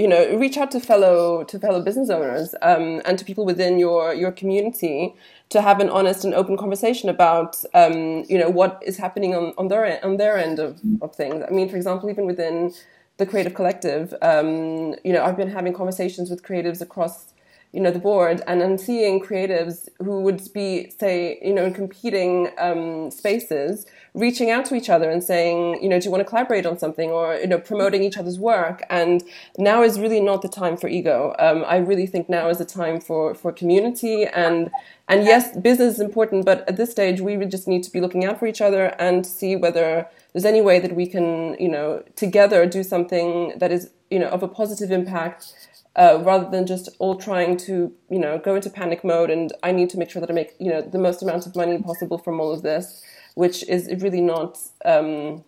you 0.00 0.08
know 0.08 0.36
reach 0.36 0.56
out 0.56 0.70
to 0.70 0.80
fellow 0.80 1.44
to 1.44 1.58
fellow 1.58 1.80
business 1.82 2.08
owners 2.08 2.54
um, 2.62 3.02
and 3.04 3.18
to 3.18 3.24
people 3.24 3.44
within 3.44 3.78
your 3.78 4.14
your 4.14 4.32
community 4.32 5.14
to 5.50 5.60
have 5.60 5.78
an 5.80 5.90
honest 5.90 6.24
and 6.24 6.32
open 6.32 6.56
conversation 6.56 7.10
about 7.10 7.62
um, 7.74 8.24
you 8.28 8.38
know 8.38 8.48
what 8.48 8.82
is 8.86 8.96
happening 8.96 9.34
on, 9.34 9.52
on 9.58 9.68
their 9.68 10.02
on 10.04 10.16
their 10.16 10.38
end 10.38 10.58
of, 10.58 10.80
of 11.02 11.14
things. 11.14 11.44
I 11.46 11.50
mean, 11.50 11.68
for 11.68 11.76
example, 11.76 12.08
even 12.08 12.24
within 12.24 12.72
the 13.18 13.26
creative 13.26 13.54
collective, 13.54 14.14
um, 14.22 14.94
you 15.04 15.12
know, 15.12 15.22
I've 15.22 15.36
been 15.36 15.50
having 15.50 15.74
conversations 15.74 16.30
with 16.30 16.42
creatives 16.42 16.80
across 16.80 17.34
you 17.72 17.80
know 17.80 17.90
the 17.90 17.98
board 17.98 18.42
and 18.46 18.60
then 18.60 18.78
seeing 18.78 19.20
creatives 19.20 19.88
who 19.98 20.22
would 20.22 20.40
be 20.52 20.90
say 20.98 21.38
you 21.42 21.52
know 21.52 21.64
in 21.66 21.74
competing 21.74 22.50
um, 22.58 23.10
spaces 23.10 23.86
reaching 24.14 24.50
out 24.50 24.64
to 24.66 24.74
each 24.74 24.90
other 24.90 25.10
and 25.10 25.22
saying 25.22 25.82
you 25.82 25.88
know 25.88 25.98
do 25.98 26.04
you 26.06 26.10
want 26.10 26.20
to 26.20 26.28
collaborate 26.28 26.66
on 26.66 26.78
something 26.78 27.10
or 27.10 27.34
you 27.36 27.46
know 27.46 27.58
promoting 27.58 28.02
each 28.02 28.16
other's 28.16 28.38
work? 28.38 28.82
And 28.90 29.22
now 29.58 29.82
is 29.82 29.98
really 29.98 30.20
not 30.20 30.42
the 30.42 30.48
time 30.48 30.76
for 30.76 30.88
ego. 30.88 31.34
Um, 31.38 31.64
i 31.66 31.76
really 31.76 32.06
think 32.06 32.28
now 32.28 32.48
is 32.48 32.58
the 32.58 32.64
time 32.64 33.00
for 33.00 33.34
for 33.34 33.52
community 33.52 34.24
and 34.26 34.70
and 35.08 35.24
yes 35.24 35.56
business 35.56 35.94
is 35.94 36.00
important 36.00 36.44
but 36.44 36.68
at 36.68 36.76
this 36.76 36.90
stage 36.90 37.20
we 37.20 37.36
just 37.46 37.66
need 37.68 37.82
to 37.82 37.90
be 37.90 38.00
looking 38.00 38.24
out 38.24 38.38
for 38.38 38.46
each 38.46 38.60
other 38.60 38.94
and 38.98 39.26
see 39.26 39.56
whether 39.56 40.06
there's 40.32 40.44
any 40.44 40.60
way 40.60 40.78
that 40.78 40.94
we 40.94 41.06
can 41.06 41.56
you 41.58 41.68
know 41.68 42.02
together 42.16 42.66
do 42.66 42.82
something 42.82 43.52
that 43.58 43.70
is 43.72 43.90
you 44.10 44.18
know 44.18 44.28
of 44.28 44.42
a 44.42 44.48
positive 44.48 44.90
impact 44.90 45.54
uh, 45.96 46.20
rather 46.22 46.48
than 46.50 46.66
just 46.66 46.88
all 46.98 47.16
trying 47.16 47.56
to 47.56 47.92
you 48.10 48.18
know 48.18 48.38
go 48.38 48.54
into 48.54 48.70
panic 48.70 49.02
mode 49.04 49.30
and 49.30 49.52
I 49.62 49.72
need 49.72 49.90
to 49.90 49.98
make 49.98 50.10
sure 50.10 50.20
that 50.20 50.30
I 50.30 50.32
make 50.32 50.54
you 50.58 50.70
know 50.70 50.80
the 50.80 50.98
most 50.98 51.22
amount 51.22 51.46
of 51.46 51.56
money 51.56 51.78
possible 51.78 52.18
from 52.18 52.40
all 52.40 52.52
of 52.52 52.62
this, 52.62 53.02
which 53.34 53.66
is 53.68 53.88
really 54.02 54.20
not 54.20 54.58
um, 54.84 55.44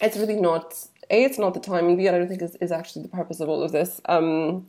it's 0.00 0.16
really 0.16 0.36
not 0.36 0.86
a 1.10 1.24
it's 1.24 1.38
not 1.38 1.54
the 1.54 1.60
time 1.60 1.86
and 1.86 1.96
b 1.96 2.08
i 2.08 2.12
don't 2.12 2.28
think 2.28 2.42
is, 2.42 2.56
is 2.56 2.72
actually 2.72 3.02
the 3.02 3.08
purpose 3.08 3.40
of 3.40 3.48
all 3.48 3.62
of 3.62 3.72
this. 3.72 4.00
Um, 4.06 4.66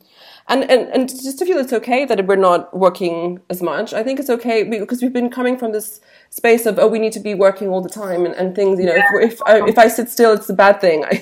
and, 0.48 0.64
and 0.70 0.88
and 0.88 1.08
just 1.08 1.38
to 1.38 1.44
feel 1.44 1.58
it's 1.58 1.72
okay 1.72 2.04
that 2.04 2.26
we're 2.26 2.36
not 2.36 2.74
working 2.76 3.40
as 3.50 3.60
much. 3.60 3.92
I 3.92 4.02
think 4.02 4.18
it's 4.18 4.30
okay 4.30 4.62
because 4.62 5.02
we've 5.02 5.12
been 5.12 5.30
coming 5.30 5.58
from 5.58 5.72
this 5.72 6.00
space 6.30 6.64
of 6.66 6.78
oh 6.78 6.86
we 6.86 6.98
need 6.98 7.12
to 7.12 7.20
be 7.20 7.34
working 7.34 7.68
all 7.68 7.80
the 7.80 7.88
time 7.88 8.24
and, 8.24 8.34
and 8.34 8.54
things 8.54 8.78
you 8.78 8.86
know 8.86 8.94
yeah. 8.94 9.08
if 9.20 9.32
if 9.32 9.42
I, 9.42 9.66
if 9.66 9.78
I 9.78 9.88
sit 9.88 10.08
still 10.08 10.32
it's 10.32 10.48
a 10.48 10.54
bad 10.54 10.80
thing. 10.80 11.04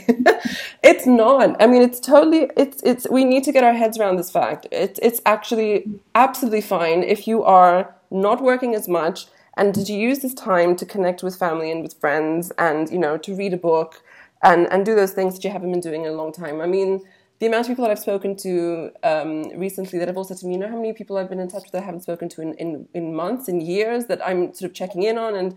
It's 0.82 1.06
not. 1.06 1.60
I 1.60 1.66
mean 1.66 1.82
it's 1.82 1.98
totally 1.98 2.48
it's 2.56 2.80
it's 2.84 3.08
we 3.10 3.24
need 3.24 3.42
to 3.44 3.52
get 3.52 3.64
our 3.64 3.72
heads 3.72 3.98
around 3.98 4.16
this 4.16 4.30
fact. 4.30 4.66
It's 4.70 5.00
it's 5.02 5.20
actually 5.26 5.84
absolutely 6.14 6.60
fine 6.60 7.02
if 7.02 7.26
you 7.26 7.42
are 7.42 7.96
not 8.10 8.40
working 8.40 8.74
as 8.74 8.86
much 8.86 9.26
and 9.56 9.72
did 9.72 9.88
you 9.88 9.98
use 9.98 10.20
this 10.20 10.34
time 10.34 10.76
to 10.76 10.86
connect 10.86 11.22
with 11.22 11.36
family 11.36 11.70
and 11.70 11.82
with 11.82 11.98
friends 12.00 12.52
and 12.58 12.90
you 12.90 12.98
know 12.98 13.16
to 13.16 13.34
read 13.34 13.52
a 13.52 13.56
book 13.56 14.02
and 14.42 14.70
and 14.70 14.84
do 14.84 14.94
those 14.94 15.12
things 15.12 15.34
that 15.34 15.44
you 15.44 15.50
haven't 15.50 15.70
been 15.70 15.80
doing 15.80 16.04
in 16.04 16.12
a 16.12 16.14
long 16.14 16.32
time. 16.32 16.60
I 16.60 16.66
mean, 16.66 17.02
the 17.38 17.46
amount 17.46 17.62
of 17.62 17.68
people 17.68 17.84
that 17.84 17.90
I've 17.90 17.98
spoken 17.98 18.36
to 18.36 18.90
um, 19.02 19.50
recently 19.58 19.98
that 19.98 20.08
have 20.08 20.16
all 20.16 20.24
said 20.24 20.38
to 20.38 20.46
me, 20.46 20.54
you 20.54 20.58
know 20.58 20.68
how 20.68 20.76
many 20.76 20.92
people 20.92 21.18
I've 21.18 21.28
been 21.28 21.40
in 21.40 21.48
touch 21.48 21.64
with 21.64 21.72
that 21.72 21.82
I 21.82 21.86
haven't 21.86 22.02
spoken 22.02 22.28
to 22.30 22.42
in, 22.42 22.54
in, 22.54 22.88
in 22.94 23.14
months, 23.14 23.48
in 23.48 23.60
years, 23.60 24.06
that 24.06 24.26
I'm 24.26 24.54
sort 24.54 24.70
of 24.70 24.74
checking 24.74 25.02
in 25.02 25.18
on. 25.18 25.34
And, 25.34 25.54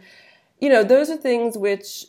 you 0.60 0.68
know, 0.68 0.84
those 0.84 1.10
are 1.10 1.16
things 1.16 1.58
which, 1.58 2.06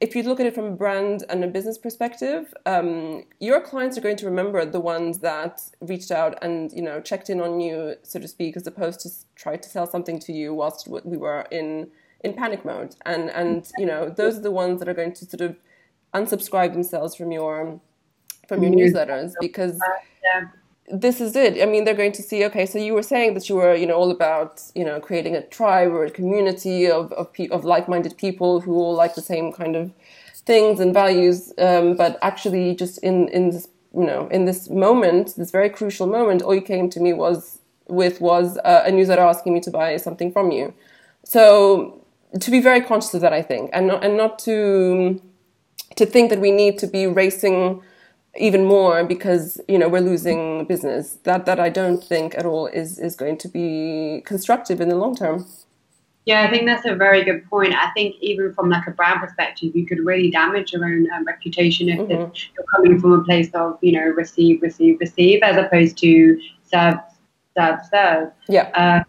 if 0.00 0.14
you 0.14 0.22
look 0.22 0.38
at 0.38 0.46
it 0.46 0.54
from 0.54 0.64
a 0.66 0.70
brand 0.70 1.24
and 1.28 1.42
a 1.42 1.48
business 1.48 1.76
perspective, 1.76 2.54
um, 2.66 3.24
your 3.40 3.60
clients 3.60 3.98
are 3.98 4.00
going 4.00 4.16
to 4.16 4.26
remember 4.26 4.64
the 4.64 4.80
ones 4.80 5.18
that 5.18 5.60
reached 5.80 6.12
out 6.12 6.38
and, 6.40 6.72
you 6.72 6.82
know, 6.82 7.00
checked 7.00 7.28
in 7.28 7.40
on 7.40 7.60
you, 7.60 7.94
so 8.02 8.20
to 8.20 8.28
speak, 8.28 8.56
as 8.56 8.66
opposed 8.66 9.00
to 9.00 9.10
try 9.34 9.56
to 9.56 9.68
sell 9.68 9.86
something 9.86 10.20
to 10.20 10.32
you 10.32 10.54
whilst 10.54 10.86
we 10.86 11.16
were 11.16 11.46
in, 11.50 11.88
in 12.22 12.32
panic 12.32 12.64
mode. 12.64 12.94
And, 13.04 13.28
and, 13.30 13.68
you 13.76 13.86
know, 13.86 14.08
those 14.08 14.38
are 14.38 14.42
the 14.42 14.52
ones 14.52 14.78
that 14.78 14.88
are 14.88 14.94
going 14.94 15.14
to 15.14 15.24
sort 15.24 15.40
of 15.40 15.56
unsubscribe 16.14 16.72
themselves 16.72 17.14
from 17.14 17.32
your 17.32 17.80
from 18.48 18.62
your 18.62 18.72
newsletters 18.72 19.34
because 19.40 19.78
yeah. 20.24 20.48
This 20.90 21.20
is 21.20 21.36
it. 21.36 21.60
I 21.62 21.66
mean, 21.66 21.84
they're 21.84 21.94
going 21.94 22.12
to 22.12 22.22
see. 22.22 22.44
Okay, 22.44 22.66
so 22.66 22.78
you 22.78 22.94
were 22.94 23.02
saying 23.02 23.34
that 23.34 23.48
you 23.48 23.56
were, 23.56 23.74
you 23.74 23.86
know, 23.86 23.94
all 23.94 24.10
about, 24.10 24.62
you 24.74 24.84
know, 24.84 25.00
creating 25.00 25.34
a 25.36 25.42
tribe 25.42 25.92
or 25.92 26.04
a 26.04 26.10
community 26.10 26.90
of 26.90 27.12
of, 27.12 27.32
pe- 27.32 27.48
of 27.48 27.64
like-minded 27.64 28.16
people 28.16 28.60
who 28.60 28.74
all 28.74 28.94
like 28.94 29.14
the 29.14 29.22
same 29.22 29.52
kind 29.52 29.76
of 29.76 29.92
things 30.34 30.80
and 30.80 30.94
values. 30.94 31.52
Um, 31.58 31.96
but 31.96 32.18
actually, 32.22 32.74
just 32.74 32.98
in 32.98 33.28
in 33.28 33.50
this, 33.50 33.68
you 33.94 34.04
know, 34.04 34.28
in 34.28 34.44
this 34.44 34.70
moment, 34.70 35.36
this 35.36 35.50
very 35.50 35.70
crucial 35.70 36.06
moment, 36.06 36.42
all 36.42 36.54
you 36.54 36.62
came 36.62 36.88
to 36.90 37.00
me 37.00 37.12
was 37.12 37.58
with 37.88 38.20
was 38.20 38.58
uh, 38.64 38.82
a 38.86 38.90
newsletter 38.90 39.22
asking 39.22 39.54
me 39.54 39.60
to 39.60 39.70
buy 39.70 39.96
something 39.96 40.32
from 40.32 40.50
you. 40.50 40.74
So 41.24 42.04
to 42.40 42.50
be 42.50 42.60
very 42.60 42.80
conscious 42.80 43.14
of 43.14 43.20
that, 43.22 43.32
I 43.32 43.42
think, 43.42 43.70
and 43.72 43.86
not 43.86 44.04
and 44.04 44.16
not 44.16 44.38
to 44.40 45.20
to 45.96 46.06
think 46.06 46.30
that 46.30 46.40
we 46.40 46.50
need 46.50 46.78
to 46.78 46.86
be 46.86 47.06
racing 47.06 47.82
even 48.36 48.64
more 48.64 49.04
because 49.04 49.60
you 49.68 49.78
know 49.78 49.88
we're 49.88 50.00
losing 50.00 50.64
business 50.66 51.18
that 51.24 51.46
that 51.46 51.58
I 51.58 51.68
don't 51.68 52.02
think 52.02 52.36
at 52.36 52.44
all 52.46 52.66
is 52.66 52.98
is 52.98 53.16
going 53.16 53.38
to 53.38 53.48
be 53.48 54.22
constructive 54.26 54.80
in 54.80 54.88
the 54.88 54.96
long 54.96 55.16
term. 55.16 55.46
Yeah, 56.26 56.42
I 56.42 56.50
think 56.50 56.66
that's 56.66 56.84
a 56.84 56.94
very 56.94 57.24
good 57.24 57.48
point. 57.48 57.72
I 57.72 57.90
think 57.92 58.16
even 58.20 58.52
from 58.52 58.68
like 58.68 58.86
a 58.86 58.90
brand 58.90 59.20
perspective, 59.20 59.74
you 59.74 59.86
could 59.86 60.04
really 60.04 60.30
damage 60.30 60.74
your 60.74 60.84
own 60.84 61.10
um, 61.10 61.24
reputation 61.24 61.88
if, 61.88 62.00
mm-hmm. 62.00 62.12
if, 62.12 62.48
you're 62.54 62.66
coming 62.66 63.00
from 63.00 63.12
a 63.12 63.24
place 63.24 63.48
of 63.54 63.78
you 63.80 63.92
know 63.92 64.04
receive, 64.04 64.60
receive, 64.60 65.00
receive, 65.00 65.42
as 65.42 65.56
opposed 65.56 65.96
to 65.98 66.38
serve, 66.70 66.96
serve, 67.56 67.78
serve. 67.90 68.32
Yeah. 68.46 68.68
Uh, 68.74 69.04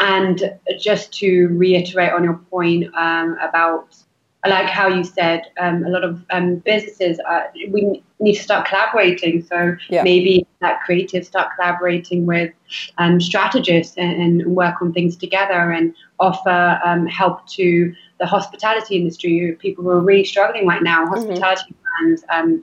and 0.00 0.58
just 0.78 1.12
to 1.14 1.48
reiterate 1.48 2.12
on 2.12 2.22
your 2.22 2.36
point 2.50 2.94
um, 2.94 3.36
about 3.40 3.96
I 4.44 4.48
like 4.50 4.66
how 4.66 4.88
you 4.88 5.04
said 5.04 5.42
um, 5.58 5.84
a 5.84 5.88
lot 5.88 6.04
of 6.04 6.24
um, 6.30 6.56
businesses 6.56 7.18
are, 7.26 7.50
we 7.70 8.02
need 8.20 8.34
to 8.34 8.42
start 8.42 8.66
collaborating. 8.66 9.44
So 9.44 9.76
yeah. 9.88 10.02
maybe 10.02 10.46
that 10.60 10.80
creative 10.82 11.24
start 11.24 11.50
collaborating 11.54 12.26
with 12.26 12.52
um, 12.98 13.20
strategists 13.20 13.96
and, 13.96 14.20
and, 14.20 14.46
work 14.46 14.82
on 14.82 14.92
things 14.92 15.16
together 15.16 15.70
and 15.72 15.94
offer 16.18 16.80
um, 16.84 17.06
help 17.06 17.46
to 17.48 17.94
the 18.18 18.26
hospitality 18.26 18.96
industry, 18.96 19.56
people 19.60 19.84
who 19.84 19.90
are 19.90 20.00
really 20.00 20.24
struggling 20.24 20.66
right 20.66 20.82
now, 20.82 21.04
mm-hmm. 21.04 21.14
hospitality 21.14 21.72
mm-hmm. 21.72 22.04
brands 22.04 22.24
um, 22.30 22.62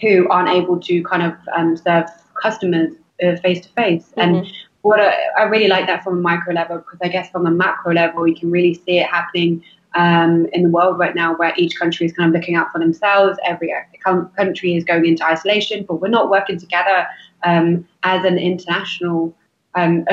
who 0.00 0.28
aren't 0.30 0.48
able 0.48 0.80
to 0.80 1.02
kind 1.04 1.22
of 1.22 1.34
um, 1.54 1.76
serve 1.76 2.06
customers 2.40 2.94
face 3.42 3.60
to 3.60 3.68
face. 3.70 4.12
And 4.16 4.46
what 4.82 5.00
I, 5.00 5.14
I 5.38 5.42
really 5.44 5.68
like 5.68 5.86
that 5.86 6.04
from 6.04 6.18
a 6.18 6.20
micro 6.20 6.52
level 6.52 6.78
because 6.78 6.98
I 7.02 7.08
guess 7.08 7.30
from 7.30 7.46
a 7.46 7.50
macro 7.50 7.94
level, 7.94 8.22
we 8.22 8.34
can 8.38 8.50
really 8.50 8.74
see 8.74 8.98
it 8.98 9.06
happening 9.06 9.62
um, 9.94 10.46
in 10.52 10.62
the 10.62 10.68
world 10.68 10.98
right 10.98 11.14
now 11.14 11.34
where 11.36 11.52
each 11.56 11.78
country 11.78 12.06
is 12.06 12.12
kind 12.12 12.28
of 12.28 12.40
looking 12.40 12.56
out 12.56 12.70
for 12.72 12.78
themselves. 12.78 13.38
Every 13.44 13.72
country 14.02 14.74
is 14.74 14.84
going 14.84 15.06
into 15.06 15.24
isolation, 15.24 15.84
but 15.86 16.00
we're 16.00 16.08
not 16.08 16.30
working 16.30 16.58
together 16.58 17.06
um, 17.44 17.86
as 18.02 18.24
an 18.24 18.38
international 18.38 19.34
um, 19.74 20.04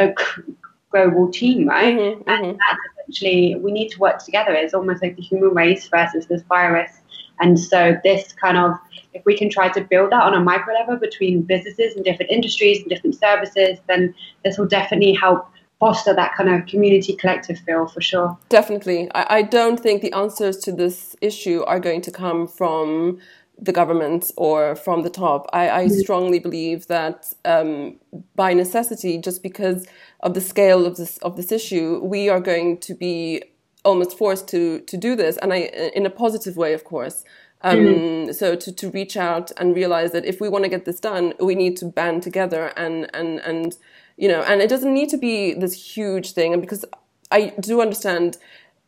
global 0.92 1.32
team, 1.32 1.68
right? 1.68 1.98
Mm-hmm, 1.98 2.30
and 2.30 2.46
mm-hmm. 2.46 2.58
that's 2.58 3.10
essentially, 3.10 3.56
we 3.56 3.72
need 3.72 3.90
to 3.90 4.00
work 4.00 4.24
together. 4.24 4.54
It's 4.54 4.74
almost 4.74 5.02
like 5.02 5.16
the 5.16 5.22
human 5.22 5.54
race 5.54 5.88
versus 5.88 6.28
this 6.28 6.44
virus. 6.44 6.92
And 7.40 7.60
so, 7.60 7.98
this 8.04 8.34
kind 8.34 8.58
of, 8.58 8.74
if 9.14 9.24
we 9.26 9.36
can 9.36 9.50
try 9.50 9.70
to 9.70 9.82
build 9.82 10.12
that 10.12 10.22
on 10.22 10.36
a 10.36 10.40
micro 10.40 10.74
level 10.76 10.98
between 10.98 11.42
businesses 11.42 11.96
and 11.96 12.06
different 12.06 12.32
industries 12.32 12.80
and 12.80 12.90
different 12.90 13.16
services, 13.16 13.80
then 13.88 14.14
this 14.44 14.58
will 14.58 14.68
definitely 14.68 15.14
help 15.14 15.48
foster 15.82 16.14
that 16.14 16.36
kind 16.38 16.48
of 16.48 16.68
community 16.68 17.14
collective 17.16 17.58
feel 17.66 17.88
for 17.88 18.02
sure. 18.02 18.38
Definitely. 18.50 19.10
I, 19.16 19.38
I 19.38 19.42
don't 19.42 19.80
think 19.80 20.02
the 20.02 20.14
answers 20.14 20.58
to 20.60 20.72
this 20.72 21.16
issue 21.22 21.64
are 21.64 21.80
going 21.80 22.02
to 22.02 22.12
come 22.12 22.48
from 22.48 23.20
the 23.58 23.72
government 23.72 24.32
or 24.38 24.76
from 24.76 25.02
the 25.02 25.10
top. 25.10 25.48
I, 25.54 25.70
I 25.70 25.86
mm-hmm. 25.86 26.00
strongly 26.00 26.40
believe 26.40 26.88
that 26.88 27.34
um, 27.46 27.98
by 28.36 28.54
necessity, 28.54 29.18
just 29.18 29.42
because 29.42 29.88
of 30.22 30.36
the 30.36 30.42
scale 30.42 30.86
of 30.86 30.98
this 30.98 31.18
of 31.20 31.36
this 31.36 31.52
issue, 31.52 32.00
we 32.04 32.30
are 32.30 32.40
going 32.40 32.78
to 32.88 32.94
be 32.94 33.44
almost 33.84 34.18
forced 34.18 34.48
to 34.50 34.82
to 34.82 34.98
do 34.98 35.16
this, 35.16 35.38
and 35.38 35.52
I 35.54 35.58
in 35.96 36.06
a 36.06 36.10
positive 36.12 36.56
way, 36.58 36.74
of 36.74 36.84
course. 36.84 37.24
Um, 37.64 37.78
mm. 37.78 38.36
So 38.36 38.56
to, 38.56 38.72
to 38.72 38.90
reach 38.90 39.16
out 39.16 39.52
and 39.58 39.76
realize 39.76 40.12
that 40.14 40.26
if 40.26 40.42
we 40.42 40.50
want 40.50 40.64
to 40.64 40.70
get 40.70 40.86
this 40.86 41.00
done, 41.00 41.34
we 41.40 41.54
need 41.54 41.78
to 41.78 41.86
band 41.86 42.24
together 42.24 42.74
and 42.76 43.10
and 43.14 43.40
and 43.40 43.76
you 44.22 44.28
know, 44.28 44.42
and 44.44 44.62
it 44.62 44.70
doesn't 44.70 44.94
need 44.94 45.10
to 45.10 45.18
be 45.18 45.54
this 45.56 45.74
huge 45.74 46.34
thing. 46.34 46.54
And 46.54 46.62
because 46.62 46.86
I 47.32 47.54
do 47.60 47.82
understand 47.82 48.38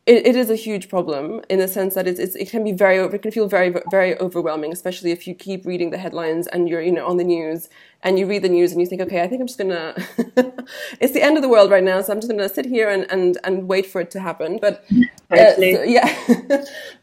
it, 0.06 0.26
it 0.26 0.36
is 0.36 0.48
a 0.48 0.54
huge 0.54 0.88
problem 0.88 1.40
in 1.48 1.58
the 1.58 1.66
sense 1.66 1.94
that 1.94 2.06
it's, 2.06 2.20
it's, 2.20 2.36
it 2.36 2.50
can 2.50 2.62
be 2.62 2.70
very 2.70 2.98
it 2.98 3.22
can 3.22 3.32
feel 3.32 3.48
very 3.48 3.74
very 3.90 4.18
overwhelming 4.20 4.70
especially 4.70 5.12
if 5.12 5.26
you 5.26 5.34
keep 5.34 5.64
reading 5.64 5.88
the 5.88 5.96
headlines 5.96 6.46
and 6.48 6.68
you're 6.68 6.82
you 6.82 6.92
know 6.92 7.06
on 7.06 7.16
the 7.16 7.24
news 7.24 7.70
and 8.02 8.18
you 8.18 8.26
read 8.26 8.42
the 8.42 8.50
news 8.50 8.72
and 8.72 8.82
you 8.82 8.86
think 8.86 9.00
okay 9.00 9.22
i 9.22 9.26
think 9.26 9.40
i'm 9.40 9.46
just 9.46 9.58
gonna 9.58 9.94
it's 11.00 11.14
the 11.14 11.22
end 11.22 11.38
of 11.38 11.42
the 11.42 11.48
world 11.48 11.70
right 11.70 11.84
now 11.84 12.02
so 12.02 12.12
i'm 12.12 12.20
just 12.20 12.30
gonna 12.30 12.50
sit 12.50 12.66
here 12.66 12.90
and 12.90 13.10
and, 13.10 13.38
and 13.44 13.66
wait 13.66 13.86
for 13.86 14.02
it 14.02 14.10
to 14.10 14.20
happen 14.20 14.58
but 14.60 14.84
uh, 15.30 15.54
so, 15.54 15.82
yeah 15.84 16.14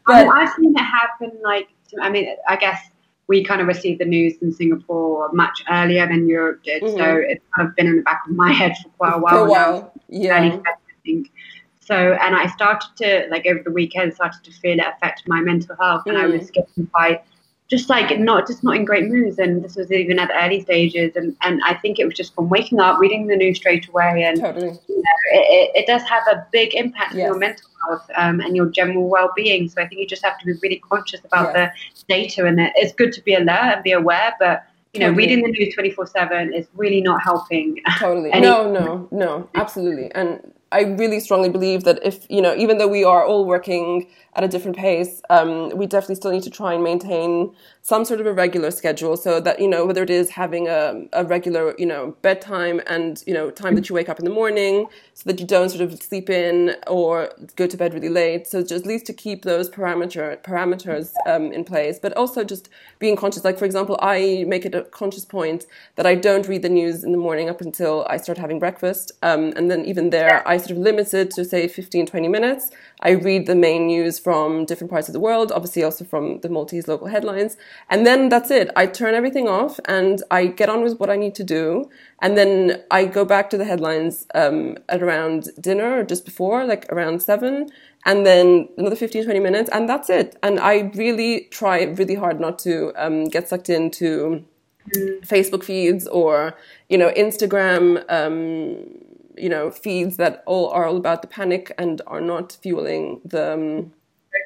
but, 0.06 0.28
i've 0.28 0.52
seen 0.54 0.72
it 0.72 0.80
happen 0.80 1.32
like 1.42 1.68
i 2.00 2.08
mean 2.08 2.36
i 2.48 2.54
guess 2.54 2.91
we 3.32 3.42
kind 3.42 3.62
of 3.62 3.66
received 3.66 3.98
the 3.98 4.04
news 4.04 4.34
in 4.42 4.52
Singapore 4.52 5.30
much 5.32 5.64
earlier 5.70 6.06
than 6.06 6.28
Europe 6.28 6.62
did. 6.62 6.82
Mm-hmm. 6.82 6.98
So 6.98 7.06
it's 7.16 7.44
kind 7.56 7.66
of 7.66 7.74
been 7.74 7.86
in 7.86 7.96
the 7.96 8.02
back 8.02 8.20
of 8.28 8.36
my 8.36 8.52
head 8.52 8.74
for 8.82 8.90
quite 8.90 9.14
a 9.14 9.18
while. 9.18 9.34
For 9.34 9.46
a 9.46 9.50
while, 9.50 9.72
now. 9.80 9.92
yeah. 10.08 10.38
Early 10.38 10.50
I 10.66 10.74
think. 11.02 11.32
So, 11.80 11.96
and 11.96 12.36
I 12.36 12.46
started 12.48 12.90
to, 12.98 13.28
like 13.30 13.46
over 13.46 13.62
the 13.64 13.70
weekend, 13.70 14.12
started 14.12 14.44
to 14.44 14.52
feel 14.52 14.78
it 14.78 14.86
affect 14.86 15.22
my 15.26 15.40
mental 15.40 15.74
health. 15.80 16.02
Mm. 16.04 16.10
And 16.10 16.18
I 16.18 16.26
was 16.26 16.50
mm. 16.50 16.52
getting 16.52 16.86
quite 16.88 17.24
just 17.72 17.88
like 17.88 18.18
not 18.18 18.46
just 18.46 18.62
not 18.62 18.76
in 18.76 18.84
great 18.84 19.08
moods 19.08 19.38
and 19.38 19.64
this 19.64 19.76
was 19.76 19.90
even 19.90 20.18
at 20.18 20.28
the 20.28 20.44
early 20.44 20.60
stages 20.60 21.16
and, 21.16 21.34
and 21.40 21.58
I 21.64 21.72
think 21.72 21.98
it 21.98 22.04
was 22.04 22.12
just 22.12 22.34
from 22.34 22.50
waking 22.50 22.80
up 22.80 23.00
reading 23.00 23.28
the 23.28 23.34
news 23.34 23.56
straight 23.56 23.88
away 23.88 24.24
and 24.24 24.38
totally. 24.38 24.78
you 24.88 24.96
know, 24.96 25.02
it, 25.32 25.70
it, 25.74 25.86
does 25.86 26.02
have 26.02 26.22
a 26.30 26.46
big 26.52 26.74
impact 26.74 27.14
yes. 27.14 27.22
on 27.22 27.28
your 27.28 27.38
mental 27.38 27.70
health 27.88 28.10
um, 28.14 28.40
and 28.40 28.54
your 28.54 28.66
general 28.66 29.08
well-being 29.08 29.70
so 29.70 29.80
I 29.80 29.88
think 29.88 30.02
you 30.02 30.06
just 30.06 30.22
have 30.22 30.38
to 30.40 30.44
be 30.44 30.52
really 30.62 30.82
conscious 30.86 31.20
about 31.24 31.54
the 31.54 31.72
data 32.10 32.44
and 32.44 32.60
it. 32.60 32.74
it's 32.76 32.92
good 32.92 33.10
to 33.14 33.22
be 33.22 33.32
alert 33.32 33.48
and 33.48 33.82
be 33.82 33.92
aware 33.92 34.34
but 34.38 34.66
you 34.92 35.00
know, 35.00 35.06
totally. 35.06 35.26
reading 35.26 35.44
the 35.44 35.52
news 35.52 35.72
24 35.72 36.06
7 36.08 36.52
is 36.52 36.66
really 36.74 37.00
not 37.00 37.22
helping. 37.22 37.80
Totally. 37.98 38.28
no, 38.28 38.70
no, 38.70 39.08
no, 39.10 39.48
absolutely. 39.54 40.12
And 40.14 40.52
I 40.72 40.82
really 40.82 41.20
strongly 41.20 41.48
believe 41.48 41.84
that 41.84 42.00
if, 42.02 42.26
you 42.30 42.40
know, 42.40 42.54
even 42.56 42.78
though 42.78 42.88
we 42.88 43.04
are 43.04 43.24
all 43.24 43.44
working 43.44 44.08
at 44.34 44.42
a 44.42 44.48
different 44.48 44.76
pace, 44.76 45.20
um, 45.28 45.68
we 45.76 45.86
definitely 45.86 46.14
still 46.14 46.32
need 46.32 46.42
to 46.44 46.50
try 46.50 46.72
and 46.72 46.82
maintain 46.82 47.54
some 47.82 48.04
sort 48.04 48.18
of 48.20 48.26
a 48.26 48.32
regular 48.32 48.70
schedule 48.70 49.16
so 49.16 49.40
that, 49.40 49.60
you 49.60 49.68
know, 49.68 49.84
whether 49.84 50.02
it 50.02 50.08
is 50.08 50.30
having 50.30 50.68
a, 50.68 51.04
a 51.12 51.24
regular, 51.24 51.74
you 51.76 51.84
know, 51.84 52.16
bedtime 52.22 52.80
and, 52.86 53.22
you 53.26 53.34
know, 53.34 53.50
time 53.50 53.74
that 53.74 53.88
you 53.88 53.94
wake 53.94 54.08
up 54.08 54.18
in 54.18 54.24
the 54.24 54.30
morning 54.30 54.86
so 55.12 55.22
that 55.26 55.38
you 55.38 55.46
don't 55.46 55.68
sort 55.68 55.82
of 55.82 56.02
sleep 56.02 56.30
in 56.30 56.74
or 56.86 57.30
go 57.56 57.66
to 57.66 57.76
bed 57.76 57.92
really 57.92 58.08
late. 58.08 58.46
So 58.46 58.62
just 58.62 58.84
at 58.84 58.86
least 58.86 59.04
to 59.06 59.12
keep 59.12 59.42
those 59.42 59.68
parameter 59.68 60.42
parameters 60.42 61.12
um, 61.26 61.52
in 61.52 61.64
place, 61.64 61.98
but 61.98 62.16
also 62.16 62.42
just 62.42 62.70
being 62.98 63.16
conscious. 63.16 63.44
Like, 63.44 63.58
for 63.58 63.66
example, 63.66 63.98
I 64.00 64.44
make 64.48 64.64
it 64.64 64.74
a 64.74 64.82
conscious 64.84 65.26
point 65.26 65.66
that 65.96 66.06
I 66.06 66.14
don't 66.14 66.48
read 66.48 66.62
the 66.62 66.70
news 66.70 67.04
in 67.04 67.12
the 67.12 67.18
morning 67.18 67.50
up 67.50 67.60
until 67.60 68.06
I 68.08 68.16
start 68.16 68.38
having 68.38 68.58
breakfast. 68.58 69.12
Um, 69.22 69.52
and 69.56 69.70
then 69.70 69.84
even 69.84 70.08
there, 70.08 70.46
I 70.48 70.56
sort 70.62 70.72
of 70.72 70.78
limit 70.78 71.12
it 71.14 71.30
to 71.32 71.44
say 71.44 71.68
15, 71.68 72.06
20 72.06 72.28
minutes. 72.28 72.70
I 73.00 73.10
read 73.10 73.46
the 73.46 73.54
main 73.54 73.86
news 73.86 74.18
from 74.18 74.64
different 74.64 74.90
parts 74.90 75.08
of 75.08 75.12
the 75.12 75.20
world, 75.20 75.52
obviously 75.52 75.82
also 75.82 76.04
from 76.04 76.40
the 76.40 76.48
Maltese 76.48 76.88
local 76.88 77.08
headlines. 77.08 77.56
And 77.90 78.06
then 78.06 78.28
that's 78.28 78.50
it. 78.50 78.70
I 78.76 78.86
turn 78.86 79.14
everything 79.14 79.48
off 79.48 79.80
and 79.86 80.22
I 80.30 80.46
get 80.46 80.68
on 80.68 80.82
with 80.82 80.98
what 80.98 81.10
I 81.10 81.16
need 81.16 81.34
to 81.36 81.44
do. 81.44 81.90
And 82.20 82.38
then 82.38 82.82
I 82.90 83.04
go 83.04 83.24
back 83.24 83.50
to 83.50 83.58
the 83.58 83.64
headlines 83.64 84.26
um, 84.34 84.78
at 84.88 85.02
around 85.02 85.48
dinner 85.60 85.98
or 85.98 86.04
just 86.04 86.24
before, 86.24 86.64
like 86.64 86.90
around 86.92 87.22
seven. 87.22 87.68
And 88.04 88.26
then 88.26 88.68
another 88.76 88.96
15, 88.96 89.24
20 89.24 89.38
minutes, 89.38 89.70
and 89.72 89.88
that's 89.88 90.10
it. 90.10 90.36
And 90.42 90.58
I 90.58 90.90
really 90.94 91.48
try 91.50 91.84
really 91.84 92.16
hard 92.16 92.40
not 92.40 92.58
to 92.60 92.92
um, 92.96 93.24
get 93.24 93.48
sucked 93.48 93.70
into 93.70 94.44
mm. 94.92 95.20
Facebook 95.26 95.62
feeds 95.62 96.08
or, 96.08 96.56
you 96.88 96.98
know, 96.98 97.12
Instagram. 97.12 98.04
Um, 98.08 99.11
you 99.42 99.48
know 99.48 99.70
feeds 99.70 100.16
that 100.18 100.42
all 100.46 100.68
are 100.70 100.84
all 100.86 100.96
about 100.96 101.20
the 101.20 101.28
panic 101.28 101.72
and 101.76 102.00
are 102.06 102.20
not 102.20 102.56
fueling 102.62 103.20
the 103.24 103.52
um, 103.52 103.92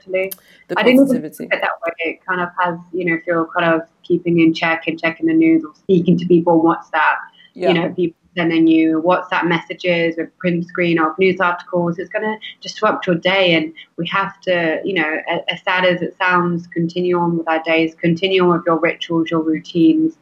totally. 0.00 0.32
the 0.68 0.78
I 0.78 0.82
didn't 0.82 1.06
that 1.08 1.50
way. 1.50 1.92
It 1.98 2.24
kind 2.24 2.40
of 2.40 2.48
has 2.58 2.78
you 2.92 3.04
know 3.04 3.14
if 3.14 3.26
you're 3.26 3.46
kind 3.56 3.74
of 3.74 3.86
keeping 4.02 4.40
in 4.40 4.54
check 4.54 4.84
and 4.86 4.98
checking 4.98 5.26
the 5.26 5.34
news 5.34 5.62
or 5.64 5.74
speaking 5.74 6.16
to 6.18 6.26
people 6.26 6.54
on 6.54 6.76
WhatsApp. 6.76 7.16
Yeah. 7.52 7.68
You 7.68 7.74
know, 7.74 7.94
people 7.94 8.18
sending 8.36 8.66
you 8.66 9.02
WhatsApp 9.02 9.46
messages 9.46 10.14
with 10.18 10.36
print 10.38 10.66
screen 10.66 10.98
of 10.98 11.18
news 11.18 11.40
articles. 11.40 11.98
It's 11.98 12.10
going 12.10 12.22
to 12.22 12.36
disrupt 12.60 13.06
your 13.06 13.16
day, 13.16 13.54
and 13.54 13.72
we 13.96 14.06
have 14.08 14.40
to, 14.42 14.80
you 14.84 14.94
know, 14.94 15.18
as 15.48 15.62
sad 15.62 15.84
as 15.84 16.02
it 16.02 16.16
sounds, 16.18 16.66
continue 16.66 17.18
on 17.18 17.38
with 17.38 17.48
our 17.48 17.62
days, 17.62 17.94
continue 17.94 18.42
on 18.42 18.58
with 18.58 18.62
your 18.66 18.78
rituals, 18.78 19.30
your 19.30 19.42
routines, 19.42 20.18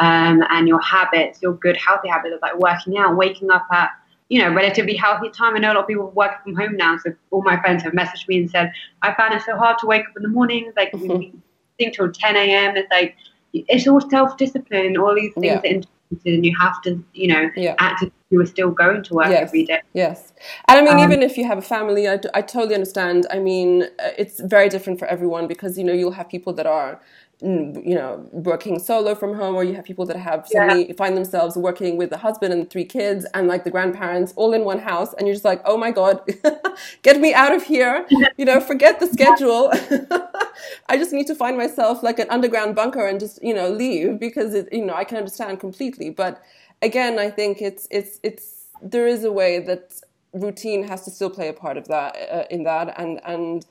um, 0.00 0.42
and 0.50 0.66
your 0.66 0.80
habits, 0.80 1.42
your 1.42 1.54
good, 1.54 1.76
healthy 1.76 2.08
habits 2.08 2.34
of 2.34 2.40
like 2.42 2.58
working 2.58 2.96
out, 2.96 3.16
waking 3.16 3.50
up 3.50 3.66
at 3.70 3.90
you 4.28 4.42
know, 4.42 4.52
relatively 4.52 4.94
healthy 4.94 5.30
time. 5.30 5.56
I 5.56 5.58
know 5.58 5.72
a 5.72 5.74
lot 5.74 5.82
of 5.82 5.88
people 5.88 6.10
work 6.10 6.42
from 6.42 6.54
home 6.54 6.76
now, 6.76 6.98
so 6.98 7.14
all 7.30 7.42
my 7.42 7.60
friends 7.60 7.82
have 7.82 7.92
messaged 7.92 8.28
me 8.28 8.38
and 8.38 8.50
said, 8.50 8.72
I 9.02 9.14
found 9.14 9.34
it 9.34 9.42
so 9.42 9.56
hard 9.56 9.78
to 9.78 9.86
wake 9.86 10.02
up 10.02 10.16
in 10.16 10.22
the 10.22 10.28
mornings, 10.28 10.74
like 10.76 10.92
mm-hmm. 10.92 11.38
think 11.78 11.94
till 11.94 12.12
10 12.12 12.36
a.m. 12.36 12.76
It's 12.76 12.90
like, 12.90 13.16
it's 13.52 13.86
all 13.88 14.00
self-discipline, 14.00 14.96
all 14.98 15.14
these 15.14 15.32
things 15.34 15.46
yeah. 15.46 15.60
that 15.60 15.86
and 16.24 16.44
you 16.44 16.56
have 16.58 16.80
to, 16.82 17.02
you 17.12 17.28
know, 17.28 17.50
yeah. 17.56 17.74
act 17.78 18.02
as 18.02 18.10
you 18.30 18.40
are 18.40 18.46
still 18.46 18.70
going 18.70 19.02
to 19.02 19.14
work 19.14 19.28
yes. 19.28 19.42
every 19.42 19.64
day. 19.64 19.80
Yes. 19.92 20.32
And 20.66 20.78
I 20.78 20.82
mean, 20.82 21.02
um, 21.04 21.10
even 21.10 21.22
if 21.22 21.36
you 21.36 21.46
have 21.46 21.58
a 21.58 21.62
family, 21.62 22.08
I, 22.08 22.18
I 22.34 22.42
totally 22.42 22.74
understand. 22.74 23.26
I 23.30 23.38
mean, 23.38 23.84
it's 23.98 24.40
very 24.40 24.68
different 24.68 24.98
for 24.98 25.06
everyone 25.06 25.46
because, 25.46 25.76
you 25.78 25.84
know, 25.84 25.92
you'll 25.92 26.12
have 26.12 26.28
people 26.28 26.52
that 26.54 26.66
are, 26.66 27.00
you 27.40 27.94
know 27.94 28.26
working 28.32 28.80
solo 28.80 29.14
from 29.14 29.32
home 29.34 29.54
or 29.54 29.62
you 29.62 29.74
have 29.74 29.84
people 29.84 30.04
that 30.04 30.16
have 30.16 30.46
suddenly 30.48 30.88
yeah. 30.88 30.94
find 30.94 31.16
themselves 31.16 31.56
working 31.56 31.96
with 31.96 32.10
the 32.10 32.16
husband 32.16 32.52
and 32.52 32.68
three 32.68 32.84
kids 32.84 33.24
and 33.32 33.46
like 33.46 33.62
the 33.62 33.70
grandparents 33.70 34.32
all 34.34 34.52
in 34.52 34.64
one 34.64 34.80
house 34.80 35.14
and 35.14 35.26
you're 35.26 35.34
just 35.34 35.44
like 35.44 35.62
oh 35.64 35.76
my 35.76 35.92
god 35.92 36.20
get 37.02 37.20
me 37.20 37.32
out 37.32 37.54
of 37.54 37.62
here. 37.62 38.06
You 38.36 38.44
know 38.44 38.60
forget 38.60 39.00
the 39.00 39.06
schedule. 39.06 39.72
I 40.88 40.96
just 40.96 41.12
need 41.12 41.26
to 41.26 41.34
find 41.34 41.56
myself 41.56 42.02
like 42.02 42.18
an 42.20 42.28
underground 42.30 42.76
bunker 42.76 43.04
and 43.06 43.18
just 43.18 43.42
you 43.42 43.54
know 43.54 43.68
leave 43.68 44.20
because 44.20 44.54
it, 44.54 44.72
you 44.72 44.84
know 44.84 44.94
i 44.94 45.04
can 45.04 45.16
understand 45.16 45.58
completely. 45.60 46.10
But 46.10 46.42
again 46.82 47.18
i 47.18 47.30
think 47.30 47.60
it's 47.60 47.88
it's 47.90 48.20
it's 48.22 48.66
there 48.80 49.08
is 49.08 49.24
a 49.24 49.32
way 49.32 49.58
that 49.60 50.00
routine 50.32 50.86
has 50.86 51.04
to 51.04 51.10
still 51.10 51.30
play 51.30 51.48
a 51.48 51.52
part 51.52 51.76
of 51.76 51.88
that 51.88 52.16
uh, 52.30 52.44
in 52.50 52.64
that. 52.64 52.98
And 52.98 53.20
and 53.24 53.66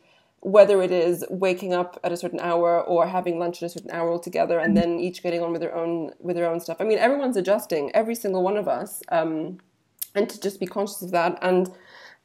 whether 0.47 0.81
it 0.81 0.91
is 0.91 1.25
waking 1.29 1.73
up 1.73 1.99
at 2.05 2.13
a 2.13 2.17
certain 2.17 2.39
hour 2.39 2.81
or 2.81 3.05
having 3.05 3.37
lunch 3.37 3.61
at 3.61 3.65
a 3.65 3.69
certain 3.69 3.91
hour 3.91 4.09
altogether 4.09 4.59
and 4.59 4.77
then 4.77 4.97
each 4.97 5.21
getting 5.21 5.41
on 5.43 5.51
with 5.51 5.59
their 5.59 5.75
own 5.75 6.11
with 6.19 6.37
their 6.37 6.49
own 6.49 6.61
stuff. 6.61 6.77
I 6.79 6.85
mean 6.85 6.97
everyone's 6.97 7.35
adjusting 7.35 7.91
every 7.93 8.15
single 8.15 8.41
one 8.43 8.55
of 8.55 8.65
us 8.65 9.03
um, 9.09 9.57
and 10.15 10.29
to 10.29 10.39
just 10.39 10.57
be 10.61 10.65
conscious 10.65 11.01
of 11.01 11.11
that 11.11 11.37
and 11.41 11.69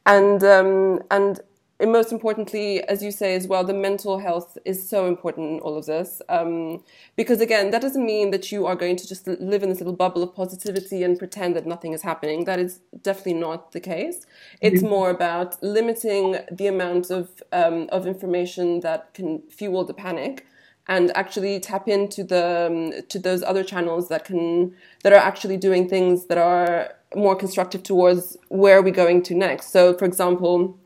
and 0.05 0.41
um, 0.41 1.01
and 1.11 1.41
and 1.83 1.91
most 1.91 2.13
importantly, 2.13 2.81
as 2.83 3.03
you 3.03 3.11
say 3.11 3.35
as 3.35 3.45
well, 3.45 3.65
the 3.65 3.73
mental 3.73 4.17
health 4.17 4.57
is 4.63 4.87
so 4.87 5.05
important 5.05 5.51
in 5.51 5.59
all 5.59 5.77
of 5.77 5.85
this. 5.85 6.21
Um, 6.29 6.81
because 7.17 7.41
again, 7.41 7.71
that 7.71 7.81
doesn't 7.81 8.05
mean 8.05 8.31
that 8.31 8.53
you 8.53 8.65
are 8.65 8.77
going 8.77 8.95
to 8.95 9.05
just 9.05 9.27
live 9.27 9.63
in 9.63 9.67
this 9.67 9.79
little 9.79 9.91
bubble 9.91 10.23
of 10.23 10.33
positivity 10.33 11.03
and 11.03 11.19
pretend 11.19 11.57
that 11.57 11.67
nothing 11.67 11.91
is 11.91 12.01
happening. 12.01 12.45
That 12.45 12.57
is 12.57 12.79
definitely 13.01 13.33
not 13.33 13.73
the 13.73 13.81
case. 13.81 14.25
It's 14.61 14.79
mm-hmm. 14.79 14.91
more 14.91 15.09
about 15.09 15.61
limiting 15.61 16.37
the 16.49 16.67
amount 16.67 17.11
of 17.11 17.43
um, 17.51 17.89
of 17.91 18.07
information 18.07 18.79
that 18.79 19.13
can 19.13 19.41
fuel 19.49 19.83
the 19.83 19.93
panic 19.93 20.47
and 20.87 21.11
actually 21.17 21.59
tap 21.59 21.89
into 21.89 22.23
the 22.23 22.67
um, 22.67 23.01
to 23.09 23.19
those 23.19 23.43
other 23.43 23.65
channels 23.65 24.07
that 24.07 24.23
can 24.23 24.73
that 25.03 25.11
are 25.11 25.25
actually 25.31 25.57
doing 25.57 25.89
things 25.89 26.27
that 26.27 26.37
are 26.37 26.93
more 27.13 27.35
constructive 27.35 27.83
towards 27.83 28.37
where 28.47 28.77
are 28.77 28.81
we 28.81 28.91
going 28.91 29.21
to 29.23 29.35
next. 29.35 29.73
So, 29.73 29.93
for 29.97 30.05
example 30.05 30.79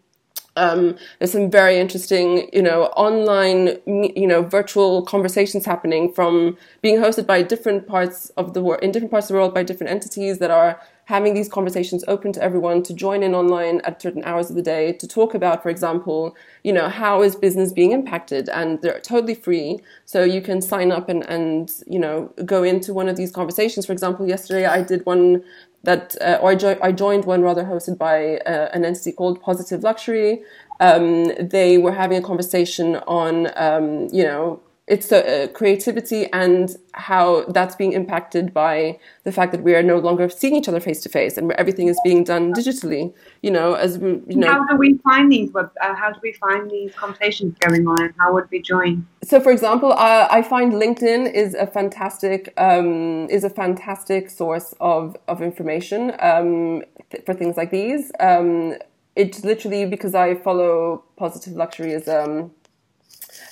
um, 0.58 0.98
there's 1.20 1.32
some 1.32 1.50
very 1.50 1.78
interesting, 1.78 2.50
you 2.52 2.62
know, 2.62 2.86
online, 2.98 3.78
you 3.86 4.28
know, 4.28 4.42
virtual 4.42 5.06
conversations 5.06 5.66
happening 5.66 6.12
from 6.12 6.58
being 6.82 6.98
hosted 6.98 7.26
by 7.26 7.42
different 7.44 7.88
parts 7.88 8.30
of 8.32 8.54
the 8.54 8.62
world, 8.62 8.84
in 8.84 8.92
different 8.92 9.12
parts 9.12 9.28
of 9.28 9.34
the 9.34 9.40
world 9.40 9.54
by 9.54 9.64
different 9.64 9.92
entities 9.92 10.40
that 10.40 10.52
are 10.52 10.82
having 11.06 11.34
these 11.34 11.48
conversations 11.48 12.04
open 12.10 12.34
to 12.34 12.44
everyone 12.44 12.84
to 12.84 12.94
join 12.94 13.24
in 13.24 13.34
online 13.34 13.80
at 13.86 14.02
certain 14.02 14.22
hours 14.26 14.50
of 14.50 14.58
the 14.58 14.62
day 14.62 14.92
to 14.92 15.08
talk 15.08 15.34
about, 15.34 15.64
for 15.64 15.70
example, 15.70 16.36
you 16.66 16.74
know, 16.74 16.90
how 16.90 17.22
is 17.22 17.34
business 17.34 17.72
being 17.72 17.94
impacted? 17.94 18.50
And 18.50 18.82
they're 18.82 19.00
totally 19.00 19.34
free. 19.34 19.80
So 20.04 20.26
you 20.26 20.42
can 20.42 20.62
sign 20.62 20.92
up 20.92 21.08
and, 21.08 21.24
and, 21.30 21.72
you 21.88 21.98
know, 21.98 22.30
go 22.44 22.62
into 22.62 22.94
one 22.94 23.08
of 23.08 23.16
these 23.16 23.32
conversations. 23.32 23.86
For 23.86 23.94
example, 23.94 24.28
yesterday 24.28 24.66
I 24.66 24.82
did 24.82 25.06
one 25.06 25.46
that, 25.88 26.18
uh, 26.20 26.38
or 26.42 26.52
I, 26.52 26.56
jo- 26.56 26.80
I, 26.82 26.92
joined 26.92 27.24
one 27.24 27.42
rather 27.42 27.64
hosted 27.64 27.98
by 27.98 28.40
uh, 28.40 28.70
an 28.74 28.84
entity 28.84 29.14
called 29.14 29.42
Positive 29.42 29.82
Luxury. 29.84 30.44
Um, 30.82 31.32
they 31.40 31.78
were 31.78 31.94
having 31.94 32.18
a 32.18 32.22
conversation 32.22 32.98
on, 33.08 33.50
um, 33.56 34.10
you 34.12 34.24
know, 34.24 34.60
it's 34.88 35.12
uh, 35.12 35.48
creativity 35.54 36.32
and 36.32 36.78
how 36.94 37.44
that's 37.50 37.76
being 37.76 37.92
impacted 37.92 38.54
by 38.54 38.98
the 39.26 39.32
fact 39.34 39.52
that 39.52 39.62
we 39.62 39.76
are 39.76 39.84
no 39.84 39.98
longer 39.98 40.30
seeing 40.30 40.56
each 40.56 40.70
other 40.70 40.80
face 40.80 41.02
to 41.02 41.10
face 41.10 41.38
and 41.38 41.48
where 41.48 41.60
everything 41.60 41.90
is 41.90 42.00
being 42.04 42.24
done 42.24 42.54
digitally 42.54 43.14
you 43.42 43.52
know 43.52 43.74
as 43.74 44.00
we 44.00 44.22
you 44.28 44.38
know. 44.38 44.48
How 44.48 44.66
do 44.66 44.78
we 44.78 44.98
find 45.00 45.32
these 45.32 45.52
web 45.52 45.72
uh, 45.82 45.94
how 45.94 46.12
do 46.12 46.20
we 46.24 46.32
find 46.34 46.72
these 46.72 46.94
conversations 46.96 47.56
going 47.60 47.86
on 47.86 48.02
and 48.02 48.14
how 48.18 48.34
would 48.34 48.50
we 48.50 48.62
join? 48.62 49.06
So 49.24 49.42
for 49.42 49.52
example 49.52 49.92
uh, 49.92 50.28
i 50.32 50.42
find 50.42 50.72
linkedin 50.74 51.32
is 51.34 51.54
a 51.54 51.68
fantastic 51.68 52.54
um, 52.58 53.28
is 53.30 53.44
a 53.44 53.50
fantastic 53.50 54.30
source 54.30 54.74
of 54.80 55.18
of 55.28 55.42
information 55.42 56.14
um, 56.20 56.84
th- 57.12 57.26
for 57.26 57.34
things 57.34 57.58
like 57.58 57.72
these. 57.72 58.12
Um, 58.20 58.76
it's 59.16 59.44
literally 59.44 59.84
because 59.86 60.14
i 60.14 60.36
follow 60.36 61.04
positive 61.18 61.54
luxury 61.54 61.92
as 61.94 62.08
um 62.08 62.52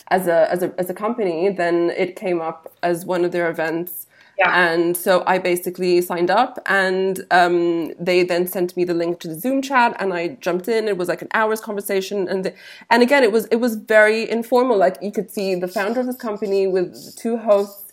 as 0.10 0.28
a 0.28 0.52
as 0.52 0.64
a 0.64 0.74
as 0.78 0.90
a 0.90 0.94
company, 0.94 1.50
then 1.50 1.92
it 1.92 2.16
came 2.16 2.42
up 2.42 2.72
as 2.84 3.06
one 3.06 3.26
of 3.26 3.32
their 3.32 3.50
events. 3.50 4.08
Yeah. 4.38 4.74
And 4.74 4.98
so 4.98 5.24
I 5.26 5.38
basically 5.38 6.02
signed 6.02 6.30
up, 6.30 6.60
and 6.66 7.26
um, 7.32 7.94
they 7.98 8.24
then 8.24 8.48
sent 8.48 8.76
me 8.76 8.84
the 8.84 8.94
link 8.94 9.22
to 9.22 9.30
the 9.30 9.36
Zoom 9.36 9.62
chat, 9.62 9.96
and 9.98 10.14
I 10.14 10.30
jumped 10.42 10.68
in. 10.68 10.90
It 10.90 10.98
was 10.98 11.08
like 11.08 11.22
an 11.22 11.30
hour's 11.34 11.62
conversation, 11.62 12.28
and 12.28 12.54
and 12.90 13.02
again, 13.02 13.24
it 13.24 13.32
was 13.32 13.46
it 13.46 13.58
was 13.58 13.76
very 13.76 14.30
informal. 14.30 14.78
Like 14.78 14.98
you 15.02 15.12
could 15.12 15.32
see 15.32 15.56
the 15.56 15.70
founder 15.70 16.02
of 16.02 16.06
this 16.08 16.18
company 16.18 16.68
with 16.68 17.16
two 17.16 17.38
hosts 17.38 17.86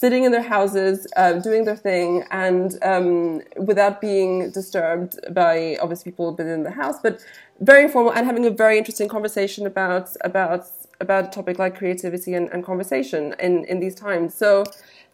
sitting 0.00 0.24
in 0.24 0.32
their 0.32 0.48
houses, 0.56 1.06
uh, 1.16 1.34
doing 1.34 1.66
their 1.66 1.76
thing, 1.76 2.24
and 2.30 2.78
um, 2.82 3.42
without 3.58 4.00
being 4.00 4.50
disturbed 4.50 5.20
by 5.34 5.76
obviously 5.82 6.10
people 6.10 6.34
within 6.34 6.62
the 6.62 6.70
house, 6.70 6.96
but 7.02 7.22
very 7.60 7.82
informal 7.84 8.10
and 8.12 8.24
having 8.24 8.46
a 8.46 8.50
very 8.50 8.78
interesting 8.78 9.08
conversation 9.08 9.66
about 9.66 10.08
about 10.22 10.64
about 11.00 11.24
a 11.26 11.28
topic 11.28 11.58
like 11.58 11.76
creativity 11.76 12.34
and, 12.34 12.48
and 12.50 12.64
conversation 12.64 13.34
in, 13.38 13.64
in 13.64 13.80
these 13.80 13.94
times. 13.94 14.34
So 14.34 14.64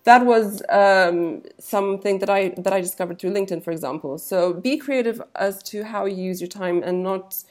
that 0.04 0.24
was 0.24 0.62
um, 0.68 1.42
something 1.58 2.20
that 2.20 2.30
I 2.30 2.50
that 2.50 2.72
I 2.72 2.80
discovered 2.80 3.18
through 3.18 3.32
LinkedIn, 3.32 3.62
for 3.62 3.72
example. 3.72 4.18
So 4.18 4.52
be 4.52 4.76
creative 4.78 5.20
as 5.34 5.62
to 5.64 5.84
how 5.84 6.06
you 6.06 6.22
use 6.22 6.40
your 6.40 6.48
time 6.48 6.82
and 6.82 7.02
not 7.02 7.42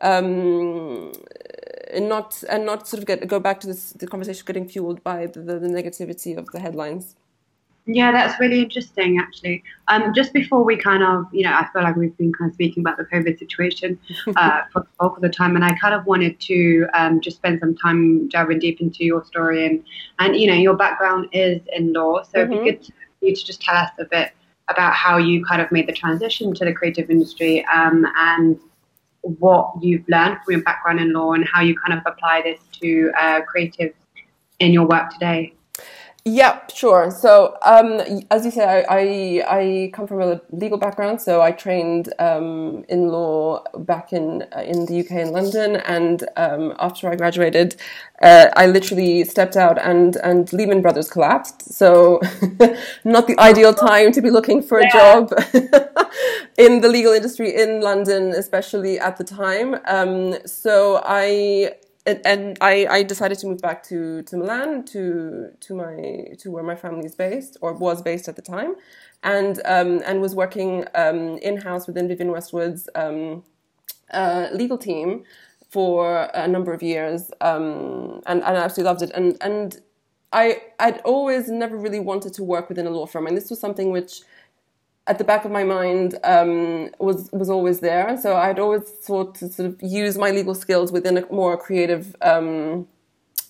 um, 0.00 1.12
and 1.92 2.08
not 2.08 2.42
and 2.48 2.64
not 2.64 2.88
sort 2.88 3.00
of 3.00 3.06
get 3.06 3.28
go 3.28 3.38
back 3.38 3.60
to 3.60 3.66
this 3.66 3.92
the 3.92 4.06
conversation 4.06 4.44
getting 4.46 4.68
fueled 4.68 5.02
by 5.04 5.26
the, 5.26 5.40
the, 5.40 5.58
the 5.58 5.68
negativity 5.68 6.36
of 6.36 6.46
the 6.52 6.60
headlines. 6.60 7.14
Yeah, 7.90 8.12
that's 8.12 8.38
really 8.38 8.60
interesting, 8.60 9.18
actually. 9.18 9.64
Um, 9.88 10.12
just 10.14 10.34
before 10.34 10.62
we 10.62 10.76
kind 10.76 11.02
of, 11.02 11.24
you 11.32 11.42
know, 11.42 11.54
I 11.54 11.66
feel 11.72 11.82
like 11.82 11.96
we've 11.96 12.14
been 12.18 12.34
kind 12.34 12.50
of 12.50 12.54
speaking 12.54 12.82
about 12.82 12.98
the 12.98 13.04
COVID 13.04 13.38
situation 13.38 13.98
uh, 14.36 14.60
for 14.70 14.80
the 14.80 14.88
bulk 15.00 15.16
of 15.16 15.22
the 15.22 15.30
time, 15.30 15.56
and 15.56 15.64
I 15.64 15.74
kind 15.78 15.94
of 15.94 16.04
wanted 16.04 16.38
to 16.40 16.86
um, 16.92 17.22
just 17.22 17.38
spend 17.38 17.60
some 17.60 17.74
time 17.74 18.28
diving 18.28 18.58
deep 18.58 18.82
into 18.82 19.04
your 19.04 19.24
story 19.24 19.64
and, 19.64 19.82
and 20.18 20.36
you 20.36 20.48
know, 20.48 20.54
your 20.54 20.76
background 20.76 21.28
is 21.32 21.62
in 21.74 21.94
law, 21.94 22.22
so 22.24 22.40
mm-hmm. 22.40 22.52
it'd 22.52 22.64
be 22.64 22.70
good 22.72 22.82
to, 22.84 22.92
you 23.22 23.34
to 23.34 23.44
just 23.46 23.62
tell 23.62 23.74
us 23.74 23.90
a 23.98 24.04
bit 24.04 24.32
about 24.68 24.92
how 24.92 25.16
you 25.16 25.42
kind 25.46 25.62
of 25.62 25.72
made 25.72 25.88
the 25.88 25.94
transition 25.94 26.52
to 26.56 26.66
the 26.66 26.74
creative 26.74 27.08
industry 27.08 27.64
um, 27.74 28.06
and 28.18 28.60
what 29.22 29.72
you've 29.80 30.06
learned 30.10 30.36
from 30.44 30.52
your 30.52 30.62
background 30.62 31.00
in 31.00 31.14
law 31.14 31.32
and 31.32 31.48
how 31.48 31.62
you 31.62 31.74
kind 31.74 31.98
of 31.98 32.04
apply 32.04 32.42
this 32.42 32.60
to 32.82 33.10
uh, 33.18 33.40
creatives 33.50 33.94
in 34.58 34.74
your 34.74 34.86
work 34.86 35.10
today. 35.10 35.54
Yeah, 36.30 36.60
sure. 36.68 37.10
So, 37.10 37.56
um, 37.62 38.02
as 38.30 38.44
you 38.44 38.50
say, 38.50 38.62
I, 38.62 38.84
I, 38.90 39.58
I, 39.58 39.90
come 39.94 40.06
from 40.06 40.20
a 40.20 40.42
legal 40.50 40.76
background. 40.76 41.22
So, 41.22 41.40
I 41.40 41.52
trained 41.52 42.12
um, 42.18 42.84
in 42.90 43.08
law 43.08 43.62
back 43.78 44.12
in 44.12 44.44
uh, 44.54 44.60
in 44.60 44.84
the 44.84 45.00
UK 45.00 45.12
in 45.12 45.32
London, 45.32 45.76
and 45.76 46.28
um, 46.36 46.74
after 46.78 47.08
I 47.08 47.16
graduated, 47.16 47.76
uh, 48.20 48.48
I 48.54 48.66
literally 48.66 49.24
stepped 49.24 49.56
out, 49.56 49.78
and 49.78 50.16
and 50.16 50.52
Lehman 50.52 50.82
Brothers 50.82 51.08
collapsed. 51.08 51.72
So, 51.72 52.20
not 53.04 53.26
the 53.26 53.36
ideal 53.38 53.72
time 53.72 54.12
to 54.12 54.20
be 54.20 54.28
looking 54.28 54.62
for 54.62 54.80
a 54.80 54.84
yeah. 54.84 54.90
job 54.92 55.32
in 56.58 56.82
the 56.82 56.90
legal 56.90 57.14
industry 57.14 57.56
in 57.56 57.80
London, 57.80 58.34
especially 58.34 58.98
at 58.98 59.16
the 59.16 59.24
time. 59.24 59.76
Um, 59.86 60.36
so, 60.44 61.00
I 61.06 61.72
and 62.06 62.58
I, 62.60 62.86
I 62.86 63.02
decided 63.02 63.38
to 63.40 63.46
move 63.46 63.60
back 63.60 63.82
to, 63.84 64.22
to 64.22 64.36
Milan 64.36 64.84
to 64.86 65.50
to 65.60 65.74
my 65.74 66.34
to 66.38 66.50
where 66.50 66.62
my 66.62 66.74
family 66.74 67.06
is 67.06 67.14
based 67.14 67.56
or 67.60 67.72
was 67.72 68.02
based 68.02 68.28
at 68.28 68.36
the 68.36 68.42
time, 68.42 68.76
and 69.22 69.60
um, 69.64 70.02
and 70.06 70.20
was 70.20 70.34
working 70.34 70.86
um, 70.94 71.38
in 71.38 71.58
house 71.58 71.86
within 71.86 72.08
Vivienne 72.08 72.32
Westwood's 72.32 72.88
um, 72.94 73.44
uh, 74.12 74.48
legal 74.52 74.78
team 74.78 75.24
for 75.70 76.30
a 76.34 76.48
number 76.48 76.72
of 76.72 76.82
years, 76.82 77.30
um, 77.42 78.22
and, 78.26 78.42
and 78.42 78.56
I 78.56 78.64
absolutely 78.64 78.90
loved 78.90 79.02
it. 79.02 79.10
And 79.14 79.36
and 79.40 79.80
I 80.32 80.62
I'd 80.78 81.00
always 81.00 81.48
never 81.48 81.76
really 81.76 82.00
wanted 82.00 82.32
to 82.34 82.44
work 82.44 82.68
within 82.68 82.86
a 82.86 82.90
law 82.90 83.06
firm, 83.06 83.26
and 83.26 83.36
this 83.36 83.50
was 83.50 83.60
something 83.60 83.90
which 83.92 84.22
at 85.08 85.18
the 85.18 85.24
back 85.24 85.44
of 85.44 85.50
my 85.50 85.64
mind 85.64 86.18
um, 86.22 86.90
was 86.98 87.30
was 87.32 87.50
always 87.50 87.80
there. 87.80 88.06
and 88.08 88.20
So 88.20 88.36
I'd 88.36 88.58
always 88.58 88.82
thought 88.82 89.34
to 89.36 89.48
sort 89.48 89.66
of 89.70 89.82
use 89.82 90.16
my 90.18 90.30
legal 90.30 90.54
skills 90.54 90.92
within 90.92 91.18
a 91.18 91.32
more 91.32 91.56
creative. 91.56 92.14
Um, 92.22 92.86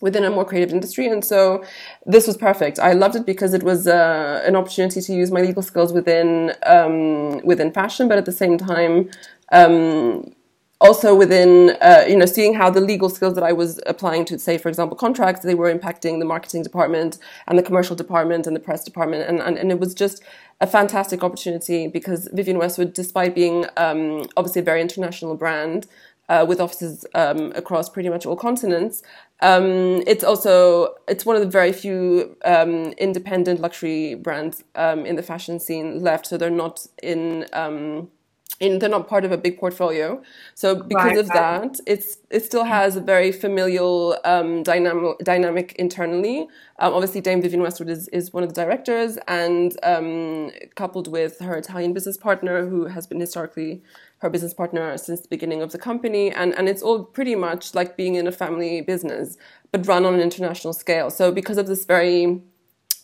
within 0.00 0.22
a 0.22 0.30
more 0.30 0.44
creative 0.44 0.72
industry, 0.72 1.08
and 1.08 1.24
so 1.24 1.64
this 2.06 2.28
was 2.28 2.36
perfect. 2.36 2.78
I 2.78 2.92
loved 2.92 3.16
it 3.16 3.26
because 3.26 3.52
it 3.52 3.64
was 3.64 3.88
uh, 3.88 4.44
an 4.46 4.54
opportunity 4.54 5.00
to 5.00 5.12
use 5.12 5.32
my 5.32 5.40
legal 5.40 5.60
skills 5.60 5.92
within 5.92 6.52
um, 6.64 7.40
within 7.44 7.72
fashion, 7.72 8.06
but 8.06 8.16
at 8.16 8.24
the 8.24 8.32
same 8.32 8.58
time, 8.58 9.10
um, 9.50 10.32
also 10.80 11.14
within 11.14 11.76
uh, 11.80 12.04
you 12.08 12.16
know 12.16 12.26
seeing 12.26 12.54
how 12.54 12.70
the 12.70 12.80
legal 12.80 13.08
skills 13.08 13.34
that 13.34 13.44
I 13.44 13.52
was 13.52 13.80
applying 13.86 14.24
to 14.26 14.38
say 14.38 14.58
for 14.58 14.68
example 14.68 14.96
contracts 14.96 15.42
they 15.42 15.54
were 15.54 15.72
impacting 15.74 16.18
the 16.18 16.24
marketing 16.24 16.62
department 16.62 17.18
and 17.46 17.58
the 17.58 17.62
commercial 17.62 17.96
department 17.96 18.46
and 18.46 18.54
the 18.54 18.60
press 18.60 18.84
department. 18.84 19.28
And, 19.28 19.40
and, 19.40 19.58
and 19.58 19.70
it 19.70 19.80
was 19.80 19.94
just 19.94 20.22
a 20.60 20.66
fantastic 20.66 21.22
opportunity 21.24 21.88
because 21.88 22.28
Vivienne 22.32 22.58
Westwood 22.58 22.92
despite 22.92 23.34
being 23.34 23.66
um, 23.76 24.26
obviously 24.36 24.60
a 24.60 24.64
very 24.64 24.80
international 24.80 25.34
brand 25.36 25.86
uh, 26.28 26.44
with 26.46 26.60
offices 26.60 27.06
um, 27.14 27.52
across 27.56 27.88
pretty 27.88 28.10
much 28.10 28.26
all 28.26 28.36
continents 28.36 29.02
um, 29.40 30.02
it's 30.06 30.24
also 30.24 30.94
it's 31.06 31.24
one 31.24 31.36
of 31.36 31.42
the 31.42 31.48
very 31.48 31.72
few 31.72 32.36
um, 32.44 32.92
independent 32.98 33.60
luxury 33.60 34.14
brands 34.14 34.64
um, 34.74 35.06
in 35.06 35.16
the 35.16 35.22
fashion 35.22 35.60
scene 35.60 36.00
left. 36.00 36.26
So 36.26 36.36
they're 36.36 36.50
not 36.50 36.86
in 37.02 37.46
in, 38.60 38.78
they're 38.80 38.88
not 38.88 39.06
part 39.08 39.24
of 39.24 39.32
a 39.32 39.38
big 39.38 39.58
portfolio. 39.58 40.20
So 40.54 40.82
because 40.82 41.04
right, 41.04 41.18
of 41.18 41.28
right. 41.28 41.62
that, 41.62 41.80
it's 41.86 42.18
it 42.30 42.44
still 42.44 42.64
has 42.64 42.96
a 42.96 43.00
very 43.00 43.30
familial 43.30 44.18
um, 44.24 44.62
dynamic 44.62 45.18
dynamic 45.20 45.74
internally. 45.76 46.48
Um, 46.80 46.94
obviously, 46.94 47.20
Dame 47.20 47.40
Vivienne 47.40 47.62
Westwood 47.62 47.88
is, 47.88 48.08
is 48.08 48.32
one 48.32 48.42
of 48.42 48.48
the 48.48 48.54
directors, 48.54 49.18
and 49.28 49.76
um, 49.82 50.50
coupled 50.74 51.08
with 51.08 51.38
her 51.38 51.56
Italian 51.56 51.92
business 51.92 52.16
partner, 52.16 52.66
who 52.66 52.86
has 52.86 53.06
been 53.06 53.20
historically 53.20 53.82
her 54.18 54.30
business 54.30 54.52
partner 54.52 54.96
since 54.98 55.20
the 55.20 55.28
beginning 55.28 55.62
of 55.62 55.70
the 55.70 55.78
company, 55.78 56.30
and 56.32 56.52
and 56.58 56.68
it's 56.68 56.82
all 56.82 57.04
pretty 57.04 57.36
much 57.36 57.74
like 57.74 57.96
being 57.96 58.16
in 58.16 58.26
a 58.26 58.32
family 58.32 58.80
business, 58.80 59.36
but 59.70 59.86
run 59.86 60.04
on 60.04 60.14
an 60.14 60.20
international 60.20 60.72
scale. 60.72 61.10
So 61.10 61.30
because 61.30 61.58
of 61.58 61.68
this 61.68 61.84
very 61.84 62.42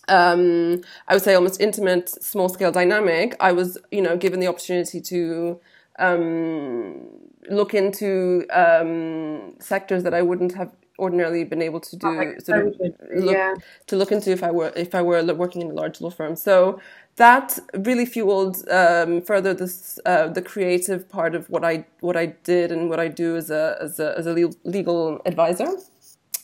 um, 0.09 0.83
I 1.09 1.15
would 1.15 1.23
say 1.23 1.35
almost 1.35 1.61
intimate, 1.61 2.09
small 2.09 2.49
scale 2.49 2.73
dynamic, 2.73 3.37
I 3.41 3.53
was, 3.53 3.79
you 3.91 4.03
know, 4.03 4.17
given 4.17 4.41
the 4.41 4.47
opportunity 4.47 5.01
to 5.01 5.61
um, 5.99 7.09
look 7.51 7.75
into 7.75 8.47
um, 8.53 9.55
sectors 9.59 10.03
that 10.03 10.15
I 10.15 10.23
wouldn't 10.23 10.55
have 10.55 10.71
ordinarily 10.99 11.45
been 11.45 11.61
able 11.61 11.81
to 11.81 11.97
do, 11.97 12.37
sort 12.41 12.67
of 12.67 12.75
look, 13.17 13.35
yeah. 13.35 13.55
to 13.87 13.97
look 13.97 14.13
into 14.13 14.31
if 14.31 14.43
I 14.43 14.51
were 14.51 14.73
if 14.77 14.95
I 14.95 15.03
were 15.03 15.23
working 15.35 15.63
in 15.63 15.71
a 15.71 15.75
large 15.75 16.01
law 16.01 16.11
firm. 16.11 16.37
So 16.37 16.81
that 17.17 17.59
really 17.75 18.07
fueled 18.07 18.69
um, 18.71 19.23
further 19.23 19.55
this 19.55 19.99
uh, 20.07 20.29
the 20.29 20.43
creative 20.43 21.09
part 21.09 21.35
of 21.35 21.51
what 21.51 21.65
I 21.65 21.85
what 22.01 22.17
I 22.17 22.27
did 22.27 22.71
and 22.71 22.89
what 22.89 23.01
I 23.01 23.09
do 23.09 23.37
as 23.37 23.51
a 23.51 23.77
as 23.81 23.99
a, 23.99 24.17
as 24.17 24.27
a 24.27 24.33
legal 24.65 25.21
advisor. 25.27 25.69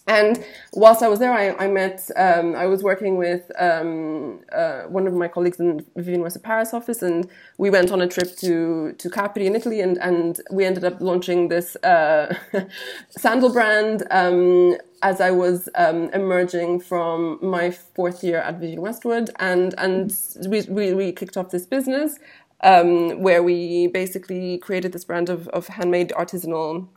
And 0.07 0.45
whilst 0.73 1.03
I 1.03 1.09
was 1.09 1.19
there, 1.19 1.33
I, 1.33 1.51
I 1.65 1.69
met, 1.69 2.11
um, 2.17 2.55
I 2.57 2.67
was 2.67 2.83
working 2.83 3.17
with 3.17 3.51
um, 3.59 4.41
uh, 4.53 4.83
one 4.83 5.07
of 5.07 5.15
my 5.15 5.29
colleagues 5.29 5.61
in 5.61 5.85
Vivienne 5.95 6.23
Westwood 6.23 6.43
Paris 6.43 6.75
office, 6.75 7.03
and 7.03 7.29
we 7.59 7.71
went 7.71 7.93
on 7.93 8.01
a 8.01 8.09
trip 8.09 8.37
to, 8.39 8.93
to 8.93 9.11
Capri 9.11 9.47
in 9.47 9.55
Italy, 9.55 9.81
and, 9.81 9.99
and 9.99 10.41
we 10.51 10.65
ended 10.65 10.85
up 10.85 11.01
launching 11.01 11.49
this 11.49 11.77
uh, 11.85 12.35
sandal 13.11 13.53
brand 13.53 14.05
um, 14.11 14.77
as 15.03 15.21
I 15.21 15.31
was 15.31 15.69
um, 15.77 16.11
emerging 16.13 16.81
from 16.81 17.39
my 17.41 17.71
fourth 17.71 18.25
year 18.25 18.39
at 18.39 18.59
Vivienne 18.59 18.81
Westwood. 18.81 19.31
And, 19.39 19.75
and 19.79 20.17
we, 20.49 20.63
we, 20.63 20.93
we 20.95 21.13
kicked 21.13 21.37
off 21.37 21.51
this 21.51 21.67
business 21.67 22.19
um, 22.63 23.21
where 23.21 23.43
we 23.43 23.87
basically 23.89 24.59
created 24.59 24.93
this 24.93 25.05
brand 25.05 25.29
of, 25.29 25.49
of 25.49 25.69
handmade 25.69 26.11
artisanal 26.17 26.89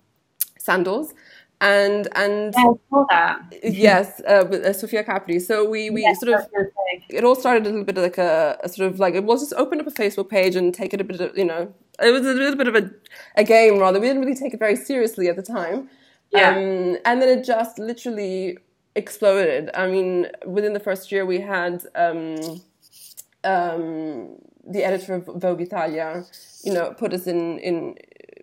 sandals 0.58 1.14
and 1.64 2.10
and 2.16 2.54
yeah, 3.10 3.38
yes, 3.64 4.22
uh, 4.28 4.46
with, 4.50 4.64
uh, 4.66 4.74
Sofia 4.74 5.04
Capri. 5.04 5.40
So 5.40 5.68
we 5.68 5.90
we 5.90 6.02
yes, 6.02 6.20
sort 6.20 6.34
of 6.34 6.48
it 7.10 7.24
all 7.24 7.36
started 7.36 7.66
a 7.66 7.70
little 7.70 7.86
bit 7.86 7.98
like 7.98 8.18
a, 8.18 8.60
a, 8.64 8.70
sort 8.70 8.92
of 8.92 9.00
like 9.00 9.16
it 9.16 9.24
was 9.24 9.40
just 9.40 9.54
open 9.54 9.80
up 9.80 9.88
a 9.88 9.92
Facebook 9.92 10.30
page 10.30 10.56
and 10.56 10.74
take 10.74 10.94
it 10.94 11.00
a 11.00 11.06
bit 11.06 11.22
of 11.22 11.38
you 11.38 11.46
know 11.46 11.74
it 12.02 12.12
was 12.12 12.26
a 12.26 12.34
little 12.34 12.58
bit 12.58 12.68
of 12.68 12.76
a 12.76 12.92
a 13.38 13.46
game 13.46 13.80
rather. 13.80 14.00
We 14.00 14.08
didn't 14.08 14.24
really 14.24 14.36
take 14.36 14.54
it 14.54 14.60
very 14.60 14.76
seriously 14.76 15.30
at 15.30 15.38
the 15.38 15.42
time. 15.42 15.90
Yeah. 16.32 16.50
Um, 16.50 16.98
and 17.06 17.22
then 17.22 17.30
it 17.30 17.46
just 17.46 17.80
literally 17.80 18.58
exploded. 18.96 19.70
I 19.74 19.88
mean, 19.88 20.28
within 20.46 20.74
the 20.74 20.80
first 20.80 21.12
year, 21.12 21.26
we 21.26 21.40
had 21.40 21.86
um, 21.96 22.36
um, 23.46 24.36
the 24.68 24.84
editor 24.84 25.14
of 25.16 25.26
Vogue 25.28 25.62
Italia, 25.62 26.26
you 26.64 26.74
know, 26.74 26.94
put 26.94 27.14
us 27.14 27.26
in 27.28 27.60
in 27.60 27.96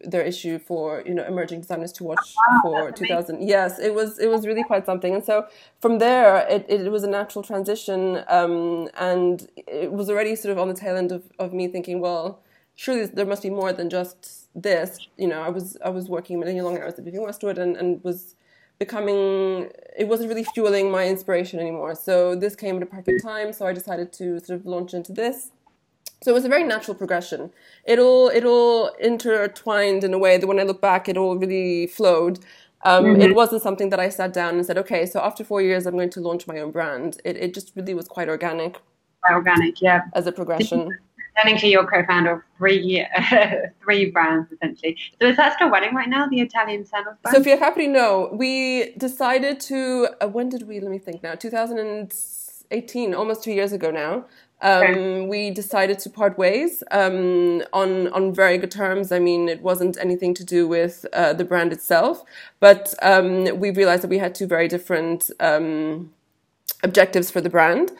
their 0.05 0.23
issue 0.23 0.59
for 0.59 1.03
you 1.07 1.15
know 1.15 1.25
emerging 1.25 1.61
designers 1.61 1.93
to 1.93 2.05
watch 2.05 2.35
wow, 2.37 2.61
for 2.63 2.93
2000 2.93 3.47
yes 3.47 3.79
it 3.79 3.95
was 3.95 4.19
it 4.19 4.29
was 4.29 4.47
really 4.47 4.65
quite 4.65 4.87
something. 4.87 5.15
And 5.15 5.25
so 5.25 5.47
from 5.81 5.99
there 5.99 6.47
it, 6.49 6.67
it 6.69 6.91
was 6.91 7.05
a 7.05 7.11
natural 7.11 7.43
transition 7.43 8.23
um, 8.29 8.89
and 8.99 9.49
it 9.57 9.93
was 9.93 10.09
already 10.09 10.35
sort 10.37 10.53
of 10.53 10.59
on 10.59 10.69
the 10.69 10.75
tail 10.75 10.97
end 10.97 11.13
of, 11.13 11.25
of 11.39 11.53
me 11.53 11.69
thinking 11.69 12.01
well 12.01 12.41
surely 12.75 13.07
there 13.07 13.27
must 13.27 13.43
be 13.43 13.51
more 13.51 13.73
than 13.73 13.91
just 13.91 14.49
this. 14.55 14.99
You 15.17 15.29
know 15.29 15.43
i 15.43 15.49
was 15.49 15.77
i 15.85 15.91
was 15.91 16.09
working 16.09 16.41
many 16.41 16.61
long 16.61 16.79
hours 16.79 16.95
at 16.95 17.05
Vivienne 17.05 17.25
Westwood 17.25 17.59
and, 17.59 17.77
and 17.77 18.03
was 18.03 18.35
becoming 18.79 19.71
it 19.97 20.09
wasn't 20.09 20.29
really 20.29 20.45
fueling 20.45 20.91
my 20.91 21.07
inspiration 21.07 21.61
anymore. 21.61 21.95
So 21.95 22.35
this 22.35 22.57
came 22.57 22.77
at 22.77 22.83
a 22.83 22.87
perfect 22.87 23.23
time. 23.23 23.53
So 23.53 23.67
i 23.67 23.73
decided 23.73 24.13
to 24.15 24.41
sort 24.41 24.59
of 24.59 24.67
launch 24.67 24.95
into 24.95 25.13
this 25.13 25.51
so 26.23 26.31
it 26.31 26.35
was 26.35 26.45
a 26.45 26.49
very 26.49 26.65
natural 26.65 26.95
progression. 26.95 27.51
It 27.85 27.99
all 27.99 28.29
it 28.29 28.45
all 28.45 28.89
intertwined 29.01 30.05
in 30.05 30.13
a 30.13 30.19
way 30.19 30.37
that 30.37 30.47
when 30.47 30.61
I 30.61 30.65
look 30.65 30.81
back, 30.81 31.09
it 31.09 31.17
all 31.17 31.37
really 31.37 31.87
flowed. 31.87 32.41
Um, 32.83 33.05
mm-hmm. 33.05 33.23
It 33.23 33.35
wasn't 33.35 33.63
something 33.63 33.91
that 33.91 34.01
I 34.01 34.09
sat 34.09 34.33
down 34.33 34.55
and 34.55 34.65
said, 34.65 34.79
okay, 34.79 35.05
so 35.05 35.21
after 35.21 35.45
four 35.45 35.61
years, 35.61 35.87
I'm 35.87 35.95
going 35.95 36.11
to 36.11 36.21
launch 36.21 36.47
my 36.47 36.59
own 36.61 36.73
brand. 36.73 37.21
It 37.25 37.37
it 37.37 37.55
just 37.55 37.73
really 37.75 37.95
was 37.95 38.07
quite 38.07 38.29
organic. 38.29 38.79
Quite 39.23 39.35
organic, 39.35 39.81
yeah. 39.81 40.03
As 40.15 40.27
a 40.27 40.33
progression. 40.33 40.91
Technically, 41.37 41.71
you're 41.71 41.87
co-founder 41.87 42.33
of 42.33 42.43
three 42.59 43.07
uh, 43.17 43.49
three 43.83 44.11
brands 44.11 44.53
essentially. 44.53 44.99
So 45.23 45.29
is 45.29 45.39
that 45.39 45.55
still 45.55 45.71
running 45.71 45.95
right 45.95 46.09
now? 46.09 46.29
The 46.29 46.43
Italian 46.43 46.85
sandals 46.85 47.17
brand. 47.23 47.35
Sofia 47.35 47.57
Capri, 47.57 47.87
no. 47.87 48.29
We 48.31 48.93
decided 48.99 49.59
to. 49.61 50.09
Uh, 50.21 50.29
when 50.29 50.51
did 50.51 50.69
we? 50.69 50.81
Let 50.81 50.91
me 50.91 50.99
think 50.99 51.23
now. 51.23 51.35
2018, 51.35 53.15
almost 53.15 53.43
two 53.43 53.53
years 53.53 53.73
ago 53.73 53.91
now 53.91 54.27
um, 54.63 55.29
we 55.29 55.51
decided 55.51 55.99
to 56.01 56.11
part 56.11 56.37
ways 56.39 56.83
um, 56.91 57.63
on 57.73 58.09
on 58.09 58.35
very 58.35 58.59
good 58.59 58.71
terms. 58.71 59.13
I 59.13 59.19
mean, 59.19 59.49
it 59.49 59.63
wasn't 59.63 59.97
anything 59.99 60.35
to 60.35 60.45
do 60.45 60.69
with 60.69 61.07
uh, 61.13 61.33
the 61.33 61.45
brand 61.45 61.73
itself, 61.73 62.25
but 62.61 62.95
um, 63.03 63.59
we 63.59 63.71
realized 63.71 64.03
that 64.03 64.11
we 64.11 64.19
had 64.19 64.35
two 64.35 64.47
very 64.47 64.69
different 64.69 65.31
um, 65.41 66.13
objectives 66.83 67.31
for 67.31 67.41
the 67.41 67.51
brand. 67.51 67.93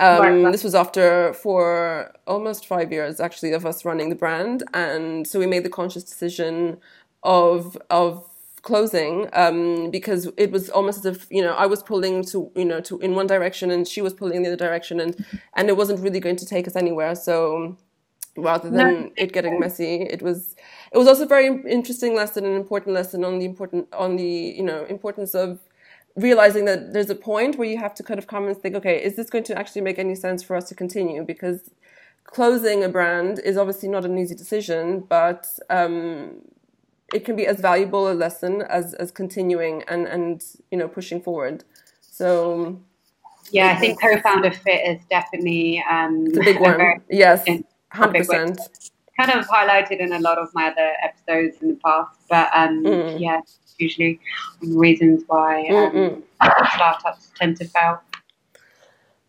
Um. 0.00 0.42
This 0.52 0.62
was 0.64 0.74
after 0.74 1.32
for 1.34 2.12
almost 2.26 2.66
five 2.66 2.92
years, 2.92 3.20
actually, 3.20 3.52
of 3.52 3.66
us 3.66 3.84
running 3.84 4.10
the 4.10 4.14
brand, 4.16 4.62
and 4.72 5.26
so 5.26 5.38
we 5.38 5.46
made 5.46 5.64
the 5.64 5.70
conscious 5.70 6.04
decision 6.04 6.78
of 7.22 7.76
of 7.90 8.27
closing 8.70 9.12
um, 9.42 9.90
because 9.90 10.20
it 10.44 10.50
was 10.56 10.64
almost 10.78 10.98
as 11.00 11.06
if 11.12 11.18
you 11.36 11.42
know 11.46 11.54
I 11.64 11.66
was 11.74 11.80
pulling 11.90 12.16
to 12.32 12.38
you 12.60 12.64
know 12.70 12.80
to 12.88 12.92
in 13.06 13.12
one 13.20 13.28
direction 13.34 13.66
and 13.74 13.82
she 13.92 14.00
was 14.06 14.14
pulling 14.20 14.36
in 14.38 14.42
the 14.44 14.50
other 14.52 14.64
direction, 14.68 15.00
and 15.04 15.12
and 15.56 15.64
it 15.72 15.76
wasn't 15.80 16.00
really 16.04 16.20
going 16.26 16.36
to 16.42 16.46
take 16.54 16.66
us 16.70 16.76
anywhere. 16.84 17.14
So 17.28 17.76
rather 18.36 18.70
than 18.70 18.88
No. 18.94 19.10
it 19.22 19.32
getting 19.32 19.58
messy, 19.64 19.94
it 20.16 20.22
was 20.22 20.38
it 20.92 20.98
was 20.98 21.08
also 21.08 21.24
a 21.24 21.32
very 21.36 21.48
interesting 21.78 22.12
lesson, 22.20 22.44
an 22.44 22.56
important 22.64 22.92
lesson 23.00 23.24
on 23.24 23.38
the 23.40 23.46
important 23.52 23.82
on 24.04 24.16
the 24.16 24.32
you 24.60 24.66
know 24.70 24.80
importance 24.96 25.32
of 25.34 25.58
realizing 26.16 26.64
that 26.70 26.80
there's 26.92 27.10
a 27.10 27.14
point 27.30 27.58
where 27.58 27.68
you 27.72 27.78
have 27.78 27.94
to 27.94 28.02
kind 28.02 28.18
of 28.18 28.26
come 28.26 28.44
and 28.48 28.56
think, 28.62 28.74
okay, 28.74 28.96
is 29.08 29.14
this 29.16 29.30
going 29.30 29.44
to 29.44 29.54
actually 29.60 29.82
make 29.88 29.98
any 29.98 30.14
sense 30.14 30.42
for 30.42 30.56
us 30.56 30.68
to 30.68 30.74
continue? 30.74 31.22
Because 31.32 31.70
closing 32.24 32.82
a 32.84 32.88
brand 32.88 33.34
is 33.50 33.56
obviously 33.56 33.88
not 33.88 34.04
an 34.04 34.18
easy 34.18 34.34
decision, 34.34 35.00
but 35.08 35.46
um, 35.70 36.42
it 37.12 37.24
can 37.24 37.36
be 37.36 37.46
as 37.46 37.60
valuable 37.60 38.10
a 38.10 38.14
lesson 38.14 38.62
as 38.62 38.94
as 38.94 39.10
continuing 39.10 39.82
and 39.88 40.06
and 40.06 40.44
you 40.70 40.78
know 40.78 40.88
pushing 40.88 41.20
forward. 41.20 41.64
So 42.00 42.80
Yeah, 43.50 43.68
I 43.74 43.76
think 43.80 44.00
co-founder 44.00 44.52
fit 44.52 44.80
is 44.86 45.00
definitely 45.10 45.82
um, 45.90 46.26
it's 46.26 46.36
a 46.38 46.42
big 46.42 46.60
one. 46.60 46.80
Yes, 47.08 47.44
hundred 47.90 48.16
percent. 48.18 48.60
kind 49.18 49.30
of 49.32 49.46
highlighted 49.46 49.98
in 50.00 50.12
a 50.12 50.20
lot 50.20 50.38
of 50.38 50.48
my 50.54 50.68
other 50.70 50.92
episodes 51.02 51.56
in 51.62 51.68
the 51.68 51.78
past. 51.84 52.18
But 52.28 52.48
um, 52.54 52.82
Mm. 52.84 53.18
yeah, 53.20 53.40
usually 53.78 54.20
reasons 54.62 55.24
why 55.26 55.66
um, 55.68 56.22
startups 56.74 57.30
tend 57.38 57.56
to 57.58 57.64
fail. 57.66 58.00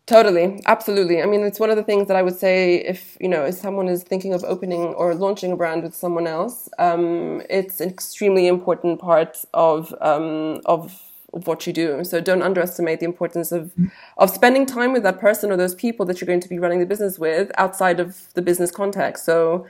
Totally, 0.10 0.60
absolutely. 0.66 1.22
I 1.22 1.28
mean, 1.28 1.42
it's 1.44 1.60
one 1.60 1.70
of 1.70 1.76
the 1.76 1.84
things 1.84 2.08
that 2.08 2.18
I 2.18 2.24
would 2.24 2.36
say 2.36 2.78
if 2.78 3.16
you 3.22 3.30
know 3.30 3.46
if 3.46 3.54
someone 3.54 3.88
is 3.88 4.02
thinking 4.02 4.34
of 4.34 4.44
opening 4.44 4.96
or 4.96 5.14
launching 5.14 5.52
a 5.52 5.56
brand 5.56 5.84
with 5.84 5.94
someone 5.94 6.26
else, 6.26 6.68
um, 6.80 7.44
it's 7.48 7.80
an 7.80 7.90
extremely 7.90 8.48
important 8.48 9.00
part 9.00 9.38
of 9.54 9.94
um, 10.02 10.62
of 10.66 11.00
of 11.32 11.46
what 11.46 11.68
you 11.68 11.74
do. 11.74 12.04
So 12.04 12.20
don't 12.22 12.42
underestimate 12.42 13.02
the 13.02 13.06
importance 13.06 13.52
of 13.52 13.72
of 14.18 14.32
spending 14.32 14.66
time 14.66 14.94
with 14.94 15.04
that 15.04 15.20
person 15.20 15.52
or 15.52 15.58
those 15.58 15.76
people 15.76 16.08
that 16.08 16.20
you're 16.20 16.26
going 16.26 16.40
to 16.40 16.50
be 16.50 16.58
running 16.58 16.80
the 16.80 16.88
business 16.88 17.20
with 17.20 17.52
outside 17.60 18.00
of 18.00 18.34
the 18.34 18.42
business 18.42 18.72
context. 18.72 19.26
So 19.26 19.68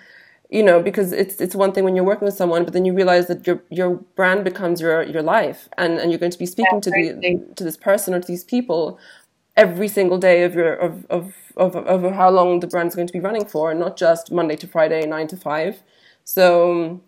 you 0.50 0.64
know 0.64 0.82
because 0.82 1.12
it's 1.12 1.40
it's 1.40 1.56
one 1.56 1.72
thing 1.72 1.84
when 1.84 1.96
you're 1.96 2.06
working 2.06 2.26
with 2.26 2.34
someone 2.34 2.64
but 2.64 2.74
then 2.74 2.84
you 2.86 2.94
realize 2.94 3.28
that 3.28 3.46
your 3.46 3.62
your 3.70 3.98
brand 4.16 4.44
becomes 4.44 4.82
your 4.82 5.04
your 5.04 5.22
life 5.22 5.70
and 5.78 6.00
and 6.00 6.12
you're 6.12 6.20
going 6.20 6.32
to 6.32 6.40
be 6.40 6.46
speaking 6.46 6.82
to 6.82 6.90
the 6.90 7.54
to 7.56 7.64
this 7.64 7.78
person 7.78 8.14
or 8.14 8.20
to 8.20 8.28
these 8.28 8.44
people 8.44 9.00
every 9.64 9.90
single 9.98 10.18
day 10.18 10.44
of 10.44 10.56
your 10.56 10.74
of 10.88 11.06
of 11.10 11.26
of, 11.58 11.76
of 11.76 12.02
how 12.14 12.30
long 12.30 12.60
the 12.62 12.68
brand's 12.68 12.96
going 12.96 13.08
to 13.08 13.18
be 13.20 13.20
running 13.30 13.46
for 13.54 13.72
and 13.72 13.80
not 13.80 13.98
just 14.06 14.32
monday 14.32 14.56
to 14.56 14.68
friday 14.68 15.06
9 15.06 15.28
to 15.28 15.38
5 15.38 15.82
so 16.24 17.02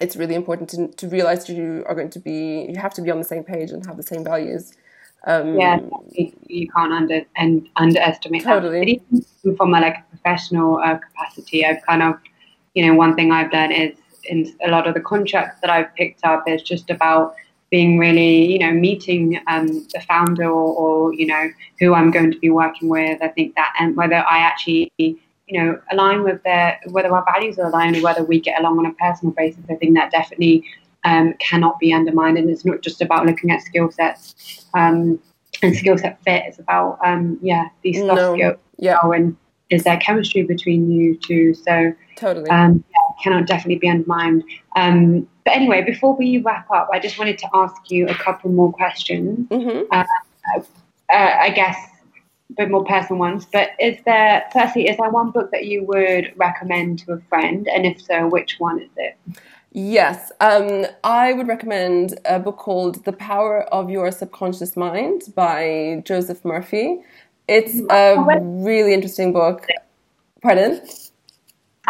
it's 0.00 0.14
really 0.14 0.36
important 0.36 0.68
to, 0.70 0.88
to 1.00 1.08
realize 1.08 1.48
you 1.48 1.84
are 1.88 1.96
going 2.00 2.10
to 2.10 2.20
be 2.20 2.66
you 2.70 2.78
have 2.86 2.94
to 2.94 3.02
be 3.02 3.10
on 3.10 3.18
the 3.18 3.30
same 3.34 3.44
page 3.44 3.70
and 3.72 3.84
have 3.86 3.96
the 3.96 4.08
same 4.12 4.24
values 4.24 4.74
um, 5.26 5.58
Yeah, 5.58 5.80
you, 6.12 6.32
you 6.46 6.68
can't 6.68 6.92
under 6.92 7.22
and 7.36 7.68
underestimate 7.76 8.44
Totally. 8.44 9.02
that. 9.12 9.56
From 9.56 9.74
a 9.74 9.80
like 9.80 10.08
professional 10.10 10.78
uh, 10.78 10.98
capacity, 10.98 11.64
I've 11.64 11.82
kind 11.86 12.02
of, 12.02 12.14
you 12.74 12.86
know, 12.86 12.94
one 12.94 13.14
thing 13.16 13.32
I've 13.32 13.50
done 13.50 13.72
is 13.72 13.98
in 14.24 14.54
a 14.64 14.70
lot 14.70 14.86
of 14.86 14.94
the 14.94 15.00
contracts 15.00 15.60
that 15.60 15.70
I've 15.70 15.94
picked 15.96 16.24
up 16.24 16.44
is 16.48 16.62
just 16.62 16.90
about 16.90 17.34
being 17.70 17.98
really, 17.98 18.52
you 18.52 18.58
know, 18.58 18.72
meeting 18.72 19.40
um, 19.46 19.66
the 19.92 20.00
founder 20.06 20.44
or, 20.44 20.74
or 20.74 21.14
you 21.14 21.26
know 21.26 21.50
who 21.78 21.94
I'm 21.94 22.10
going 22.10 22.30
to 22.32 22.38
be 22.38 22.50
working 22.50 22.88
with. 22.88 23.22
I 23.22 23.28
think 23.28 23.54
that 23.56 23.74
and 23.78 23.96
whether 23.96 24.16
I 24.16 24.38
actually 24.38 24.92
you 24.98 25.18
know 25.50 25.80
align 25.90 26.22
with 26.22 26.42
their 26.42 26.80
whether 26.90 27.12
our 27.14 27.24
values 27.32 27.58
are 27.58 27.68
aligned 27.68 27.96
or 27.96 28.02
whether 28.02 28.24
we 28.24 28.40
get 28.40 28.58
along 28.60 28.78
on 28.78 28.86
a 28.86 28.92
personal 28.94 29.34
basis. 29.34 29.64
I 29.68 29.74
think 29.74 29.94
that 29.94 30.10
definitely 30.10 30.64
um, 31.04 31.34
cannot 31.38 31.78
be 31.78 31.92
undermined, 31.92 32.38
and 32.38 32.48
it's 32.50 32.64
not 32.64 32.82
just 32.82 33.02
about 33.02 33.26
looking 33.26 33.50
at 33.50 33.62
skill 33.62 33.90
sets 33.90 34.66
um, 34.74 35.18
and 35.62 35.76
skill 35.76 35.98
set 35.98 36.22
fit. 36.24 36.44
It's 36.46 36.58
about 36.58 36.98
um, 37.04 37.38
yeah 37.42 37.68
these 37.82 37.98
soft 37.98 38.16
No. 38.16 38.34
skills. 38.34 38.56
yeah 38.78 38.98
Oh, 39.02 39.12
and 39.12 39.36
is 39.70 39.84
there 39.84 39.98
chemistry 39.98 40.42
between 40.42 40.90
you 40.90 41.18
two? 41.18 41.54
So 41.54 41.92
totally 42.16 42.48
um, 42.50 42.84
yeah, 42.88 43.22
cannot 43.22 43.46
definitely 43.46 43.78
be 43.78 43.88
undermined. 43.88 44.44
Um, 44.76 45.28
but 45.48 45.56
anyway, 45.56 45.82
before 45.82 46.14
we 46.14 46.36
wrap 46.36 46.70
up, 46.70 46.90
I 46.92 46.98
just 46.98 47.18
wanted 47.18 47.38
to 47.38 47.48
ask 47.54 47.90
you 47.90 48.06
a 48.06 48.14
couple 48.14 48.50
more 48.50 48.70
questions. 48.70 49.48
hmm 49.48 49.80
Uh, 49.90 50.04
I 51.10 51.48
guess 51.48 51.78
a 52.50 52.52
bit 52.52 52.70
more 52.70 52.84
personal 52.84 53.18
ones. 53.18 53.46
But 53.50 53.70
is 53.80 53.96
there, 54.04 54.44
firstly, 54.52 54.88
is 54.88 54.98
there 54.98 55.08
one 55.08 55.30
book 55.30 55.50
that 55.52 55.64
you 55.64 55.84
would 55.84 56.34
recommend 56.36 56.98
to 57.00 57.12
a 57.12 57.20
friend? 57.30 57.66
And 57.66 57.86
if 57.86 58.02
so, 58.02 58.28
which 58.28 58.56
one 58.58 58.78
is 58.82 58.90
it? 58.98 59.16
Yes, 59.72 60.30
um, 60.40 60.84
I 61.02 61.32
would 61.32 61.48
recommend 61.48 62.20
a 62.26 62.38
book 62.38 62.58
called 62.58 63.06
The 63.06 63.14
Power 63.14 63.62
of 63.78 63.88
Your 63.88 64.10
Subconscious 64.12 64.76
Mind 64.76 65.32
by 65.34 66.02
Joseph 66.04 66.44
Murphy. 66.44 67.00
It's 67.46 67.80
a 67.88 68.22
really 68.42 68.92
interesting 68.92 69.32
book. 69.32 69.66
Pardon? 70.42 70.82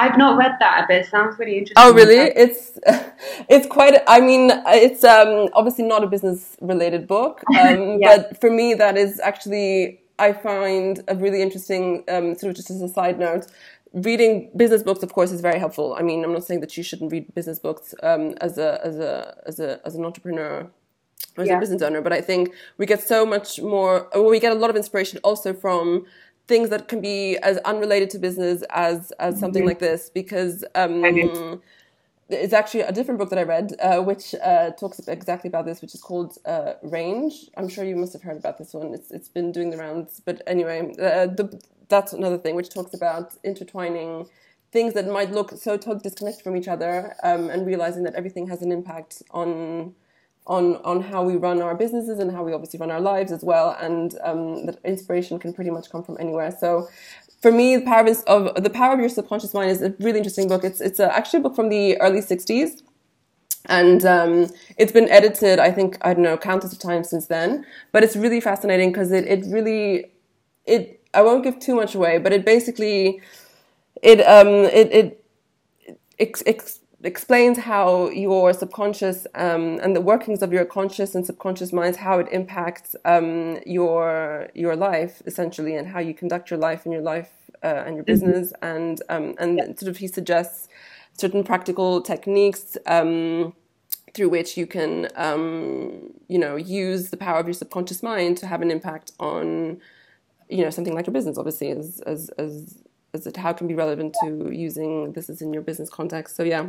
I've 0.02 0.16
not 0.16 0.38
read 0.38 0.54
that, 0.60 0.86
but 0.88 0.96
it 0.96 1.06
sounds 1.06 1.38
really 1.38 1.58
interesting. 1.58 1.82
Oh, 1.84 1.92
really? 1.92 2.16
It's 2.44 2.78
it's 3.54 3.66
quite. 3.66 3.94
I 4.06 4.20
mean, 4.20 4.50
it's 4.84 5.02
um, 5.04 5.48
obviously 5.54 5.84
not 5.84 6.04
a 6.04 6.06
business 6.06 6.56
related 6.60 7.06
book, 7.08 7.42
um, 7.60 7.98
Yeah. 8.00 8.08
but 8.16 8.40
for 8.40 8.50
me, 8.50 8.74
that 8.74 8.96
is 8.96 9.20
actually 9.20 10.00
I 10.18 10.32
find 10.32 11.02
a 11.08 11.14
really 11.16 11.42
interesting. 11.42 12.04
Um, 12.08 12.34
sort 12.36 12.50
of 12.50 12.56
just 12.56 12.70
as 12.70 12.80
a 12.80 12.88
side 12.88 13.18
note, 13.18 13.46
reading 13.92 14.50
business 14.56 14.82
books, 14.82 15.02
of 15.02 15.12
course, 15.12 15.30
is 15.32 15.40
very 15.40 15.58
helpful. 15.58 15.94
I 15.98 16.02
mean, 16.02 16.24
I'm 16.24 16.32
not 16.32 16.44
saying 16.44 16.60
that 16.60 16.76
you 16.76 16.82
shouldn't 16.84 17.10
read 17.12 17.34
business 17.34 17.58
books 17.58 17.94
um, 18.02 18.34
as 18.40 18.56
a 18.58 18.80
as 18.84 18.96
a 18.98 19.36
as 19.46 19.58
a 19.60 19.80
as 19.84 19.94
an 19.96 20.04
entrepreneur 20.04 20.70
or 21.36 21.42
as 21.42 21.48
Yeah. 21.48 21.56
a 21.56 21.60
business 21.60 21.82
owner, 21.82 22.00
but 22.00 22.12
I 22.12 22.20
think 22.20 22.52
we 22.78 22.86
get 22.86 23.02
so 23.02 23.26
much 23.26 23.60
more. 23.60 24.08
Well, 24.14 24.26
we 24.30 24.38
get 24.38 24.52
a 24.52 24.60
lot 24.62 24.70
of 24.70 24.76
inspiration 24.76 25.18
also 25.24 25.52
from 25.52 26.06
things 26.48 26.70
that 26.70 26.88
can 26.88 27.00
be 27.00 27.36
as 27.38 27.58
unrelated 27.58 28.10
to 28.10 28.18
business 28.18 28.64
as 28.70 29.12
as 29.20 29.38
something 29.38 29.64
like 29.64 29.78
this 29.78 30.10
because 30.10 30.64
um, 30.74 31.60
it's 32.30 32.52
actually 32.52 32.80
a 32.82 32.92
different 32.92 33.18
book 33.18 33.30
that 33.30 33.38
I 33.38 33.42
read, 33.42 33.74
uh, 33.80 34.00
which 34.02 34.34
uh, 34.42 34.70
talks 34.72 34.98
exactly 35.08 35.48
about 35.48 35.64
this, 35.64 35.80
which 35.80 35.94
is 35.94 36.00
called 36.00 36.36
uh, 36.44 36.74
Range. 36.82 37.32
I'm 37.56 37.68
sure 37.68 37.84
you 37.84 37.96
must 37.96 38.12
have 38.12 38.22
heard 38.22 38.36
about 38.36 38.58
this 38.58 38.74
one. 38.74 38.92
It's 38.94 39.10
it's 39.10 39.28
been 39.28 39.52
doing 39.52 39.70
the 39.70 39.78
rounds, 39.78 40.20
but 40.24 40.42
anyway, 40.46 40.92
uh, 40.98 41.26
the, 41.26 41.60
that's 41.88 42.12
another 42.12 42.38
thing 42.38 42.54
which 42.54 42.70
talks 42.70 42.92
about 42.94 43.34
intertwining 43.44 44.28
things 44.70 44.92
that 44.92 45.06
might 45.08 45.30
look 45.30 45.52
so 45.52 45.78
totally 45.78 46.00
disconnected 46.02 46.44
from 46.44 46.54
each 46.54 46.68
other, 46.68 47.14
um, 47.22 47.48
and 47.48 47.66
realizing 47.66 48.02
that 48.02 48.14
everything 48.14 48.48
has 48.48 48.60
an 48.60 48.70
impact 48.70 49.22
on 49.30 49.94
on 50.48 50.76
on 50.76 51.02
how 51.02 51.22
we 51.22 51.36
run 51.36 51.60
our 51.60 51.74
businesses 51.74 52.18
and 52.18 52.32
how 52.32 52.42
we 52.42 52.52
obviously 52.52 52.78
run 52.78 52.90
our 52.90 53.00
lives 53.00 53.30
as 53.32 53.44
well, 53.44 53.76
and 53.80 54.16
um, 54.22 54.66
that 54.66 54.78
inspiration 54.84 55.38
can 55.38 55.52
pretty 55.52 55.70
much 55.70 55.90
come 55.90 56.02
from 56.02 56.16
anywhere. 56.18 56.50
So 56.58 56.88
for 57.40 57.52
me, 57.52 57.76
the 57.76 57.84
power 57.84 58.06
of, 58.26 58.62
the 58.62 58.70
power 58.70 58.94
of 58.94 59.00
your 59.00 59.08
subconscious 59.08 59.54
mind 59.54 59.70
is 59.70 59.82
a 59.82 59.94
really 60.00 60.18
interesting 60.18 60.48
book. 60.48 60.64
It's 60.64 60.80
it's 60.80 60.98
a, 60.98 61.14
actually 61.14 61.40
a 61.40 61.42
book 61.42 61.54
from 61.54 61.68
the 61.68 62.00
early 62.00 62.20
'60s, 62.20 62.82
and 63.66 64.04
um, 64.04 64.50
it's 64.76 64.92
been 64.92 65.08
edited. 65.08 65.58
I 65.58 65.70
think 65.70 65.98
I 66.00 66.14
don't 66.14 66.22
know 66.22 66.36
countless 66.36 66.72
of 66.72 66.78
times 66.78 67.10
since 67.10 67.26
then. 67.26 67.64
But 67.92 68.02
it's 68.02 68.16
really 68.16 68.40
fascinating 68.40 68.90
because 68.90 69.12
it 69.12 69.26
it 69.26 69.44
really 69.46 70.06
it. 70.64 71.00
I 71.14 71.22
won't 71.22 71.44
give 71.44 71.58
too 71.58 71.74
much 71.74 71.94
away, 71.94 72.18
but 72.18 72.32
it 72.32 72.44
basically 72.44 73.20
it 74.02 74.20
um 74.20 74.48
it 74.48 74.92
it 74.92 75.24
ex, 76.18 76.42
explains 77.04 77.58
how 77.58 78.08
your 78.10 78.52
subconscious 78.52 79.26
um, 79.34 79.78
and 79.82 79.94
the 79.94 80.00
workings 80.00 80.42
of 80.42 80.52
your 80.52 80.64
conscious 80.64 81.14
and 81.14 81.24
subconscious 81.24 81.72
minds 81.72 81.98
how 81.98 82.18
it 82.18 82.28
impacts 82.32 82.96
um, 83.04 83.58
your 83.64 84.48
your 84.54 84.74
life 84.74 85.22
essentially 85.26 85.76
and 85.76 85.86
how 85.88 86.00
you 86.00 86.12
conduct 86.12 86.50
your 86.50 86.58
life 86.58 86.84
and 86.84 86.92
your 86.92 87.02
life 87.02 87.30
uh, 87.62 87.84
and 87.86 87.94
your 87.94 88.04
business. 88.04 88.52
And 88.62 89.00
um, 89.08 89.34
and 89.38 89.78
sort 89.78 89.88
of 89.88 89.98
he 89.98 90.08
suggests 90.08 90.68
certain 91.16 91.44
practical 91.44 92.00
techniques 92.00 92.76
um, 92.86 93.54
through 94.14 94.30
which 94.30 94.56
you 94.56 94.66
can 94.66 95.08
um, 95.14 96.12
you 96.26 96.38
know 96.38 96.56
use 96.56 97.10
the 97.10 97.16
power 97.16 97.38
of 97.38 97.46
your 97.46 97.54
subconscious 97.54 98.02
mind 98.02 98.38
to 98.38 98.46
have 98.48 98.60
an 98.60 98.72
impact 98.72 99.12
on 99.20 99.80
you 100.48 100.64
know 100.64 100.70
something 100.70 100.94
like 100.94 101.06
your 101.06 101.14
business 101.14 101.38
obviously 101.38 101.70
as 101.70 102.00
as 102.06 102.28
as 102.38 102.82
as 103.14 103.26
it 103.26 103.36
how 103.36 103.50
it 103.50 103.56
can 103.56 103.68
be 103.68 103.74
relevant 103.74 104.16
to 104.24 104.50
using 104.52 105.12
this 105.12 105.30
as 105.30 105.40
in 105.40 105.52
your 105.52 105.62
business 105.62 105.88
context. 105.88 106.34
So 106.34 106.42
yeah 106.42 106.66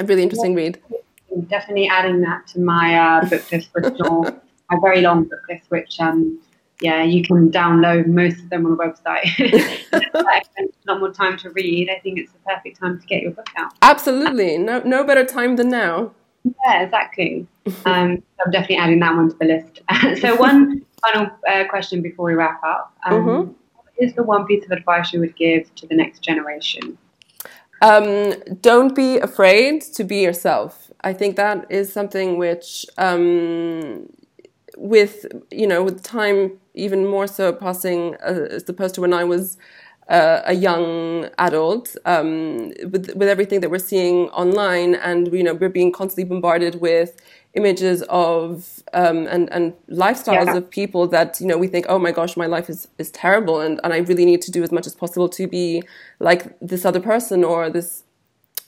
a 0.00 0.04
really 0.04 0.22
interesting 0.22 0.54
read 0.54 0.78
Definitely 1.48 1.88
adding 1.88 2.20
that 2.22 2.46
to 2.48 2.60
my 2.60 2.96
uh, 2.98 3.28
book 3.28 3.50
list 3.52 3.70
my 3.74 4.76
very 4.82 5.00
long 5.00 5.24
book 5.24 5.40
list, 5.48 5.64
which 5.70 6.00
um, 6.00 6.40
yeah, 6.80 7.02
you 7.02 7.22
can 7.22 7.50
download 7.50 8.06
most 8.06 8.38
of 8.40 8.50
them 8.50 8.64
on 8.66 8.76
the 8.76 8.82
website. 8.84 9.24
I 10.14 10.42
spent 10.42 10.74
a 10.88 10.90
lot 10.92 11.00
more 11.00 11.12
time 11.12 11.36
to 11.38 11.50
read. 11.50 11.90
I 11.90 11.98
think 12.00 12.18
it's 12.18 12.32
the 12.32 12.38
perfect 12.46 12.80
time 12.80 12.98
to 13.00 13.06
get 13.06 13.22
your 13.22 13.32
book 13.32 13.48
out. 13.56 13.72
absolutely 13.82 14.58
no 14.58 14.80
no 14.80 15.04
better 15.04 15.24
time 15.24 15.56
than 15.56 15.68
now 15.68 16.12
Yeah, 16.44 16.82
exactly. 16.82 17.46
Um, 17.86 18.22
I'm 18.44 18.50
definitely 18.50 18.78
adding 18.78 18.98
that 19.00 19.14
one 19.14 19.30
to 19.30 19.36
the 19.38 19.44
list. 19.44 20.20
so 20.20 20.34
one 20.36 20.84
final 21.04 21.30
uh, 21.48 21.64
question 21.68 22.02
before 22.02 22.24
we 22.26 22.34
wrap 22.34 22.60
up. 22.64 22.92
Um, 23.06 23.14
Mhm. 23.14 23.54
What 23.76 23.86
is 23.98 24.14
the 24.14 24.22
one 24.24 24.46
piece 24.46 24.64
of 24.64 24.70
advice 24.72 25.12
you 25.12 25.20
would 25.20 25.36
give 25.36 25.72
to 25.76 25.86
the 25.86 25.94
next 25.94 26.20
generation? 26.22 26.98
Um, 27.80 28.34
don't 28.60 28.94
be 28.94 29.18
afraid 29.18 29.82
to 29.94 30.04
be 30.04 30.16
yourself. 30.22 30.90
I 31.02 31.12
think 31.14 31.36
that 31.36 31.66
is 31.70 31.90
something 31.92 32.36
which, 32.36 32.84
um, 32.98 34.06
with 34.76 35.26
you 35.50 35.66
know, 35.66 35.82
with 35.82 36.02
time, 36.02 36.58
even 36.74 37.06
more 37.06 37.26
so 37.26 37.52
passing 37.52 38.16
uh, 38.16 38.46
as 38.50 38.68
opposed 38.68 38.94
to 38.96 39.00
when 39.00 39.14
I 39.14 39.24
was 39.24 39.56
uh, 40.08 40.42
a 40.44 40.54
young 40.54 41.28
adult, 41.38 41.96
um, 42.04 42.68
with 42.90 43.14
with 43.14 43.28
everything 43.28 43.60
that 43.60 43.70
we're 43.70 43.78
seeing 43.78 44.28
online, 44.30 44.94
and 44.96 45.32
you 45.32 45.42
know, 45.42 45.54
we're 45.54 45.70
being 45.70 45.92
constantly 45.92 46.24
bombarded 46.24 46.80
with 46.82 47.16
images 47.54 48.02
of 48.08 48.80
um, 48.92 49.26
and 49.26 49.52
and 49.52 49.74
lifestyles 49.88 50.46
yeah. 50.46 50.56
of 50.56 50.70
people 50.70 51.08
that 51.08 51.40
you 51.40 51.46
know 51.46 51.58
we 51.58 51.66
think 51.66 51.84
oh 51.88 51.98
my 51.98 52.12
gosh 52.12 52.36
my 52.36 52.46
life 52.46 52.70
is 52.70 52.88
is 52.98 53.10
terrible 53.10 53.60
and 53.60 53.80
and 53.82 53.92
I 53.92 53.98
really 53.98 54.24
need 54.24 54.42
to 54.42 54.50
do 54.50 54.62
as 54.62 54.70
much 54.70 54.86
as 54.86 54.94
possible 54.94 55.28
to 55.30 55.48
be 55.48 55.82
like 56.20 56.56
this 56.60 56.84
other 56.84 57.00
person 57.00 57.42
or 57.42 57.68
this 57.68 58.04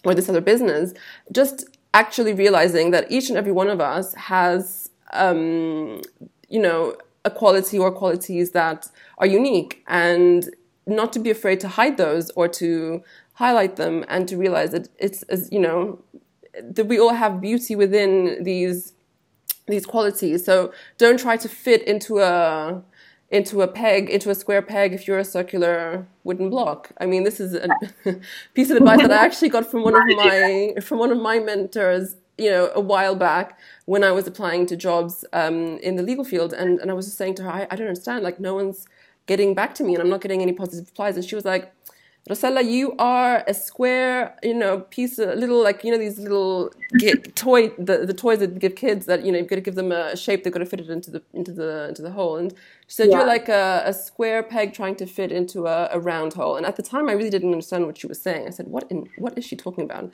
or 0.04 0.14
this 0.14 0.28
other 0.28 0.40
business 0.40 0.94
just 1.30 1.64
actually 1.94 2.32
realizing 2.32 2.90
that 2.90 3.10
each 3.10 3.28
and 3.28 3.38
every 3.38 3.52
one 3.52 3.68
of 3.68 3.80
us 3.80 4.14
has 4.14 4.90
um, 5.12 6.00
you 6.48 6.60
know 6.60 6.96
a 7.24 7.30
quality 7.30 7.78
or 7.78 7.92
qualities 7.92 8.50
that 8.50 8.90
are 9.18 9.26
unique 9.26 9.84
and 9.86 10.50
not 10.86 11.12
to 11.12 11.20
be 11.20 11.30
afraid 11.30 11.60
to 11.60 11.68
hide 11.68 11.96
those 11.96 12.30
or 12.30 12.48
to 12.48 13.02
highlight 13.34 13.76
them 13.76 14.04
and 14.08 14.28
to 14.28 14.36
realize 14.36 14.72
that 14.72 14.88
it's 14.98 15.22
as 15.24 15.48
you 15.52 15.60
know 15.60 16.02
that 16.60 16.86
we 16.86 16.98
all 16.98 17.14
have 17.14 17.40
beauty 17.40 17.74
within 17.74 18.42
these 18.42 18.92
these 19.68 19.86
qualities. 19.86 20.44
So 20.44 20.72
don't 20.98 21.18
try 21.18 21.36
to 21.36 21.48
fit 21.48 21.82
into 21.82 22.18
a 22.18 22.82
into 23.30 23.62
a 23.62 23.68
peg, 23.68 24.10
into 24.10 24.28
a 24.28 24.34
square 24.34 24.60
peg 24.60 24.92
if 24.92 25.08
you're 25.08 25.18
a 25.18 25.24
circular 25.24 26.06
wooden 26.22 26.50
block. 26.50 26.92
I 27.00 27.06
mean, 27.06 27.24
this 27.24 27.40
is 27.40 27.54
a 27.54 27.68
piece 28.54 28.70
of 28.70 28.76
advice 28.76 29.00
that 29.00 29.10
I 29.10 29.24
actually 29.24 29.48
got 29.48 29.70
from 29.70 29.82
one 29.82 29.94
of 29.94 30.02
my 30.16 30.74
from 30.82 30.98
one 30.98 31.10
of 31.10 31.18
my 31.18 31.38
mentors, 31.38 32.16
you 32.36 32.50
know, 32.50 32.70
a 32.74 32.80
while 32.80 33.14
back 33.14 33.58
when 33.86 34.04
I 34.04 34.12
was 34.12 34.26
applying 34.26 34.66
to 34.66 34.76
jobs 34.76 35.24
um, 35.32 35.78
in 35.78 35.96
the 35.96 36.02
legal 36.02 36.24
field, 36.24 36.52
and 36.52 36.78
and 36.80 36.90
I 36.90 36.94
was 36.94 37.06
just 37.06 37.18
saying 37.18 37.36
to 37.36 37.44
her, 37.44 37.50
I, 37.50 37.66
I 37.70 37.76
don't 37.76 37.88
understand, 37.88 38.22
like 38.22 38.38
no 38.38 38.54
one's 38.54 38.86
getting 39.26 39.54
back 39.54 39.74
to 39.76 39.84
me, 39.84 39.94
and 39.94 40.02
I'm 40.02 40.10
not 40.10 40.20
getting 40.20 40.42
any 40.42 40.52
positive 40.52 40.86
replies, 40.88 41.16
and 41.16 41.24
she 41.24 41.34
was 41.34 41.46
like, 41.46 41.72
Rossella, 42.30 42.64
you 42.64 42.94
are 43.00 43.42
a 43.48 43.52
square, 43.52 44.36
you 44.44 44.54
know, 44.54 44.78
piece 44.78 45.18
of 45.18 45.36
little, 45.36 45.60
like, 45.60 45.82
you 45.82 45.90
know, 45.90 45.98
these 45.98 46.20
little 46.20 46.72
toy, 47.34 47.70
the, 47.70 48.06
the 48.06 48.14
toys 48.14 48.38
that 48.38 48.60
give 48.60 48.76
kids 48.76 49.06
that, 49.06 49.24
you 49.24 49.32
know, 49.32 49.38
you've 49.38 49.48
got 49.48 49.56
to 49.56 49.60
give 49.60 49.74
them 49.74 49.90
a 49.90 50.16
shape, 50.16 50.44
they've 50.44 50.52
got 50.52 50.60
to 50.60 50.66
fit 50.66 50.78
it 50.78 50.88
into 50.88 51.10
the, 51.10 51.22
into 51.32 51.52
the, 51.52 51.88
into 51.88 52.00
the 52.00 52.12
hole. 52.12 52.36
And 52.36 52.52
she 52.86 52.94
said, 52.94 53.08
yeah. 53.10 53.18
you're 53.18 53.26
like 53.26 53.48
a, 53.48 53.82
a, 53.86 53.92
square 53.92 54.44
peg 54.44 54.72
trying 54.72 54.94
to 54.96 55.06
fit 55.06 55.32
into 55.32 55.66
a, 55.66 55.88
a, 55.90 55.98
round 55.98 56.34
hole. 56.34 56.54
And 56.54 56.64
at 56.64 56.76
the 56.76 56.82
time, 56.82 57.08
I 57.08 57.12
really 57.12 57.28
didn't 57.30 57.50
understand 57.50 57.86
what 57.86 57.98
she 57.98 58.06
was 58.06 58.22
saying. 58.22 58.46
I 58.46 58.50
said, 58.50 58.68
what 58.68 58.88
in, 58.88 59.08
what 59.18 59.36
is 59.36 59.44
she 59.44 59.56
talking 59.56 59.82
about? 59.82 60.12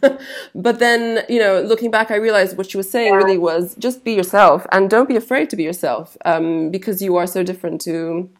but 0.54 0.78
then, 0.78 1.26
you 1.28 1.40
know, 1.40 1.60
looking 1.60 1.90
back, 1.90 2.10
I 2.10 2.16
realized 2.16 2.56
what 2.56 2.70
she 2.70 2.78
was 2.78 2.90
saying 2.90 3.12
really 3.12 3.36
was 3.36 3.74
just 3.74 4.02
be 4.02 4.14
yourself 4.14 4.66
and 4.72 4.88
don't 4.88 5.08
be 5.08 5.16
afraid 5.16 5.50
to 5.50 5.56
be 5.56 5.62
yourself 5.62 6.16
um, 6.24 6.70
because 6.70 7.02
you 7.02 7.16
are 7.16 7.26
so 7.26 7.42
different 7.42 7.82
to, 7.82 8.30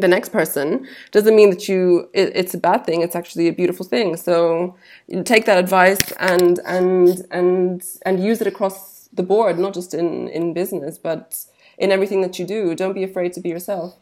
the 0.00 0.08
next 0.08 0.30
person 0.30 0.86
doesn't 1.10 1.36
mean 1.36 1.50
that 1.50 1.68
you 1.68 2.08
it, 2.12 2.32
it's 2.34 2.54
a 2.54 2.58
bad 2.58 2.84
thing 2.84 3.02
it's 3.02 3.16
actually 3.16 3.48
a 3.48 3.52
beautiful 3.52 3.86
thing. 3.86 4.16
So 4.16 4.76
take 5.24 5.46
that 5.46 5.58
advice 5.58 6.12
and 6.12 6.58
and 6.64 7.26
and 7.30 7.82
and 8.06 8.22
use 8.22 8.40
it 8.40 8.46
across 8.46 9.08
the 9.12 9.22
board 9.22 9.58
not 9.58 9.74
just 9.74 9.94
in 9.94 10.28
in 10.28 10.52
business 10.52 10.98
but 10.98 11.44
in 11.78 11.90
everything 11.90 12.20
that 12.22 12.38
you 12.38 12.46
do. 12.46 12.74
Don't 12.74 12.94
be 12.94 13.04
afraid 13.04 13.32
to 13.34 13.40
be 13.40 13.48
yourself. 13.48 13.96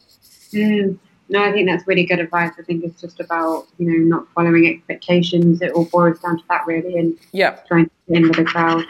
Mm. 0.53 0.97
no 1.29 1.43
i 1.43 1.51
think 1.51 1.67
that's 1.69 1.85
really 1.85 2.05
good 2.05 2.19
advice. 2.19 2.51
I 2.57 2.63
think 2.63 2.83
it's 2.83 2.99
just 2.99 3.19
about 3.19 3.67
you 3.77 3.85
know 3.87 4.17
not 4.17 4.27
following 4.33 4.67
expectations. 4.67 5.61
It 5.61 5.71
all 5.71 5.85
boils 5.85 6.19
down 6.19 6.37
to 6.37 6.43
that 6.49 6.65
really 6.65 6.97
and 6.97 7.17
yeah. 7.31 7.51
trying 7.67 7.85
to 7.85 7.91
fit 8.07 8.17
in 8.17 8.23
with 8.23 8.37
the 8.37 8.45
crowd 8.45 8.83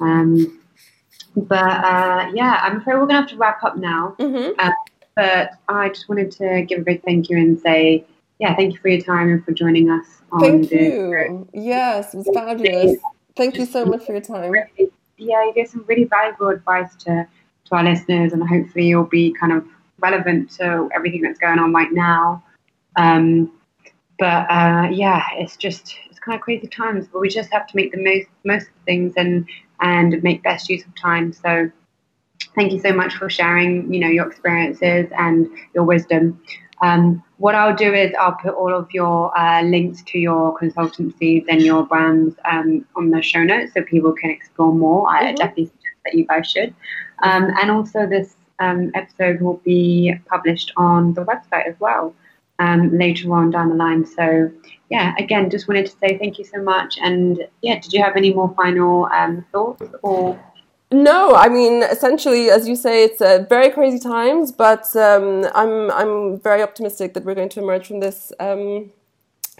um, 0.00 0.60
but 1.36 1.84
uh, 1.84 2.30
yeah 2.34 2.60
i'm 2.62 2.78
afraid 2.78 2.94
we're 2.94 3.06
gonna 3.06 3.20
have 3.20 3.30
to 3.30 3.36
wrap 3.36 3.62
up 3.62 3.76
now. 3.76 4.14
Mm-hmm. 4.18 4.58
uh, 4.58 4.70
but 5.16 5.52
I 5.68 5.88
just 5.88 6.08
wanted 6.08 6.30
to 6.32 6.62
give 6.62 6.80
a 6.80 6.82
big 6.82 7.02
thank 7.02 7.28
you 7.30 7.38
and 7.38 7.58
say, 7.58 8.04
yeah, 8.38 8.54
thank 8.54 8.74
you 8.74 8.78
for 8.78 8.88
your 8.88 9.00
time 9.00 9.30
and 9.30 9.44
for 9.44 9.52
joining 9.52 9.90
us. 9.90 10.06
thank 10.38 10.70
you. 10.70 11.48
Yes, 11.54 12.14
it 12.14 12.18
was 12.18 12.30
fabulous. 12.32 12.98
Thank 13.34 13.56
you 13.56 13.64
so 13.64 13.84
much 13.86 14.04
for 14.04 14.12
your 14.12 14.20
time. 14.20 14.54
Yeah, 15.18 15.44
you 15.44 15.52
gave 15.54 15.68
some 15.68 15.84
really 15.88 16.04
valuable 16.04 16.48
advice 16.48 16.94
to, 17.04 17.26
to 17.64 17.74
our 17.74 17.82
listeners, 17.82 18.34
and 18.34 18.46
hopefully 18.46 18.86
you'll 18.86 19.04
be 19.04 19.32
kind 19.32 19.52
of 19.52 19.66
relevant 19.98 20.50
to 20.52 20.90
everything 20.94 21.22
that's 21.22 21.38
going 21.38 21.58
on 21.58 21.72
right 21.72 21.92
now. 21.92 22.44
Um, 22.96 23.50
but 24.18 24.50
uh, 24.50 24.88
yeah, 24.90 25.22
it's 25.34 25.56
just 25.56 25.96
it's 26.10 26.18
kind 26.18 26.36
of 26.36 26.42
crazy 26.42 26.66
times, 26.66 27.06
but 27.10 27.20
we 27.20 27.28
just 27.28 27.50
have 27.52 27.66
to 27.66 27.76
make 27.76 27.92
the 27.92 28.02
most 28.02 28.28
most 28.44 28.68
of 28.68 28.84
things 28.84 29.14
and 29.16 29.46
and 29.80 30.22
make 30.22 30.42
best 30.42 30.68
use 30.68 30.84
of 30.84 30.94
time. 30.94 31.32
So 31.32 31.70
thank 32.56 32.72
you 32.72 32.80
so 32.80 32.92
much 32.92 33.14
for 33.14 33.30
sharing, 33.30 33.92
you 33.92 34.00
know, 34.00 34.08
your 34.08 34.26
experiences 34.26 35.06
and 35.16 35.48
your 35.74 35.84
wisdom. 35.84 36.40
Um, 36.82 37.22
what 37.38 37.54
I'll 37.54 37.74
do 37.74 37.92
is 37.94 38.12
I'll 38.18 38.34
put 38.34 38.54
all 38.54 38.74
of 38.74 38.90
your 38.92 39.36
uh, 39.38 39.62
links 39.62 40.02
to 40.08 40.18
your 40.18 40.58
consultancies 40.58 41.44
and 41.48 41.62
your 41.62 41.84
brands 41.84 42.34
um, 42.44 42.84
on 42.96 43.10
the 43.10 43.22
show 43.22 43.42
notes 43.44 43.74
so 43.74 43.82
people 43.82 44.12
can 44.12 44.30
explore 44.30 44.72
more. 44.72 45.06
Mm-hmm. 45.06 45.26
I 45.26 45.32
definitely 45.32 45.66
suggest 45.66 45.96
that 46.04 46.14
you 46.14 46.26
guys 46.26 46.50
should. 46.50 46.74
Um, 47.22 47.50
and 47.60 47.70
also, 47.70 48.06
this 48.06 48.36
um, 48.58 48.90
episode 48.94 49.40
will 49.40 49.60
be 49.64 50.14
published 50.26 50.72
on 50.76 51.14
the 51.14 51.24
website 51.24 51.66
as 51.66 51.78
well 51.78 52.14
um, 52.58 52.96
later 52.96 53.32
on 53.32 53.50
down 53.50 53.68
the 53.68 53.74
line. 53.74 54.04
So, 54.04 54.50
yeah, 54.90 55.14
again, 55.18 55.50
just 55.50 55.68
wanted 55.68 55.86
to 55.86 55.92
say 55.92 56.18
thank 56.18 56.38
you 56.38 56.44
so 56.44 56.62
much. 56.62 56.98
And 57.02 57.46
yeah, 57.62 57.80
did 57.80 57.92
you 57.92 58.02
have 58.02 58.16
any 58.16 58.32
more 58.32 58.52
final 58.54 59.06
um, 59.06 59.44
thoughts 59.52 59.82
or? 60.02 60.38
No, 60.92 61.34
I 61.34 61.48
mean, 61.48 61.82
essentially, 61.82 62.48
as 62.48 62.68
you 62.68 62.76
say, 62.76 63.04
it's 63.04 63.20
uh, 63.20 63.44
very 63.48 63.70
crazy 63.70 63.98
times, 63.98 64.52
but 64.52 64.94
um, 64.94 65.44
I'm 65.54 65.90
I'm 65.90 66.38
very 66.38 66.62
optimistic 66.62 67.14
that 67.14 67.24
we're 67.24 67.34
going 67.34 67.48
to 67.50 67.60
emerge 67.60 67.88
from 67.88 68.00
this 68.00 68.32
um, 68.38 68.92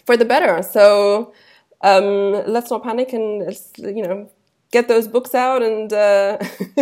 for 0.05 0.15
the 0.15 0.23
better. 0.23 0.63
So 0.63 1.33
um, 1.81 2.31
let's 2.47 2.71
not 2.71 2.83
panic 2.83 3.11
and 3.11 3.43
you 3.77 4.03
know 4.03 4.29
get 4.71 4.87
those 4.87 5.07
books 5.07 5.35
out 5.35 5.61
and 5.63 5.91
uh, 5.91 6.37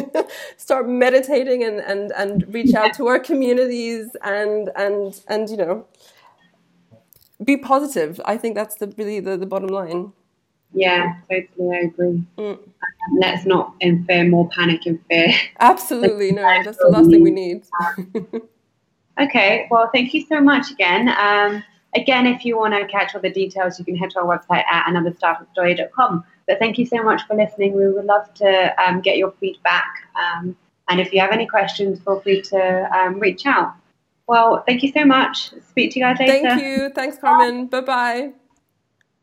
start 0.57 0.87
meditating 0.87 1.63
and, 1.63 1.79
and, 1.79 2.11
and 2.13 2.53
reach 2.53 2.73
out 2.73 2.93
to 2.95 3.07
our 3.07 3.19
communities 3.19 4.15
and 4.23 4.69
and 4.75 5.21
and 5.27 5.49
you 5.49 5.57
know 5.57 5.85
be 7.43 7.57
positive. 7.57 8.21
I 8.25 8.37
think 8.37 8.55
that's 8.55 8.75
the 8.75 8.93
really 8.97 9.19
the, 9.19 9.37
the 9.37 9.45
bottom 9.45 9.69
line. 9.69 10.13
Yeah, 10.73 11.15
totally. 11.29 11.75
I 11.75 11.79
agree. 11.79 12.23
Mm. 12.37 12.59
Let's 13.19 13.45
not 13.45 13.73
infer 13.79 14.23
more 14.25 14.49
panic 14.49 14.85
and 14.85 14.99
fear. 15.07 15.33
Absolutely, 15.59 16.31
no. 16.31 16.41
That's 16.41 16.77
the 16.77 16.87
last 16.87 17.09
thing 17.09 17.21
we 17.21 17.31
need. 17.31 17.63
okay. 19.19 19.67
Well, 19.69 19.89
thank 19.93 20.13
you 20.13 20.25
so 20.25 20.41
much 20.41 20.71
again. 20.71 21.09
Um, 21.09 21.63
again, 21.95 22.25
if 22.25 22.45
you 22.45 22.57
want 22.57 22.73
to 22.73 22.87
catch 22.87 23.15
all 23.15 23.21
the 23.21 23.29
details, 23.29 23.79
you 23.79 23.85
can 23.85 23.95
head 23.95 24.11
to 24.11 24.19
our 24.19 24.37
website 24.37 24.63
at 24.65 24.85
anotherstartupstory.com. 24.87 26.23
But 26.47 26.59
thank 26.59 26.77
you 26.77 26.85
so 26.85 27.01
much 27.01 27.21
for 27.27 27.35
listening. 27.35 27.75
We 27.75 27.87
would 27.87 28.05
love 28.05 28.33
to 28.35 28.83
um, 28.83 29.01
get 29.01 29.17
your 29.17 29.33
feedback. 29.39 30.07
Um, 30.15 30.55
and 30.87 30.99
if 30.99 31.11
you 31.11 31.19
have 31.19 31.31
any 31.31 31.47
questions, 31.47 31.99
feel 32.01 32.19
free 32.21 32.41
to 32.43 32.89
um, 32.95 33.19
reach 33.19 33.45
out. 33.45 33.73
Well, 34.27 34.63
thank 34.65 34.83
you 34.83 34.91
so 34.91 35.05
much. 35.05 35.51
Speak 35.69 35.91
to 35.91 35.99
you 35.99 36.05
guys 36.05 36.17
later. 36.19 36.47
Thank 36.47 36.63
you. 36.63 36.89
Thanks, 36.89 37.17
Carmen. 37.17 37.67
Bye 37.67 37.81
bye. 37.81 38.33